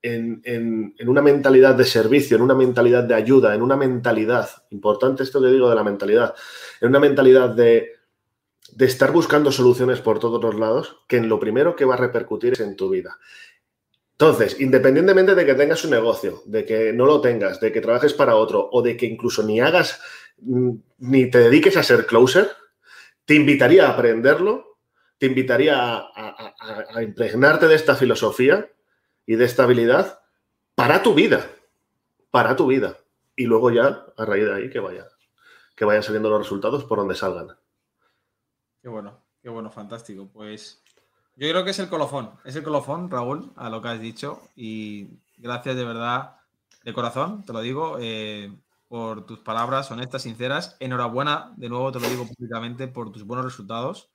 en, 0.02 0.94
una 1.06 1.22
mentalidad 1.22 1.74
de 1.74 1.84
servicio, 1.84 2.36
en 2.36 2.42
una 2.42 2.54
mentalidad 2.54 3.04
de 3.04 3.14
ayuda, 3.14 3.54
en 3.54 3.62
una 3.62 3.76
mentalidad, 3.76 4.48
importante 4.70 5.22
esto 5.22 5.40
que 5.40 5.48
digo 5.48 5.68
de 5.68 5.74
la 5.74 5.84
mentalidad, 5.84 6.34
en 6.80 6.88
una 6.88 7.00
mentalidad 7.00 7.50
de, 7.50 7.97
de 8.76 8.86
estar 8.86 9.12
buscando 9.12 9.52
soluciones 9.52 10.00
por 10.00 10.18
todos 10.18 10.42
los 10.42 10.54
lados, 10.54 11.00
que 11.08 11.16
en 11.16 11.28
lo 11.28 11.40
primero 11.40 11.76
que 11.76 11.84
va 11.84 11.94
a 11.94 11.98
repercutir 11.98 12.54
es 12.54 12.60
en 12.60 12.76
tu 12.76 12.90
vida. 12.90 13.18
Entonces, 14.12 14.60
independientemente 14.60 15.34
de 15.34 15.46
que 15.46 15.54
tengas 15.54 15.84
un 15.84 15.90
negocio, 15.90 16.42
de 16.46 16.64
que 16.64 16.92
no 16.92 17.06
lo 17.06 17.20
tengas, 17.20 17.60
de 17.60 17.72
que 17.72 17.80
trabajes 17.80 18.14
para 18.14 18.36
otro 18.36 18.68
o 18.72 18.82
de 18.82 18.96
que 18.96 19.06
incluso 19.06 19.42
ni 19.42 19.60
hagas, 19.60 20.00
mm, 20.40 20.72
ni 20.98 21.30
te 21.30 21.38
dediques 21.38 21.76
a 21.76 21.82
ser 21.82 22.06
closer, 22.06 22.50
te 23.24 23.34
invitaría 23.34 23.86
a 23.86 23.90
aprenderlo 23.90 24.68
te 25.18 25.26
invitaría 25.26 25.76
a, 25.76 27.02
impregnarte 27.02 27.66
de 27.66 27.74
esta 27.74 27.96
filosofía 27.96 28.70
y 29.26 29.34
de 29.34 29.44
esta 29.44 29.64
habilidad 29.64 30.20
para 30.74 31.02
tu 31.02 31.14
vida, 31.14 31.50
para 32.30 32.56
tu 32.56 32.68
vida. 32.68 32.98
Y 33.36 33.44
luego 33.44 33.70
ya, 33.70 34.06
a 34.16 34.24
raíz 34.24 34.44
de 34.44 34.54
ahí, 34.54 34.70
que, 34.70 34.78
vaya, 34.78 35.08
que 35.74 35.84
vayan 35.84 36.02
saliendo 36.02 36.30
los 36.30 36.40
resultados 36.40 36.84
por 36.84 36.98
donde 36.98 37.16
salgan. 37.16 37.57
Qué 38.88 38.92
bueno, 38.92 39.20
qué 39.42 39.50
bueno, 39.50 39.70
fantástico. 39.70 40.30
Pues 40.32 40.82
yo 41.36 41.46
creo 41.46 41.62
que 41.62 41.72
es 41.72 41.78
el 41.78 41.90
colofón, 41.90 42.30
es 42.46 42.56
el 42.56 42.62
colofón, 42.62 43.10
Raúl, 43.10 43.52
a 43.56 43.68
lo 43.68 43.82
que 43.82 43.88
has 43.88 44.00
dicho. 44.00 44.40
Y 44.56 45.20
gracias 45.36 45.76
de 45.76 45.84
verdad, 45.84 46.38
de 46.84 46.94
corazón, 46.94 47.44
te 47.44 47.52
lo 47.52 47.60
digo, 47.60 47.98
eh, 48.00 48.50
por 48.88 49.26
tus 49.26 49.40
palabras 49.40 49.90
honestas, 49.90 50.22
sinceras. 50.22 50.78
Enhorabuena, 50.80 51.52
de 51.58 51.68
nuevo 51.68 51.92
te 51.92 52.00
lo 52.00 52.08
digo 52.08 52.26
públicamente, 52.26 52.88
por 52.88 53.12
tus 53.12 53.24
buenos 53.24 53.44
resultados 53.44 54.08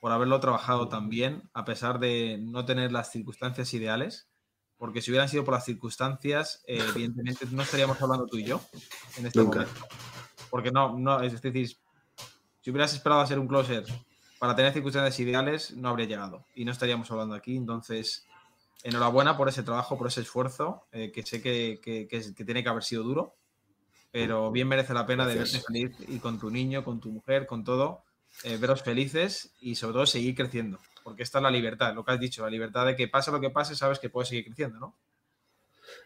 por 0.00 0.10
haberlo 0.10 0.40
trabajado 0.40 0.88
también, 0.88 1.50
a 1.52 1.66
pesar 1.66 1.98
de 1.98 2.38
no 2.40 2.64
tener 2.64 2.92
las 2.92 3.12
circunstancias 3.12 3.74
ideales, 3.74 4.30
porque 4.78 5.02
si 5.02 5.10
hubieran 5.10 5.28
sido 5.28 5.44
por 5.44 5.52
las 5.52 5.66
circunstancias, 5.66 6.64
eh, 6.66 6.78
evidentemente 6.94 7.44
no 7.50 7.62
estaríamos 7.62 8.00
hablando 8.00 8.26
tú 8.26 8.38
y 8.38 8.44
yo 8.44 8.62
en 9.18 9.26
este 9.26 9.42
momento. 9.42 9.70
Porque 10.48 10.70
no, 10.70 10.98
no, 10.98 11.20
es 11.20 11.38
decir, 11.38 11.76
si 12.64 12.70
hubieras 12.70 12.94
esperado 12.94 13.20
a 13.20 13.26
ser 13.26 13.38
un 13.38 13.46
closer 13.46 13.84
para 14.44 14.56
tener 14.56 14.74
circunstancias 14.74 15.18
ideales, 15.20 15.70
no 15.74 15.88
habría 15.88 16.06
llegado 16.06 16.44
y 16.54 16.66
no 16.66 16.72
estaríamos 16.72 17.10
hablando 17.10 17.34
aquí. 17.34 17.56
Entonces, 17.56 18.26
enhorabuena 18.82 19.38
por 19.38 19.48
ese 19.48 19.62
trabajo, 19.62 19.96
por 19.96 20.08
ese 20.08 20.20
esfuerzo, 20.20 20.84
eh, 20.92 21.10
que 21.12 21.22
sé 21.22 21.40
que, 21.40 21.80
que, 21.82 22.06
que, 22.06 22.20
tiene 22.44 22.62
que 22.62 22.68
haber 22.68 22.84
sido 22.84 23.04
duro, 23.04 23.36
pero 24.12 24.50
bien 24.50 24.68
merece 24.68 24.92
la 24.92 25.06
pena 25.06 25.26
de 25.26 25.36
verte 25.36 25.60
feliz 25.60 25.96
y 26.08 26.18
con 26.18 26.38
tu 26.38 26.50
niño, 26.50 26.84
con 26.84 27.00
tu 27.00 27.10
mujer, 27.10 27.46
con 27.46 27.64
todo 27.64 28.04
eh, 28.42 28.58
veros 28.58 28.82
felices 28.82 29.54
y 29.62 29.76
sobre 29.76 29.94
todo 29.94 30.04
seguir 30.04 30.34
creciendo. 30.34 30.78
Porque 31.02 31.22
esta 31.22 31.38
es 31.38 31.42
la 31.42 31.50
libertad, 31.50 31.94
lo 31.94 32.04
que 32.04 32.12
has 32.12 32.20
dicho, 32.20 32.42
la 32.42 32.50
libertad 32.50 32.84
de 32.84 32.96
que 32.96 33.08
pase 33.08 33.30
lo 33.30 33.40
que 33.40 33.48
pase, 33.48 33.74
sabes 33.74 33.98
que 33.98 34.10
puedes 34.10 34.28
seguir 34.28 34.44
creciendo, 34.44 34.78
¿no? 34.78 34.94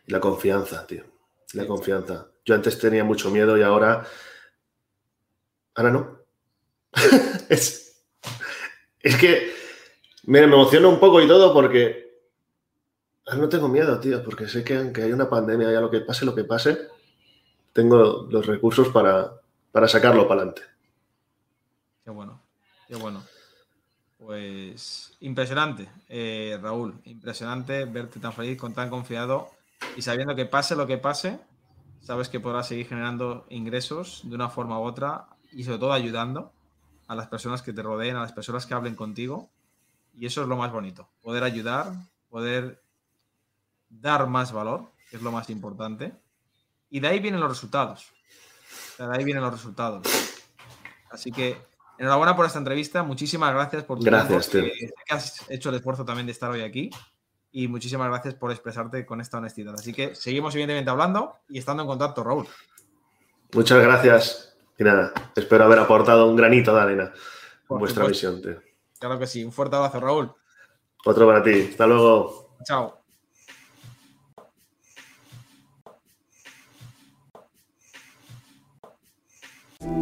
La 0.07 0.21
confianza, 0.21 0.87
tío. 0.87 1.03
La 1.55 1.67
confianza. 1.67 2.29
Yo 2.45 2.55
antes 2.55 2.79
tenía 2.79 3.03
mucho 3.03 3.33
miedo 3.33 3.59
y 3.59 3.63
ahora. 3.63 4.07
Ahora 5.75 5.91
no. 5.91 6.19
es, 7.49 7.88
es 9.09 9.17
que 9.17 9.51
me 10.25 10.41
emociona 10.41 10.89
un 10.89 11.01
poco 11.01 11.23
y 11.23 11.27
todo 11.27 11.53
porque. 11.53 12.07
Ahora 13.27 13.43
no 13.43 13.49
tengo 13.49 13.69
miedo, 13.69 14.01
tío, 14.01 14.23
porque 14.23 14.49
sé 14.49 14.65
que 14.65 14.77
aunque 14.77 15.03
hay 15.03 15.13
una 15.13 15.29
pandemia, 15.29 15.71
ya 15.71 15.81
lo 15.81 15.91
que 15.91 16.01
pase, 16.01 16.25
lo 16.25 16.35
que 16.35 16.45
pase, 16.45 16.89
tengo 17.75 18.27
los 18.31 18.47
recursos 18.47 18.89
para, 18.89 19.33
para 19.71 19.87
sacarlo 19.87 20.27
para 20.27 20.41
adelante. 20.41 20.63
Qué 22.05 22.11
bueno, 22.11 22.41
qué 22.87 22.97
bueno. 22.97 23.23
Pues 24.19 25.15
impresionante, 25.21 25.91
eh, 26.09 26.59
Raúl, 26.61 27.01
impresionante 27.05 27.85
verte 27.85 28.19
tan 28.19 28.33
feliz, 28.33 28.59
con 28.59 28.73
tan 28.73 28.89
confiado 28.89 29.51
y 29.97 30.03
sabiendo 30.03 30.35
que 30.35 30.47
pase 30.47 30.75
lo 30.75 30.87
que 30.87 30.99
pase, 30.99 31.39
sabes 32.01 32.29
que 32.31 32.41
podrás 32.41 32.69
seguir 32.69 32.89
generando 32.89 33.47
ingresos 33.51 34.23
de 34.25 34.35
una 34.35 34.49
forma 34.49 34.81
u 34.81 34.85
otra 34.85 35.27
y 35.53 35.65
sobre 35.65 35.79
todo 35.79 35.93
ayudando 35.93 36.53
a 37.09 37.17
las 37.17 37.27
personas 37.27 37.63
que 37.63 37.73
te 37.73 37.83
rodeen, 37.83 38.15
a 38.17 38.21
las 38.21 38.33
personas 38.33 38.65
que 38.67 38.75
hablen 38.75 38.95
contigo. 38.95 39.51
Y 40.15 40.27
eso 40.27 40.43
es 40.43 40.49
lo 40.49 40.57
más 40.57 40.71
bonito, 40.71 41.09
poder 41.23 41.43
ayudar, 41.43 41.93
poder 42.29 42.83
dar 43.89 44.27
más 44.29 44.53
valor, 44.53 44.93
que 45.11 45.17
es 45.17 45.23
lo 45.23 45.33
más 45.33 45.51
importante. 45.51 46.13
Y 46.91 47.01
de 47.01 47.09
ahí 47.09 47.19
vienen 47.19 47.41
los 47.41 47.49
resultados. 47.49 48.13
De 48.99 49.05
ahí 49.05 49.25
vienen 49.25 49.43
los 49.43 49.53
resultados. 49.53 50.07
Así 51.11 51.33
que 51.33 51.57
Enhorabuena 51.99 52.37
por 52.37 52.47
esta 52.47 52.59
entrevista. 52.59 53.03
Muchísimas 53.03 53.53
gracias 53.53 53.83
por 53.83 53.99
tu 53.99 54.05
Gracias, 54.05 54.49
tiempo, 54.49 54.73
que 55.05 55.15
has 55.15 55.51
hecho 55.51 55.69
el 55.71 55.75
esfuerzo 55.75 56.05
también 56.05 56.27
de 56.27 56.33
estar 56.33 56.51
hoy 56.51 56.63
aquí. 56.63 56.91
Y 57.51 57.67
muchísimas 57.67 58.09
gracias 58.09 58.35
por 58.35 58.53
expresarte 58.53 59.05
con 59.05 59.21
esta 59.21 59.39
honestidad. 59.39 59.75
Así 59.75 59.93
que 59.93 60.15
seguimos 60.15 60.55
evidentemente 60.55 60.91
hablando 60.91 61.35
y 61.49 61.59
estando 61.59 61.83
en 61.83 61.89
contacto, 61.89 62.23
Raúl. 62.23 62.47
Muchas 63.53 63.83
gracias. 63.83 64.48
Y 64.79 64.85
nada, 64.85 65.13
espero 65.35 65.65
haber 65.65 65.81
aportado 65.81 66.29
un 66.29 66.37
granito 66.37 66.75
de 66.75 66.81
arena 66.81 67.13
en 67.69 67.79
vuestra 67.79 68.07
visión. 68.07 68.41
Claro 68.99 69.19
que 69.19 69.27
sí. 69.27 69.45
Un 69.45 69.53
fuerte 69.53 69.77
abrazo, 69.77 70.01
Raúl. 70.01 70.33
Otro 71.05 71.27
para 71.27 71.43
ti. 71.43 71.69
Hasta 71.71 71.87
luego. 71.87 72.57
Chao. 72.65 73.03